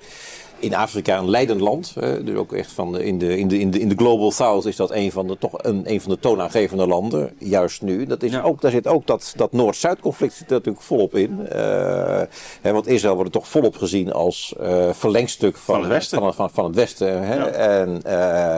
[0.58, 1.94] in Afrika een leidend land.
[2.24, 4.64] Dus ook echt van de, in, de, in, de, in, de, in de Global South
[4.64, 7.32] is dat een van de, toch een, een van de toonaangevende landen.
[7.38, 8.06] Juist nu.
[8.06, 8.42] Dat is Ja.
[8.42, 11.46] ook, daar zit ook dat, dat Noord-Zuid conflict zit er natuurlijk volop in.
[11.48, 12.20] Eh,
[12.60, 16.18] hè, want Israël wordt er toch volop gezien als eh, verlengstuk van, Van het Westen.
[16.18, 17.22] Van, van, van het Westen.
[17.26, 17.34] Hè?
[17.34, 17.46] Ja.
[17.46, 18.54] En, eh,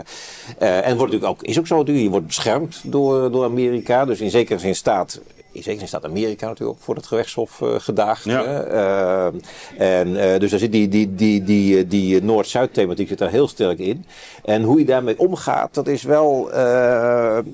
[0.58, 1.82] en wordt natuurlijk ook, is ook zo.
[1.84, 4.04] Je wordt beschermd door, door Amerika.
[4.04, 5.20] Dus in zekere zin staat
[5.58, 8.24] in zekere zin staat Amerika natuurlijk ook voor het gerechtshof eh, gedaagd.
[8.24, 8.62] Ja.
[8.62, 9.26] Eh,
[10.00, 13.48] en, eh, dus daar zit die, die, die, die, die Noord-Zuid thematiek zit daar heel
[13.48, 14.04] sterk in.
[14.44, 16.50] En hoe je daarmee omgaat, dat is wel.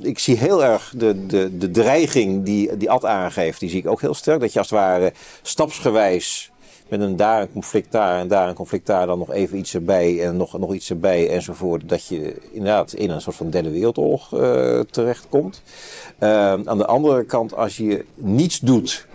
[0.00, 3.86] ik zie heel erg de, de, de dreiging die, die Ad aangeeft, die zie ik
[3.86, 4.40] ook heel sterk.
[4.40, 6.52] Dat je als het ware stapsgewijs
[6.88, 9.74] met een daar een conflict daar en daar een conflict daar, dan nog even iets
[9.74, 11.88] erbij en nog, nog iets erbij enzovoort.
[11.88, 15.62] Dat je inderdaad in een soort van derde wereldoorlog eh, terechtkomt.
[16.18, 19.06] Eh, aan de andere kant, als je niets doet.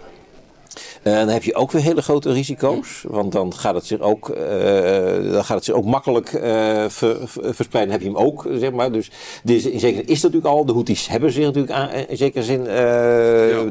[1.04, 3.04] Eh, dan heb je ook weer hele grote risico's.
[3.08, 7.28] Want dan gaat het zich ook, eh, dan gaat het zich ook makkelijk eh, ver-
[7.28, 7.94] ver- verspreiden.
[7.94, 8.92] Dan heb je hem ook, zeg maar.
[8.92, 9.12] Dus
[9.46, 10.66] is, in zekere zin is dat natuurlijk al.
[10.66, 12.64] De Houthis hebben zich natuurlijk aan, in zekere zin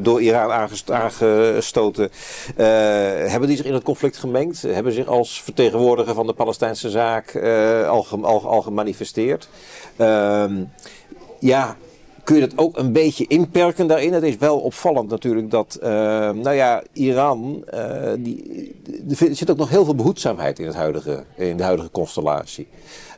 [0.02, 2.10] door Iran aangest- aangestoten.
[3.26, 4.62] hebben die zich in het conflict gemengd?
[4.62, 7.36] Hebben zich als vertegenwoordiger van de Palestijnse zaak
[7.88, 9.48] al, al gemanifesteerd?
[9.96, 10.54] Ehm,
[11.40, 11.76] ja,
[12.28, 14.12] kun je dat ook een beetje inperken daarin.
[14.12, 15.90] Het is wel opvallend natuurlijk dat, eh,
[16.30, 18.74] nou ja, Iran, eh, die,
[19.08, 22.68] er zit ook nog heel veel behoedzaamheid in, het huidige, in de huidige constellatie.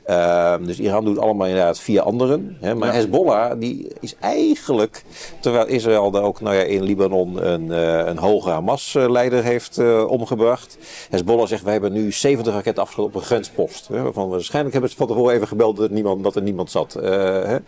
[0.05, 2.57] Ehm, dus Iran doet allemaal inderdaad via anderen.
[2.61, 2.95] Hè, maar Ja.
[2.95, 5.05] Hezbollah die is eigenlijk,
[5.41, 10.05] terwijl Israël daar ook nou ja, in Libanon een, eh, een hoge Hamas-leider heeft eh,
[10.09, 10.79] omgebracht.
[11.11, 13.89] Hezbollah zegt, wij hebben nu 70 raketten afgeschoten op een grenspost.
[13.89, 16.71] Hè, waarvan waarschijnlijk hebben ze van tevoren even gebeld dat er niemand, dat er niemand
[16.71, 16.95] zat.
[16.95, 17.59] Eh,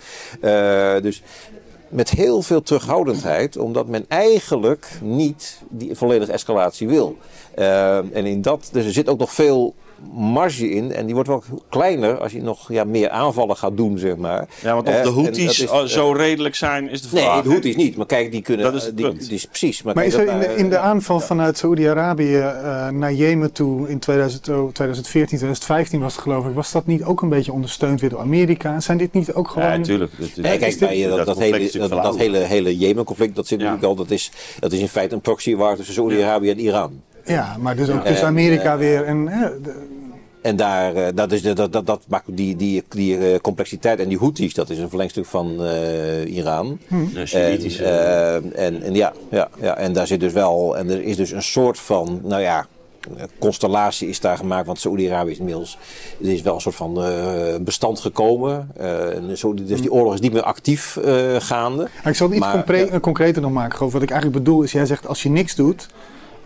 [0.40, 1.00] hè.
[1.00, 1.22] Dus
[1.92, 7.16] met heel veel terughoudendheid, omdat men eigenlijk niet die volledige escalatie wil.
[7.54, 9.74] Eh, en in dat, dus er zit ook nog veel
[10.12, 13.98] marge in en die wordt wel kleiner als je nog ja, meer aanvallen gaat doen,
[13.98, 14.48] zeg maar.
[14.62, 17.34] Ja, want of Eh, de Houthis is, eh, eh, zo redelijk zijn, is de vraag.
[17.34, 17.48] Nee, de?
[17.48, 17.96] Houthis niet.
[17.96, 18.72] Maar kijk, die kunnen...
[18.72, 19.82] Dat is die, die is precies.
[19.82, 23.88] Maar, Maar is er in de, in de aanval vanuit Saoedi-Arabië eh, naar Jemen toe
[23.88, 27.52] in 2000, oh, 2014, 2015 was het geloof ik, was dat niet ook een beetje
[27.52, 28.80] ondersteund weer door Amerika?
[28.80, 29.68] Zijn dit niet ook gewoon...
[29.68, 30.12] Ja, natuurlijk.
[30.36, 33.64] Nee, kijk, eh, dat, dat, hele, dat, hele, hele Jemen-conflict, dat zit Ja.
[33.64, 34.30] natuurlijk al, dat is,
[34.60, 37.00] dat is in feite een proxy war tussen Saoedi-Arabië en Iran.
[37.24, 38.02] Ja, maar dus ook Ja.
[38.02, 39.24] tussen En, Amerika weer en...
[39.62, 40.00] de-
[40.42, 43.98] En daar, eh, dat, is, de- dat, dat, dat maakt die, die, die eh, complexiteit.
[44.00, 46.78] En die Houthis, dat is een verlengstuk van eh, Iran.
[46.88, 48.34] De En, eh,
[48.66, 51.42] en, en ja, ja, ja, en daar zit dus wel, en er is dus een
[51.42, 52.66] soort van, nou ja,
[53.38, 55.78] constellatie is daar gemaakt, want Saoedi-Arabië is inmiddels,
[56.22, 57.12] er is wel een soort van eh,
[57.60, 58.68] bestand gekomen.
[58.76, 61.82] Eh, en zo, dus die oorlog is niet meer actief eh, gaande.
[62.02, 63.00] Maar ik zal het iets Maar, compre- ja.
[63.00, 63.76] concreter nog maken.
[63.76, 63.92] Geloof.
[63.92, 65.86] Wat ik eigenlijk bedoel is, jij zegt als je niks doet,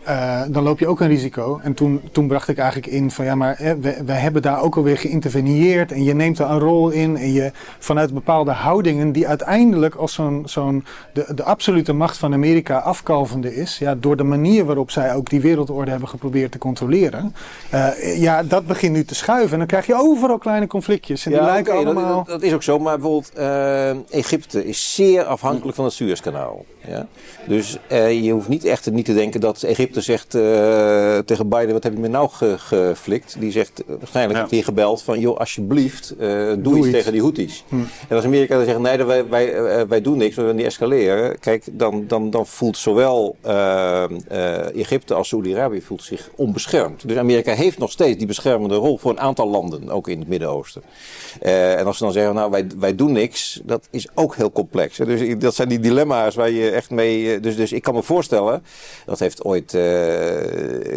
[0.07, 1.61] eh, dan loop je ook een risico.
[1.63, 4.63] En toen, toen bracht ik eigenlijk in van ja, maar hè, we, we hebben daar
[4.63, 5.93] ook alweer geïnterveneerd.
[5.93, 7.17] En je neemt daar een rol in.
[7.17, 12.33] En je vanuit bepaalde houdingen die uiteindelijk als zo'n, zo'n de, de absolute macht van
[12.33, 13.79] Amerika afkalvende is.
[13.79, 17.35] Ja, door de manier waarop zij ook die wereldorde hebben geprobeerd te controleren.
[17.71, 19.53] Eh, ja, dat begint nu te schuiven.
[19.53, 21.27] En dan krijg je overal kleine conflictjes.
[21.27, 22.17] En die lijken allemaal...
[22.17, 26.65] Dat, dat is ook zo, maar bijvoorbeeld eh, Egypte is zeer afhankelijk van het Suezkanaal.
[26.89, 27.07] Ja?
[27.47, 27.79] Dus
[28.23, 31.93] je hoeft niet echt niet te denken dat Egypte zegt eh, tegen Biden, wat heb
[31.93, 33.37] je me nou ge- geflikt?
[33.39, 34.41] Die zegt, eh, waarschijnlijk Ja.
[34.41, 36.97] heeft hij gebeld van, joh, alsjeblieft, eh, doe, Doe iets iets.
[36.97, 37.65] tegen die Houthis.
[37.69, 37.77] Hm.
[38.09, 41.39] En als Amerika dan zegt, nee, wij, wij, wij doen niks, we willen niet escaleren.
[41.39, 43.37] Kijk, dan, dan, dan voelt zowel
[44.75, 47.09] Egypte als Saoedi-Arabië voelt zich onbeschermd.
[47.09, 50.29] Dus Amerika heeft nog steeds die beschermende rol voor een aantal landen, ook in het
[50.29, 50.83] Midden-Oosten.
[51.41, 54.99] En als ze dan zeggen, nou, wij, wij doen niks, dat is ook heel complex.
[54.99, 55.05] Hè.
[55.05, 57.41] Dus dat zijn die dilemma's waar je echt mee...
[57.41, 58.63] Dus, dus ik kan me voorstellen,
[59.07, 59.75] dat heeft ooit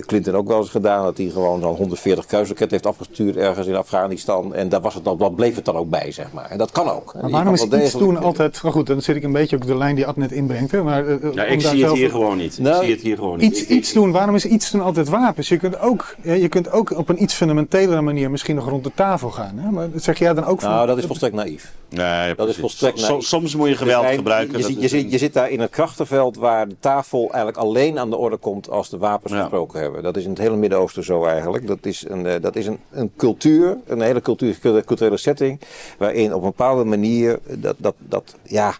[0.05, 3.75] Clinton ook wel eens gedaan, dat hij gewoon zo'n 140 kruisraketten heeft afgestuurd ergens in
[3.75, 4.53] Afghanistan.
[4.55, 6.49] En daar was het dan, dat bleef het dan ook bij, zeg maar.
[6.49, 7.13] En dat kan ook.
[7.21, 8.63] Maar waarom is iets doen altijd...
[8.63, 10.71] Maar goed, dan zit ik een beetje op de lijn die Ad net inbrengt.
[10.71, 12.59] Hè, maar, eh, Ja, ik zie het hier gewoon niet.
[12.59, 13.59] Nou, ik zie het hier gewoon niet.
[13.59, 15.47] Iets, doen, waarom is iets doen altijd wapens?
[15.49, 18.83] Je kunt ook, ja, je kunt ook op een iets fundamentelere manier misschien nog rond
[18.83, 19.57] de tafel gaan.
[19.57, 19.69] Hè?
[19.71, 20.69] Maar dat zeg jij dan ook van...
[20.69, 21.71] Nou, dat is volstrekt naïef.
[21.89, 23.23] Nee, Dat is volstrekt naïef.
[23.25, 24.57] Soms moet je geweld gebruiken.
[24.57, 28.15] Je, zit- je zit daar in een krachtenveld waar de tafel eigenlijk alleen aan de
[28.17, 29.39] orde komt als de wapens Ja.
[29.39, 30.03] gesproken hebben.
[30.03, 31.67] Dat is in het hele Midden-Oosten zo eigenlijk.
[31.67, 35.59] Dat is een, eh, dat is een, een cultuur, een hele cultuur, culturele setting,
[35.97, 38.73] waarin op een bepaalde manier dat, dat, dat ja.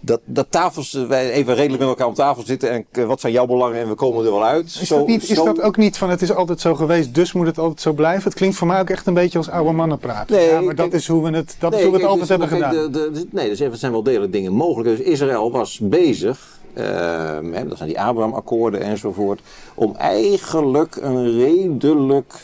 [0.00, 3.20] Dat, dat tafels, eh, wij even redelijk met elkaar om tafel zitten en eh, wat
[3.20, 4.78] zijn jouw belangen en we komen er wel uit.
[4.80, 7.46] Is, dat, niet, is dat ook niet van het is altijd zo geweest, dus moet
[7.46, 8.24] het altijd zo blijven?
[8.24, 10.36] Het klinkt voor mij ook echt een beetje als oude mannen praten.
[10.36, 12.20] Nee, ja, maar dat is hoe we het, dat is hoe we het kijk, altijd
[12.20, 12.70] dus- hebben gedaan.
[12.70, 14.96] kijk, de- de- nee, dus er zijn wel degelijk dingen mogelijk.
[14.96, 19.40] Dus Israël was bezig, hè, dat zijn die Abraham-akkoorden enzovoort,
[19.74, 22.34] om eigenlijk een redelijk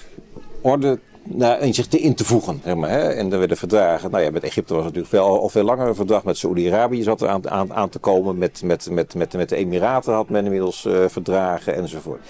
[0.60, 2.60] orde nou, in zich te in te voegen.
[2.64, 3.08] Zeg maar, hè.
[3.08, 4.10] En er werden verdragen.
[4.10, 6.24] Nou ja, met Egypte was het natuurlijk veel, al veel langer een verdrag.
[6.24, 8.38] Met Saoedi-Arabië zat er aan, aan, aan te komen.
[8.38, 12.20] Met, met, met, met, met de Emiraten had men inmiddels uh, verdragen enzovoort.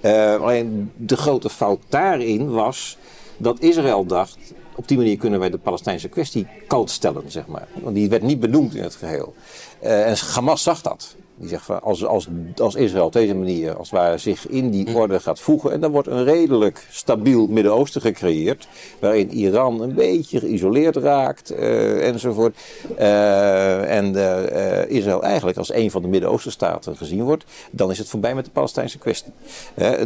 [0.00, 2.98] Uh, alleen de grote fout daarin was
[3.36, 4.38] dat Israël dacht.
[4.74, 7.68] Op die manier kunnen wij de Palestijnse kwestie koud stellen, zeg maar.
[7.82, 9.34] Want die werd niet benoemd in het geheel.
[9.82, 11.16] Uh, en Hamas zag dat.
[11.38, 14.70] Die zegt van als, als, als Israël op deze manier als het ware zich in
[14.70, 14.96] die Hm.
[14.96, 15.72] orde gaat voegen.
[15.72, 18.68] En dan wordt een redelijk stabiel Midden-Oosten gecreëerd.
[18.98, 22.56] Waarin Iran een beetje geïsoleerd raakt uh, enzovoort.
[22.98, 27.44] Uh, en uh, Israël eigenlijk als een van de Midden-Oostenstaten gezien wordt.
[27.70, 29.32] Dan is het voorbij met de Palestijnse kwestie.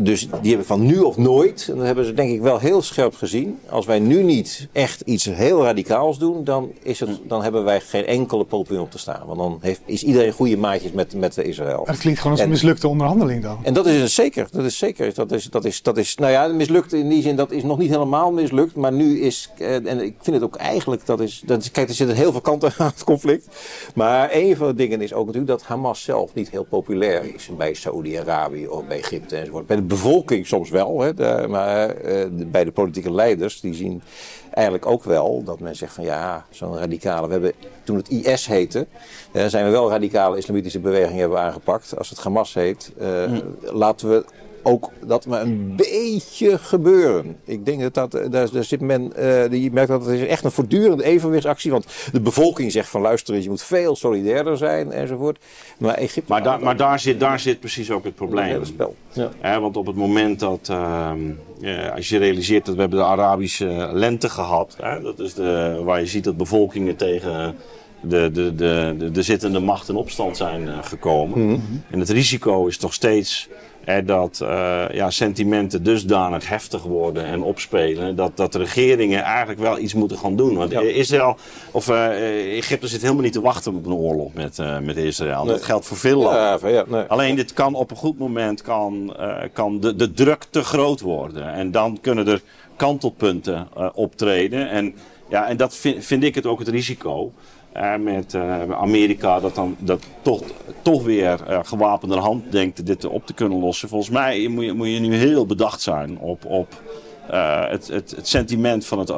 [0.02, 1.66] dus die hebben van nu of nooit.
[1.70, 3.58] En dat hebben ze denk ik wel heel scherp gezien.
[3.68, 6.44] Als wij nu niet echt iets heel radicaals doen.
[6.44, 9.26] Dan, is het, dan hebben wij geen enkele pole om te staan.
[9.26, 11.82] Want dan heeft, is iedereen goede maatjes met met Israël.
[11.86, 13.58] Het klinkt gewoon als een mislukte onderhandeling dan.
[13.62, 14.48] En dat is het zeker.
[14.50, 15.14] Dat is zeker.
[15.14, 17.78] Dat is, dat is, dat is, nou ja, mislukt in die zin, dat is nog
[17.78, 18.74] niet helemaal mislukt.
[18.74, 21.94] Maar nu is, en ik vind het ook eigenlijk, dat is, dat is kijk, er
[21.94, 23.46] zitten heel veel kanten aan het conflict.
[23.94, 27.50] Maar een van de dingen is ook natuurlijk dat Hamas zelf niet heel populair is.
[27.56, 29.66] Bij Saoedi-Arabië of bij Egypte enzovoort.
[29.66, 34.02] Bij de bevolking soms wel, hè, de, maar uh, bij de politieke leiders, die zien
[34.50, 37.26] eigenlijk ook wel dat men zegt van ja, zo'n radicale.
[37.26, 37.52] We hebben
[37.84, 38.86] toen het IS heette,
[39.32, 41.98] uh, zijn we wel radicale islamitische bewegingen hebben aangepakt.
[41.98, 43.56] Als het Hamas heet, uh, mm.
[43.60, 44.24] laten we
[44.62, 47.36] ook dat maar een beetje gebeuren.
[47.44, 50.44] Ik denk dat dat, daar, daar zit men, uh, die merkt dat het is echt
[50.44, 51.70] een voortdurende evenwichtsactie.
[51.70, 55.38] Want de bevolking zegt van luister eens, je moet veel solidairder zijn enzovoort.
[55.78, 56.32] Maar Egypte...
[56.32, 58.52] Maar, da, maar daar, zit, daar zit precies ook het probleem.
[58.52, 58.96] Het spel.
[59.12, 59.60] Ja.
[59.60, 61.10] Want op het moment dat, uh,
[61.58, 64.76] ja, als je realiseert dat we hebben de Arabische lente gehad.
[64.80, 67.54] Hè, dat is de, waar je ziet dat bevolkingen tegen
[68.00, 71.38] de, de, de, de, de zittende macht in opstand zijn uh, gekomen.
[71.38, 71.48] Mhm.
[71.48, 71.82] Mm -hmm.
[71.90, 73.48] En het risico is toch steeds
[73.90, 78.16] hè, dat uh, ja, sentimenten dusdanig heftig worden en opspelen.
[78.16, 80.56] Dat, dat regeringen eigenlijk wel iets moeten gaan doen.
[80.56, 80.80] Want Ja.
[80.80, 81.36] Israël,
[81.70, 85.44] of uh, Egypte zit helemaal niet te wachten op een oorlog met, uh, met Israël.
[85.44, 85.54] Nee.
[85.54, 86.72] Dat geldt voor veel landen.
[86.72, 87.02] Ja, nee.
[87.02, 89.16] Alleen dit kan op een goed moment kan,
[89.52, 91.52] kan de, de druk te groot worden.
[91.52, 92.42] En dan kunnen er
[92.76, 94.70] kantelpunten optreden.
[94.70, 94.94] En,
[95.28, 97.32] ja, en dat vind, vind ik het ook het risico.
[97.76, 100.42] Uh, met uh, Amerika dat dan dat toch,
[100.82, 103.88] toch weer uh, gewapende hand denkt dit op te kunnen lossen.
[103.88, 106.82] Volgens mij moet je, moet je nu heel bedacht zijn op, op
[107.26, 109.12] het, het, het, sentiment van het,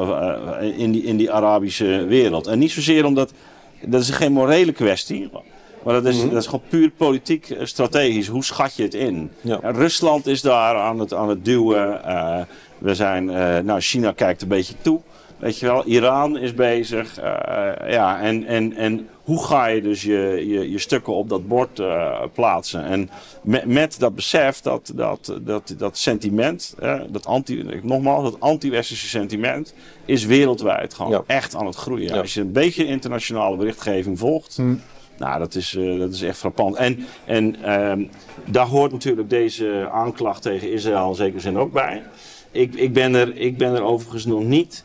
[0.76, 2.46] in, die, in die Arabische wereld.
[2.46, 3.32] En niet zozeer omdat,
[3.84, 5.30] dat is geen morele kwestie.
[5.84, 6.30] Maar dat is, mm -hmm.
[6.30, 8.26] dat is gewoon puur politiek eh, strategisch.
[8.26, 9.30] Hoe schat je het in?
[9.40, 9.58] Ja.
[9.62, 12.00] Rusland is daar aan het, aan het duwen.
[12.06, 12.40] Uh,
[12.78, 13.24] we zijn,
[13.64, 15.00] nou, China kijkt een beetje toe.
[15.42, 17.18] Weet je wel, Iran is bezig.
[17.18, 17.24] Uh,
[17.88, 21.78] ja, en, en, en hoe ga je dus je, je, je stukken op dat bord
[21.78, 22.84] uh, plaatsen?
[22.84, 23.10] En
[23.42, 29.08] met, met, dat besef dat dat, dat, dat sentiment, uh, dat anti, nogmaals, dat anti-westerse
[29.08, 29.74] sentiment,
[30.04, 31.22] is wereldwijd gewoon Ja.
[31.26, 32.14] echt aan het groeien.
[32.14, 32.20] Ja.
[32.20, 34.56] Als je een beetje internationale berichtgeving volgt.
[34.56, 34.74] Hm.
[35.18, 36.76] Nou, dat is, uh, dat is echt frappant.
[36.76, 38.10] En, en um,
[38.44, 42.02] daar hoort natuurlijk deze aanklacht tegen Israël in zekere zin ook bij.
[42.50, 44.84] Ik, ik, ben, er, ik ben er overigens nog niet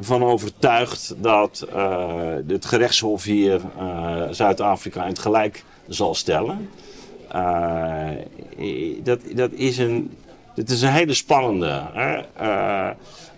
[0.00, 6.70] van overtuigd dat uh, het gerechtshof hier uh, Zuid-Afrika in het gelijk zal stellen.
[7.34, 8.08] Uh,
[9.02, 10.16] dat, dat is een,
[10.54, 11.82] dit is een hele spannende.
[11.92, 12.20] Hè?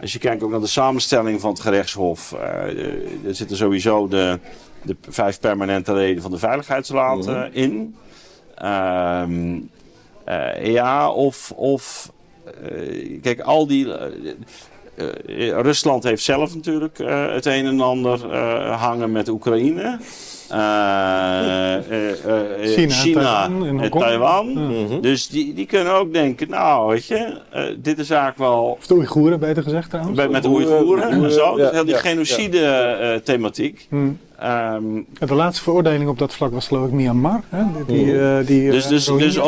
[0.00, 4.38] als je kijkt ook naar de samenstelling van het gerechtshof, er zitten sowieso de,
[4.82, 7.48] de vijf permanente leden van de Veiligheidsraad Mhm.
[7.52, 7.96] in.
[8.62, 9.26] Uh,
[10.62, 11.52] ja, of.
[11.56, 12.12] of
[13.22, 13.86] kijk, al die.
[14.96, 16.98] Uh, Rusland heeft zelf natuurlijk
[17.34, 18.34] het een en ander
[18.74, 19.98] hangen met Oekraïne.
[22.62, 23.90] China, China Taiwan.
[23.90, 24.52] Taiwan.
[24.52, 25.00] Mhm.
[25.00, 27.38] Dus die, die kunnen ook denken, nou weet je,
[27.78, 30.16] dit is eigenlijk wel Of de Oeigoeren, beter gezegd trouwens.
[30.16, 31.50] bij- met de Oeigoeren, en zo.
[31.50, 33.86] ja, dus heel die ja, genocide-thematiek.
[33.88, 33.96] Hm.
[33.96, 37.40] Um, En de laatste veroordeling op dat vlak was geloof ik Myanmar.
[37.48, 37.62] Hè?
[37.86, 39.38] Die, die, uh, die, dus, dus, dus,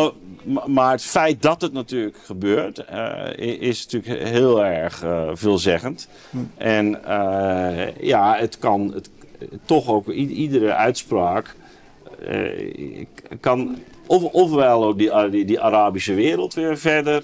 [0.67, 6.09] maar het feit dat het natuurlijk gebeurt, uh, i- is natuurlijk heel erg uh, veelzeggend.
[6.31, 6.37] Hm.
[6.57, 9.11] En uh, ja, het kan het,
[9.65, 11.55] toch ook iedere uitspraak
[13.41, 17.23] kan of, ofwel ook die, die, die Arabische wereld weer verder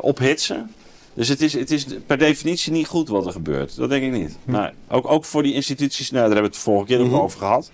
[0.00, 0.72] ophitsen.
[1.14, 3.76] Dus het is, het is per definitie niet goed wat er gebeurt.
[3.76, 4.36] Dat denk ik niet.
[4.44, 4.50] Hm.
[4.50, 4.70] Nee.
[4.88, 7.14] Ook, ook voor die instituties, nou, daar hebben we het vorige keer Mhm.
[7.14, 7.70] ook over gehad.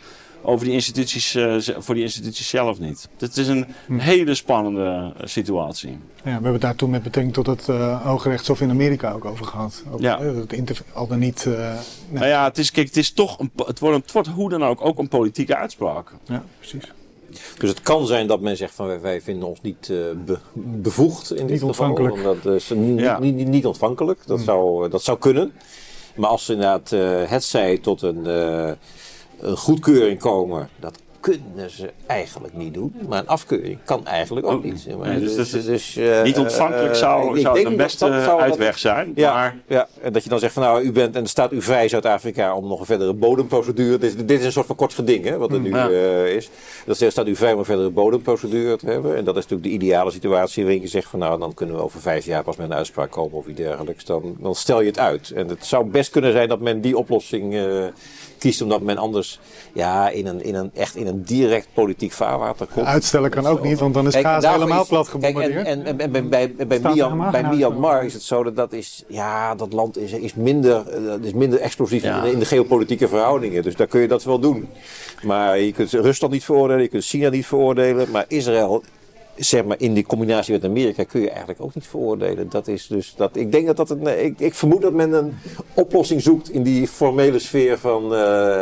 [0.47, 3.09] Over die instituties, uh, voor die instituties zelf niet.
[3.19, 3.99] Het is een Hm.
[3.99, 5.91] hele spannende uh, situatie.
[5.91, 9.13] Ja, we hebben het daar toen met betrekking tot het uh, Hoge Rechtshof in Amerika
[9.13, 9.85] ook over gehad.
[9.91, 10.21] Over, Ja.
[10.21, 11.45] uh, het al dan niet.
[11.49, 11.77] Uh, nee.
[12.09, 14.65] Nou ja, het is, kijk, het is toch een, het wordt, het wordt hoe dan
[14.65, 16.11] ook ook een politieke uitspraak.
[16.25, 16.93] Ja, precies.
[17.59, 21.31] Dus het kan zijn dat men zegt van wij, vinden ons niet uh, be, bevoegd
[21.31, 21.69] in dit niet geval.
[21.69, 22.15] Ontvankelijk.
[22.15, 23.19] Omdat, is niet, ja.
[23.19, 24.21] niet, niet, niet, ontvankelijk.
[24.27, 24.45] Dat, mm.
[24.45, 25.53] zou, dat zou kunnen.
[26.15, 28.71] Maar als ze inderdaad uh, het zij tot een, uh,
[29.41, 32.95] een goedkeuring komen, dat kunnen ze eigenlijk niet doen.
[33.09, 34.87] Maar een afkeuring kan eigenlijk ook niet.
[34.99, 38.79] Maar dus, dus, dus uh, niet ontvankelijk zou, zou de beste dat, zou uitweg dat,
[38.79, 39.13] zijn.
[39.15, 39.57] Ja, maar...
[39.67, 42.57] ja, en dat je dan zegt van nou, u bent en staat u vrij Zuid-Afrika
[42.57, 43.99] om nog een verdere bodemprocedure.
[43.99, 45.89] Dit, is, dit is een soort van kort geding, hè, wat er nu ja.
[45.89, 46.51] uh, is.
[46.87, 49.17] Dat staat u vrij om een verdere bodemprocedure te hebben.
[49.17, 51.83] En dat is natuurlijk de ideale situatie waarin je zegt van nou, dan kunnen we
[51.83, 54.05] over vijf jaar pas met een uitspraak komen of iets dergelijks.
[54.05, 55.31] Dan, dan stel je het uit.
[55.31, 57.85] En het zou best kunnen zijn dat men die oplossing uh,
[58.45, 59.41] kiest, omdat men anders
[59.73, 62.87] ja, in een, in een, echt in een direct politiek vaarwater komt.
[62.87, 65.67] Uitstellen kan ook niet, want dan is Gaza helemaal plat gebombardeerd.
[65.67, 68.73] En, en, en, en, bij, bij, bij, Myanmar, bij Myanmar is het zo dat dat
[68.73, 70.85] is, ja, dat land is, is, minder,
[71.23, 72.17] is minder explosief ja.
[72.17, 73.63] in, de, in de geopolitieke verhoudingen.
[73.63, 74.69] Dus daar kun je dat wel doen.
[75.23, 78.11] Maar je kunt Rusland niet veroordelen, je kunt China niet veroordelen.
[78.11, 78.83] Maar Israël
[79.37, 82.49] zeg maar, in die combinatie met Amerika kun je eigenlijk ook niet veroordelen.
[82.49, 85.35] Dat is dus dat, ik denk dat dat een, ik, ik vermoed dat men een
[85.75, 88.11] oplossing zoekt in die formele sfeer van, uh,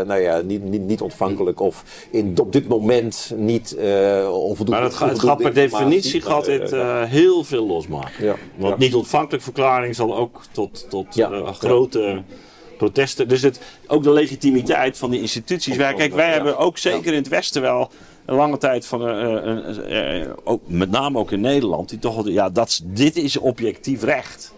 [0.01, 4.81] nou ja, niet, niet, niet ontvankelijk of in, op dit moment niet uh, onvoldoende.
[4.81, 8.25] Maar het gaat per definitie gaat dit uh, heel veel losmaken.
[8.25, 8.37] Ja.
[8.57, 11.53] Want niet ontvankelijk verklaring zal ook tot, tot ja.
[11.53, 12.23] grote
[12.77, 13.29] protesten.
[13.29, 15.77] Dus het, ook de legitimiteit van die instituties.
[15.77, 17.91] Wij, kijk, wij hebben ook zeker in het Westen wel
[18.25, 19.33] een lange tijd van, uh,
[19.89, 24.03] uh, uh, ook, met name ook in Nederland, die toch ja, dat, dit is objectief
[24.03, 24.53] recht.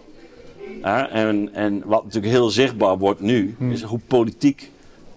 [0.81, 3.71] en, en wat natuurlijk heel zichtbaar wordt nu, hmm.
[3.71, 4.71] is hoe politiek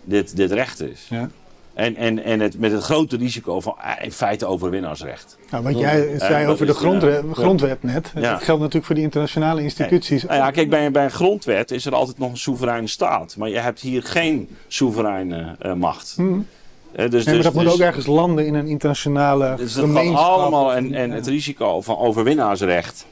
[0.04, 1.06] dit, dit recht is.
[1.10, 1.30] Ja.
[1.74, 5.38] En, en, en het, met het grote risico van in feite overwinnaarsrecht.
[5.50, 9.62] Nou, wat jij zei over de grondwet, grondwet net, dat geldt natuurlijk voor die internationale
[9.62, 10.22] instituties.
[10.22, 13.36] Nou ja, kijk, bij, bij een grondwet is er altijd nog een soevereine staat.
[13.36, 16.12] Maar je hebt hier geen soevereine macht.
[16.16, 16.46] Hmm.
[16.92, 19.84] Dus, nee, maar dus, dat dus, moet ook ergens landen in een internationale dus dat
[19.84, 20.26] gemeenschap.
[20.26, 23.06] allemaal en, en het risico van overwinnaarsrecht.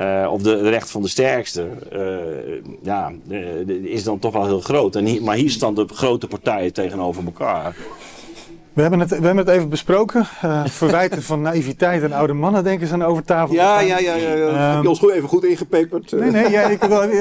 [0.00, 2.00] Uh, of de, de recht van de sterkste, uh,
[2.82, 4.96] ja, uh, is dan toch wel heel groot.
[4.96, 7.76] En hier, maar hier staan de grote partijen tegenover elkaar.
[8.76, 10.26] We hebben het, we hebben het even besproken.
[10.44, 13.54] Uh, verwijten van naïviteit en oude mannen denken ze aan over tafel.
[13.54, 14.14] Ja, ja, ja.
[14.14, 14.46] ja, ja.
[14.46, 16.12] Um, heb je ons goed even goed ingepeperd?
[16.12, 16.80] Nee, nee, ja, ik,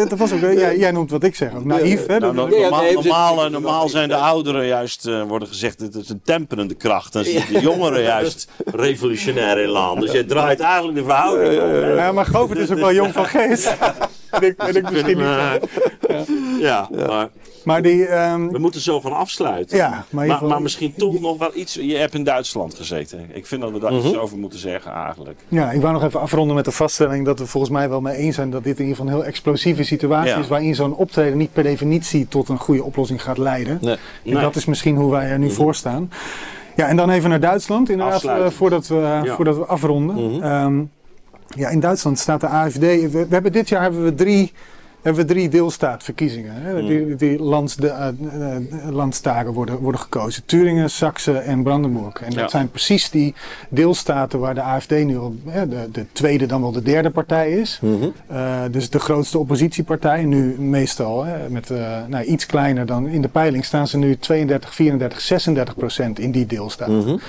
[0.10, 2.06] dat was ook, jij, jij noemt wat ik zeg, ook naïef.
[2.06, 2.20] Hè?
[2.20, 6.76] Nou, normaal, normaal, normaal zijn de ouderen juist, uh, worden gezegd, het is een temperende
[6.76, 7.14] kracht.
[7.14, 10.02] Dan zitten de jongeren juist revolutionair in land.
[10.02, 11.54] Dus je draait eigenlijk de verhouding.
[11.96, 13.76] Ja, maar Govert is ook wel jong van geest.
[14.30, 15.70] en ik, en ik misschien niet.
[16.60, 17.30] Ja, maar...
[17.66, 18.52] Maar die, um...
[18.52, 19.78] We moeten zo van afsluiten.
[19.78, 21.74] Ja, maar, maar, maar, misschien toch nog wel iets.
[21.74, 23.30] Je hebt in Duitsland gezeten.
[23.34, 25.40] Ik vind dat we daar iets over moeten zeggen eigenlijk.
[25.48, 28.16] Ja, ik wou nog even afronden met de vaststelling dat we volgens mij wel mee
[28.16, 30.38] eens zijn dat dit in ieder geval een heel explosieve situatie ja.
[30.40, 30.48] is.
[30.48, 33.78] Waarin zo'n optreden niet per definitie tot een goede oplossing gaat leiden.
[33.82, 33.94] Nee.
[33.94, 34.42] En nee.
[34.42, 35.56] dat is misschien hoe wij er nu -hmm.
[35.56, 36.12] voor staan.
[36.76, 39.36] Ja, en dan even naar Duitsland inderdaad, uh, voordat, we, uh, ja.
[39.36, 40.16] voordat we afronden.
[40.16, 40.44] -hmm.
[40.44, 40.92] um,
[41.56, 42.80] ja, in Duitsland staat de AFD.
[42.80, 44.52] We, we, hebben dit jaar hebben we drie
[45.06, 46.54] hebben we drie deelstaatverkiezingen.
[46.56, 46.82] Hè?
[46.82, 46.88] Mm.
[46.88, 48.08] Die, die lands, de, uh,
[48.40, 50.46] uh, landstaten worden, worden gekozen.
[50.46, 52.22] Turingen, Saxe en Brandenburg.
[52.22, 52.42] En ja.
[52.42, 53.34] dat zijn precies die
[53.70, 57.80] deelstaten waar de AFD nu al de, de, tweede, dan wel de derde partij is.
[57.82, 58.14] Mm -hmm.
[58.32, 60.24] uh, dus de grootste oppositiepartij.
[60.24, 61.72] Nu meestal hè, met
[62.08, 66.32] nou, iets kleiner dan in de peiling staan ze nu 32, 34, 36 procent in
[66.32, 66.96] die deelstaten.
[66.96, 67.20] Mm -hmm.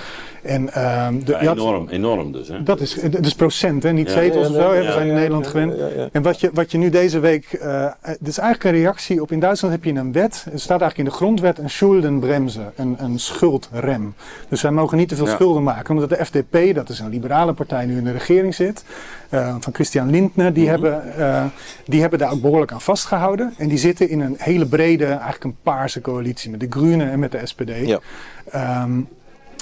[0.47, 2.47] En, uh, de, ja, enorm, had, enorm dus.
[2.47, 2.63] Hè?
[2.63, 3.91] Dat is, dat is procent, hè?
[3.93, 4.71] niet zetels of zo.
[4.71, 5.73] we zijn in Nederland gewend.
[6.11, 7.59] En wat je, wat je nu deze week.
[7.67, 9.31] Uh, dit is eigenlijk een reactie op.
[9.31, 10.45] In Duitsland heb je een wet.
[10.51, 14.13] Er staat eigenlijk in de grondwet een schuldenbremse, een, een schuldrem.
[14.49, 15.93] Dus zij mogen niet te veel schulden maken.
[15.93, 18.83] Omdat de FDP, dat is een liberale partij, nu in de regering zit.
[19.31, 20.83] Uh, van Christian Lindner, die, mm -hmm.
[20.83, 21.45] hebben, uh,
[21.85, 23.53] die hebben daar ook behoorlijk aan vastgehouden.
[23.57, 27.19] En die zitten in een hele brede, eigenlijk een paarse coalitie met de Groenen en
[27.19, 27.71] met de SPD.
[27.85, 27.99] Ja.
[28.83, 29.07] Um,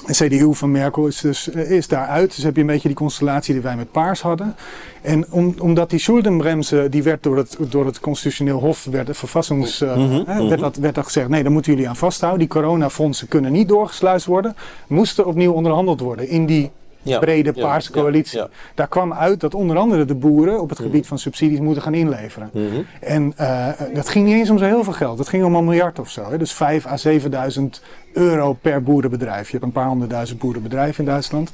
[0.06, 2.34] de CDU van Merkel is, dus, is daaruit.
[2.34, 4.56] Dus heb je een beetje die constellatie die wij met Paars hadden.
[5.02, 9.14] En om, omdat die Schuldenbremse, die werd door het, door het constitutioneel hof, werd, de
[9.14, 10.48] verfassings, uh, mm -hmm.
[10.48, 12.40] werd, dat, werd dat gezegd, nee, daar moeten jullie aan vasthouden.
[12.40, 14.56] Die coronafondsen kunnen niet doorgesluist worden.
[14.86, 16.70] Moesten opnieuw onderhandeld worden in die
[17.08, 18.42] ja, brede paarse coalitie.
[18.74, 21.08] Daar kwam uit dat onder andere de boeren op het gebied mhm.
[21.08, 22.50] van subsidies moeten gaan inleveren.
[22.52, 22.86] Mm -hmm.
[23.00, 25.16] En uh, dat ging niet eens om zo heel veel geld.
[25.16, 26.30] Dat ging om een miljard of zo.
[26.30, 26.38] Hè.
[26.38, 26.96] Dus 5 à
[27.58, 27.62] 7.000
[28.16, 29.46] euro per boerenbedrijf.
[29.46, 31.50] Je hebt een paar honderdduizend boerenbedrijven in Duitsland.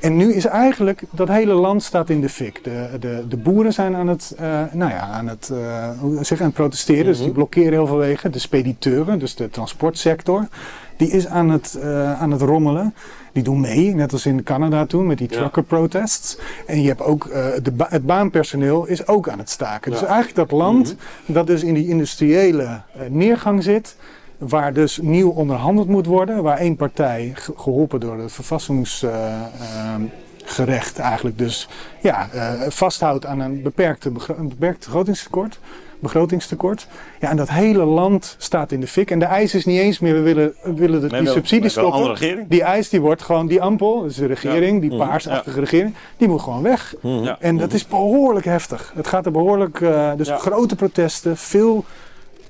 [0.00, 2.64] En nu is eigenlijk dat hele land staat in de fik.
[2.64, 5.88] De, de, de boeren zijn aan het, uh, nou ja, aan het, uh,
[6.20, 7.00] zeg, aan het protesteren.
[7.00, 7.10] Mm -hmm.
[7.10, 7.36] Dus die mhm.
[7.36, 8.32] blokkeren heel veel wegen.
[8.32, 10.48] De spediteuren, dus de transportsector,
[10.96, 12.94] die is aan het, uh, aan het rommelen.
[13.32, 16.38] Die doen mee, net als in Canada toen met die trucker protests.
[16.66, 19.90] En je hebt ook uh, de ba het baanpersoneel is ook aan het staken.
[19.90, 21.34] Dus eigenlijk dat land mm -hmm.
[21.34, 23.96] dat dus in die industriële uh, neergang zit,
[24.38, 31.38] waar dus nieuw onderhandeld moet worden, waar één partij, ge- geholpen door het verfassingsgerecht eigenlijk
[31.38, 31.68] dus
[32.00, 35.58] ja, eh, vasthoudt aan een, beperkte een beperkt begrotingstekort.
[36.02, 36.86] Begrotingstekort.
[37.20, 39.10] Ja, en dat hele land staat in de fik.
[39.10, 41.32] En de eis is niet eens meer, we willen, we willen de, Nee, die wel-
[41.36, 41.92] subsidies stoppen.
[41.92, 42.48] andere regering.
[42.48, 46.40] Die eis die wordt gewoon, die ampel, dus de regering, die paarsachtige regering, die moet
[46.40, 46.94] gewoon weg.
[47.00, 47.36] Ja.
[47.40, 48.92] En dat is behoorlijk heftig.
[48.96, 50.36] Het gaat er behoorlijk, eh, dus Ja.
[50.36, 51.84] grote protesten, veel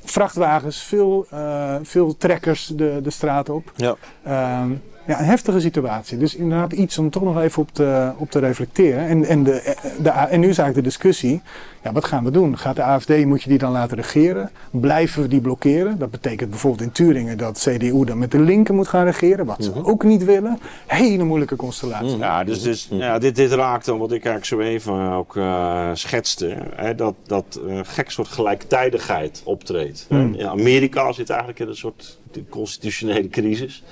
[0.05, 3.73] vrachtwagens, veel, eh, veel trekkers de, de straat op.
[3.77, 3.95] Ja.
[4.23, 4.71] Ehm,
[5.07, 6.19] ja, een heftige situatie.
[6.19, 9.07] Dus inderdaad iets om toch nog even op te, op te reflecteren.
[9.07, 11.43] En, en, de, eh, de, en nu is eigenlijk de discussie,
[11.83, 12.59] ja, wat gaan we doen?
[12.59, 14.51] Gaat de AFD, moet je die dan laten regeren?
[14.71, 15.99] Blijven we die blokkeren?
[15.99, 19.65] Dat betekent bijvoorbeeld in Turingen dat CDU dan met de linken moet gaan regeren, wat
[19.65, 20.59] ze ook niet willen.
[20.87, 22.17] Hele moeilijke constellatie.
[22.17, 25.91] Ja, dus, dus ja, dit, dit raakt dan wat ik eigenlijk zo even ook eh,
[25.93, 26.57] schetste.
[26.75, 30.07] Hè, dat dat eh, gek soort gelijktijdigheid optreedt.
[30.09, 30.35] Hmm.
[30.35, 33.83] In Amerika zit eigenlijk in een soort constitutionele crisis.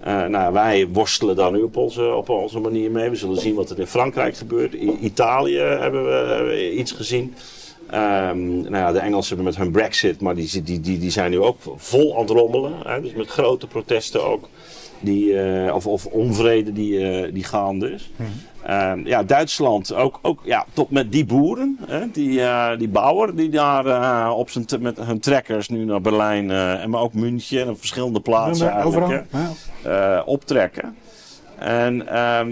[0.00, 3.10] Eh, nou, wij worstelen daar nu op onze, op onze manier mee.
[3.10, 4.74] We zullen zien wat er in Frankrijk gebeurt.
[4.74, 7.34] In Italië hebben we, iets gezien.
[7.90, 11.30] Ehm, nou ja, de Engelsen hebben met hun brexit, maar die, die, die, die zijn
[11.30, 12.72] nu ook vol aan het rommelen.
[12.84, 14.48] Hè, dus met grote protesten ook.
[15.00, 18.10] Die, eh, of, of onvrede die, eh, die gaande is.
[18.16, 18.28] Ehm,
[19.04, 23.48] ja, Duitsland ook, ook ja, tot met die boeren, hè, die, eh, die bouwer die
[23.48, 27.60] daar eh, op zijn met hun trekkers nu naar Berlijn eh, en maar ook München
[27.60, 29.24] en op verschillende plaatsen eigenlijk,
[29.82, 30.96] hè, optrekken.
[31.58, 32.50] En ehm,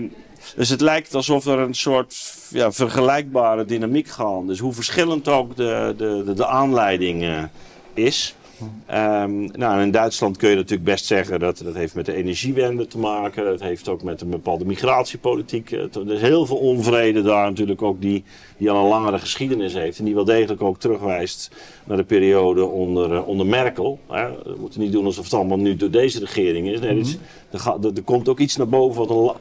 [0.56, 4.58] dus het lijkt alsof er een soort ja, vergelijkbare dynamiek gaande is.
[4.58, 7.48] Hoe verschillend ook de, de, de, de aanleiding
[7.94, 8.36] is.
[8.86, 12.86] Ehm, nou, in Duitsland kun je natuurlijk best zeggen dat dat heeft met de energiewende
[12.86, 13.44] te maken.
[13.44, 15.70] Dat heeft ook met een bepaalde migratiepolitiek.
[15.70, 18.24] eh, Er is heel veel onvrede daar natuurlijk ook die,
[18.56, 19.98] die al een langere geschiedenis heeft.
[19.98, 21.50] En die wel degelijk ook terugwijst
[21.84, 23.98] naar de periode onder, eh, onder Merkel.
[24.08, 24.28] Hè.
[24.44, 26.80] We moeten niet doen alsof het allemaal nu door deze regering is.
[26.80, 27.18] Nee, er, is-
[27.50, 29.32] er, komt ook iets naar boven wat een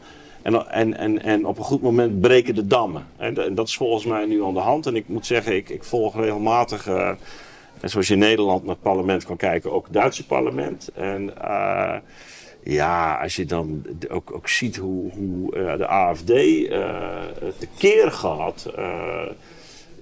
[0.41, 3.05] en, en, en, en op een goed moment breken de dammen.
[3.17, 4.85] En dat- en dat is volgens mij nu aan de hand.
[4.85, 7.11] En ik moet zeggen, ik, ik volg regelmatig, eh,
[7.83, 10.89] en zoals je in Nederland naar het parlement kan kijken, ook het Duitse parlement.
[10.93, 11.95] En eh,
[12.63, 17.21] ja, als je dan ook, ook ziet hoe, hoe eh, de AFD eh
[17.57, 18.69] tekeer gaat.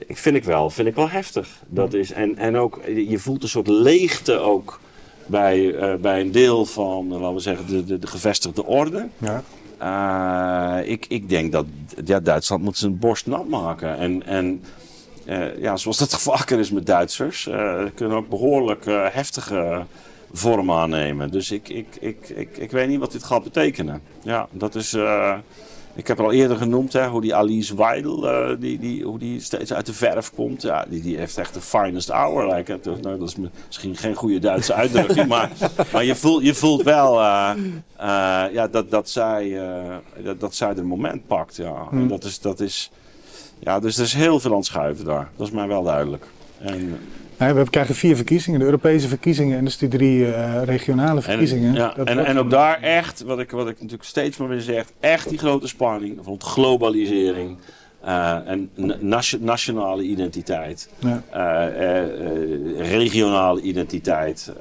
[0.08, 1.64] ik vind ik wel, vind ik wel heftig.
[1.68, 4.80] Dat is, en, en ook, je voelt een soort leegte ook
[5.26, 9.08] bij, bij een deel van, laten we zeggen, de, de, de gevestigde orde.
[9.18, 10.80] Ja.
[10.80, 11.66] Ik, ik denk dat
[12.06, 13.98] ja, Duitsland moet zijn borst nat maken.
[13.98, 14.64] En, en
[15.60, 19.86] ja, zoals dat vaker is met Duitsers, eh, kunnen ook behoorlijk eh, heftige
[20.34, 21.32] vorm aannemen.
[21.32, 24.02] Dus ik, ik, ik, ik, ik weet niet wat dit gaat betekenen.
[24.24, 24.94] Ja, dat is.
[24.94, 25.38] eh,
[25.96, 29.40] ik heb al eerder genoemd hè, hoe die Alice Weidel, eh, die, die, hoe die
[29.40, 30.62] steeds uit de verf komt.
[30.62, 32.54] Ja, die, die heeft echt de finest hour.
[32.56, 32.86] Like, het.
[32.86, 33.36] nou, dat is
[33.68, 35.52] misschien geen goede Duitse uitdrukking, maar,
[35.94, 37.52] maar je, voelt, je voelt wel eh,
[37.98, 41.56] eh, ja, dat, dat, zij, eh, dat, dat zij het moment pakt.
[41.56, 41.88] Ja.
[41.92, 42.92] En dat is, dat is,
[43.64, 45.30] ja, dus er is heel veel aan het schuiven daar.
[45.36, 46.26] Dat is mij wel duidelijk.
[46.60, 46.98] En,
[47.38, 51.70] we krijgen vier verkiezingen, de Europese verkiezingen en dus die drie eh, regionale verkiezingen.
[51.70, 54.62] En, ja, en, en ook daar echt, wat ik, wat ik natuurlijk steeds maar weer
[54.62, 57.58] zeg, echt die grote spanning rond globalisering
[58.04, 61.24] eh, en na- nation- nationale identiteit, Ja.
[61.30, 64.52] eh, regionale identiteit.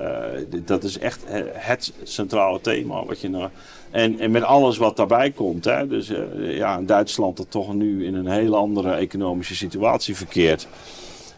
[0.64, 3.05] dat is echt het centrale thema.
[3.05, 3.48] Wat je nou,
[3.91, 5.64] en, en met alles wat daarbij komt.
[5.64, 10.16] Hè, dus eh, ja, in Duitsland dat toch nu in een hele andere economische situatie
[10.16, 10.68] verkeert.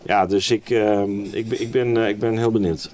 [0.07, 2.91] Ja, dus ik, ehm, ik, ben- ik, ben, eh, ik ben heel benieuwd.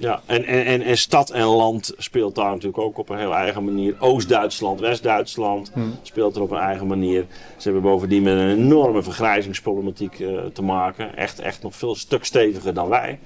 [0.00, 3.34] Ja, en, en, en, en stad en land speelt daar natuurlijk ook op een heel
[3.34, 3.94] eigen manier.
[3.98, 7.26] Oost-Duitsland, West-Duitsland speelt er op een eigen manier.
[7.56, 11.16] Ze hebben bovendien met een enorme vergrijzingsproblematiek eh, te maken.
[11.16, 13.18] Echt, echt nog veel stuk steviger dan wij.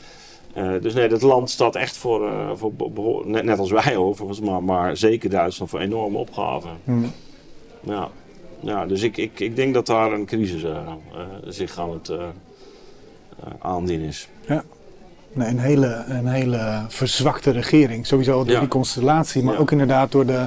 [0.52, 2.50] Eh, dus nee, dat land staat echt voor, eh,
[2.94, 6.70] voor net, net als wij overigens, maar, maar zeker Duitsland voor enorme opgaven.
[7.80, 8.08] Ja.
[8.60, 10.78] ja, dus ik, ik, ik denk dat daar een crisis eh,
[11.46, 12.12] zich aan het
[13.60, 14.28] aandienen is.
[14.46, 14.64] Ja.
[15.34, 18.06] Nee, een, hele, een hele verzwakte regering.
[18.06, 18.58] Sowieso door Ja.
[18.58, 19.60] die constellatie, maar Ja.
[19.60, 20.46] ook inderdaad door de.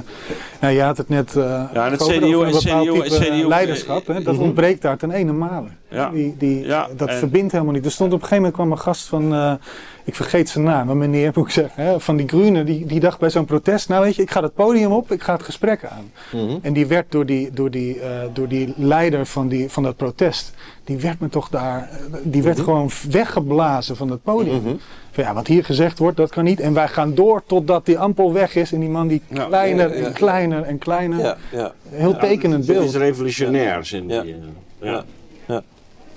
[0.60, 1.36] Nou, je had het net.
[1.36, 2.64] en het CDU bepaald
[3.08, 4.06] CDU leiderschap.
[4.06, 4.22] Hè?
[4.22, 4.42] Dat Mhm.
[4.42, 5.62] ontbreekt daar ten ene.
[5.90, 6.10] Ja.
[6.10, 7.84] Die, die, Ja, dat en- verbindt helemaal niet.
[7.84, 9.58] Er stond op een gegeven moment kwam een gast van.
[10.06, 11.84] Ik vergeet zijn naam, maar meneer moet ik zeggen.
[11.84, 13.88] Hè, van die Groenen, die, die dacht bij zo'n protest.
[13.88, 16.10] Nou weet je, ik ga het podium op, ik ga het gesprek aan.
[16.32, 16.56] Mhm.
[16.62, 19.96] En die werd door die, door die, eh, door die leider van, die, van dat
[19.96, 20.52] protest,
[20.84, 21.78] die werd me toch daar,
[22.12, 24.60] eh, die werd gewoon weggeblazen van het podium.
[24.62, 24.74] Mhm.
[25.10, 26.60] Van ja, wat hier gezegd wordt, dat kan niet.
[26.60, 29.98] En wij gaan door totdat die ampel weg is en die man die kleiner ja,
[30.00, 30.06] ja.
[30.06, 31.18] en kleiner en kleiner.
[31.20, 31.72] Ja, ja.
[31.88, 32.94] Heel tekenend Het is beeld.
[32.94, 34.22] revolutionair, zin Ja.
[34.22, 34.34] die.
[34.78, 35.04] eh, ja.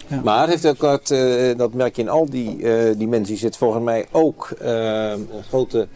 [0.10, 0.22] Ja.
[0.24, 3.58] Maar het heeft ook wat, eh, dat merk je in al die uh, dimensies, zit
[3.58, 5.88] volgens mij ook uh, een grote.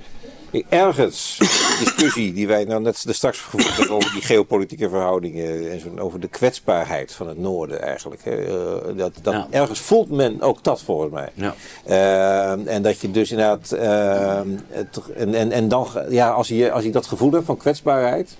[0.70, 1.38] Ergens
[1.80, 6.20] discussie die wij nou net straks gevoerd hebben over die geopolitieke verhoudingen en zo, over
[6.20, 8.24] de kwetsbaarheid van het noorden eigenlijk.
[8.24, 8.46] Hè.
[8.96, 9.48] Dat, dat ja.
[9.50, 11.30] Ergens voelt men ook dat volgens mij.
[11.34, 12.58] Ja.
[12.66, 13.70] en dat je dus inderdaad.
[14.70, 18.36] Het, en, en, en dan, ja, als je, als je dat gevoel hebt van kwetsbaarheid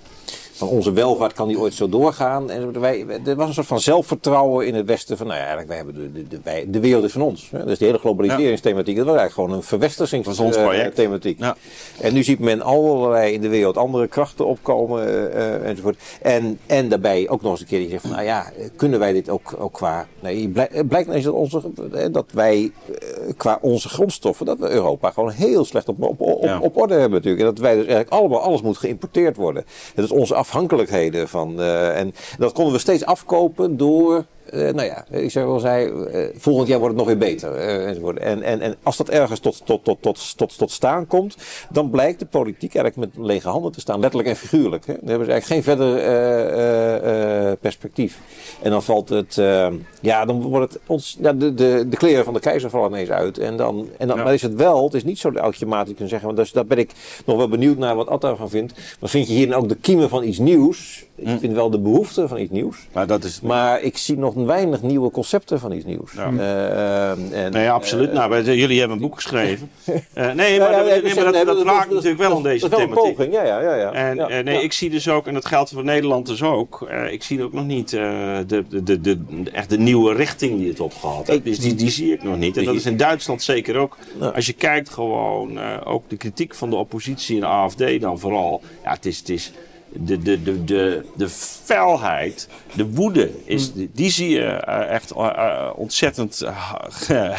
[0.54, 2.50] van onze welvaart kan die ooit zo doorgaan.
[2.50, 5.16] En wij, er was een soort van zelfvertrouwen in het Westen.
[5.16, 7.48] Van nou ja, eigenlijk, wij hebben de, de, de, de wereld is van ons.
[7.50, 7.64] Hè?
[7.64, 11.38] Dus die hele globaliseringsthematiek, dat was eigenlijk gewoon een verwesteringsthematiek.
[11.38, 11.56] Ja.
[12.00, 15.96] En nu ziet men allerlei in de wereld andere krachten opkomen uh, enzovoort.
[16.22, 19.12] En, en daarbij ook nog eens een keer die zegt van nou ja, kunnen wij
[19.12, 20.06] dit ook, ook qua...
[20.20, 21.62] Nee, blijkt, blijkt eens dat, onze,
[22.10, 22.72] dat wij
[23.36, 26.58] qua onze grondstoffen, dat we Europa gewoon heel slecht op, op, op, ja.
[26.60, 27.42] op orde hebben natuurlijk.
[27.42, 29.64] En dat wij dus eigenlijk allemaal, alles moet geïmporteerd worden.
[29.94, 31.60] Dat is onze afhankelijkheden van.
[31.60, 34.24] Uh, en dat konden we steeds afkopen door.
[34.54, 37.54] Uh, nou ja, ik zeg wel zei, uh, volgend jaar wordt het nog weer beter.
[37.56, 38.18] enzovoort.
[38.18, 41.36] En, en, en als dat ergens tot, tot, tot, tot, tot, tot staan komt,
[41.70, 44.86] dan blijkt de politiek eigenlijk met lege handen te staan, letterlijk en figuurlijk.
[44.86, 44.94] Hè.
[45.00, 48.18] Dan hebben ze eigenlijk geen verder perspectief.
[48.62, 49.34] En dan valt het,
[50.00, 53.10] ja, dan wordt het ons, ja, de, de, de kleren van de keizer vallen ineens
[53.10, 53.38] uit.
[53.38, 54.24] En dan, en dan Ja.
[54.24, 56.78] maar is het wel, het is niet zo automatisch kunnen zeggen, want dus, daar ben
[56.78, 56.90] ik
[57.26, 58.74] nog wel benieuwd naar wat Atta van vindt.
[59.00, 61.03] Maar vind je hier dan ook de kiemen van iets nieuws?
[61.16, 62.76] Ik vind wel de behoefte van iets nieuws.
[62.92, 63.40] Maar dat is.
[63.40, 66.12] Maar ik zie nog weinig nieuwe concepten van iets nieuws.
[66.12, 66.32] Ja.
[66.38, 68.08] Eh, en, Nee, absoluut.
[68.08, 69.70] eh, nou, jullie hebben een boek geschreven.
[70.14, 72.20] Eh, nee, maar, ja, dat, ja, nee, maar dat, nee, dat dat- raakt dat- natuurlijk
[72.22, 73.74] wel aan deze Dat is wel een poging, ja, ja, ja.
[73.74, 73.92] ja.
[73.92, 77.42] En nee, ik zie dus ook, en dat geldt voor Nederland dus ook, ik zie
[77.42, 79.18] ook nog niet de, de, de, de,
[79.52, 81.44] echt de nieuwe richting die het opgehad heeft.
[81.44, 82.56] Dus die, die zie ik nog niet.
[82.56, 83.96] En dat is in Duitsland zeker ook.
[84.34, 88.62] Als je kijkt gewoon, ook de kritiek van de oppositie en de AFD dan vooral.
[88.84, 89.18] Ja, het is...
[89.18, 89.52] Het is
[89.98, 91.28] de, de, de, de, de
[91.64, 93.88] felheid, de woede, is, Mm.
[93.92, 96.42] die, zie je eh, echt eh, eh, ontzettend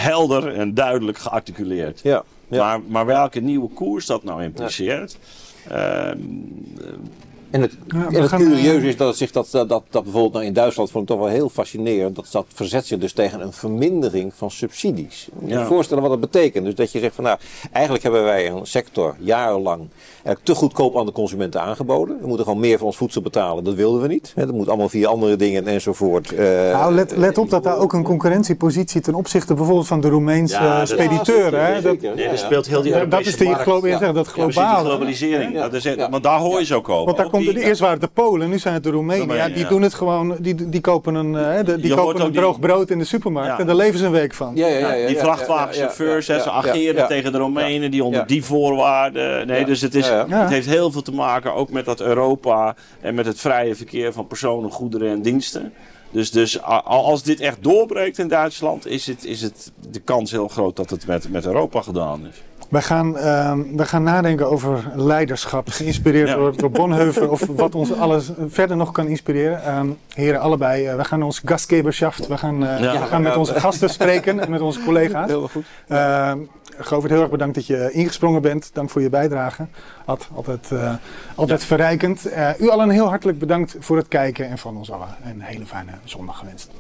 [0.07, 1.99] helder en duidelijk gearticuleerd.
[2.03, 2.57] Ja, ja.
[2.63, 5.17] Maar, maar welke nieuwe koers dat nou impliceert.
[5.67, 6.17] ehm,
[7.51, 10.33] En het, Ja, en het eh, is dat, het zich dat, dat, dat, dat bijvoorbeeld
[10.33, 12.15] nou in Duitsland vond ik toch wel heel fascinerend.
[12.15, 15.25] Dat, dat verzet zich dus tegen een vermindering van subsidies.
[15.25, 16.65] Je moet je voorstellen wat dat betekent.
[16.65, 17.37] Dus dat je zegt van nou,
[17.71, 19.87] eigenlijk hebben wij een sector jarenlang
[20.25, 22.17] eigenlijk te goedkoop aan de consumenten aangeboden.
[22.21, 23.63] We moeten gewoon meer voor ons voedsel betalen.
[23.63, 24.31] Dat wilden we niet.
[24.35, 26.31] Hè, Dat moet allemaal via andere dingen enzovoort.
[26.31, 30.09] Eh, Nou, let, let op dat daar ook een concurrentiepositie ten opzichte bijvoorbeeld van de
[30.09, 31.51] Roemeense Ja, dat- spediteur.
[31.55, 31.81] Ja, hè?
[31.81, 32.35] Dat, nee, Ja, ja.
[32.37, 34.11] speelt heel die Europese dat is die, geloof ja.
[34.11, 35.59] dat globalisering.
[35.59, 35.95] Dat is.
[36.09, 37.05] Want daar hoor je ze ook over.
[37.05, 39.17] Want daar komt eerst waren het de Polen, nu zijn het de Roemenen.
[39.19, 39.69] Roemenen, Ja, die ja.
[39.69, 42.89] doen het gewoon, die, die kopen een, eh, de- die Je kopen die- droog brood
[42.89, 43.59] in de supermarkt Ja.
[43.59, 44.51] en daar leven ze een week van.
[44.55, 49.47] Ja, ja, ja, ja, die vrachtwagenchauffeurs, ze ageren tegen de Romeinen die onder die voorwaarden.
[49.47, 50.41] Nee, dus het, is, Ja.
[50.41, 54.13] het heeft heel veel te maken ook met dat Europa en met het vrije verkeer
[54.13, 55.73] van personen, goederen en diensten.
[56.11, 60.47] Dus, dus als dit echt doorbreekt in Duitsland, is, het, is het de kans heel
[60.47, 62.43] groot dat het met, met Europa gedaan is.
[62.69, 66.35] Wij gaan, ehm, wij gaan nadenken over leiderschap, geïnspireerd Ja.
[66.35, 69.63] door, door of wat ons alles verder nog kan inspireren.
[69.63, 72.99] Ehm, heren, allebei, eh, we gaan ons gastgeberschaft, we gaan, eh, Ja.
[72.99, 75.27] we gaan met onze gasten spreken en met onze collega's.
[75.29, 75.65] Heel goed.
[76.79, 78.69] Govert, heel erg bedankt dat je ingesprongen bent.
[78.73, 79.67] Dank voor je bijdrage.
[80.05, 80.95] Ad, altijd eh,
[81.35, 82.25] altijd verrijkend.
[82.25, 85.65] Eh, u allen heel hartelijk bedankt voor het kijken en van ons allen een hele
[85.65, 86.71] fijne zondag gewenst.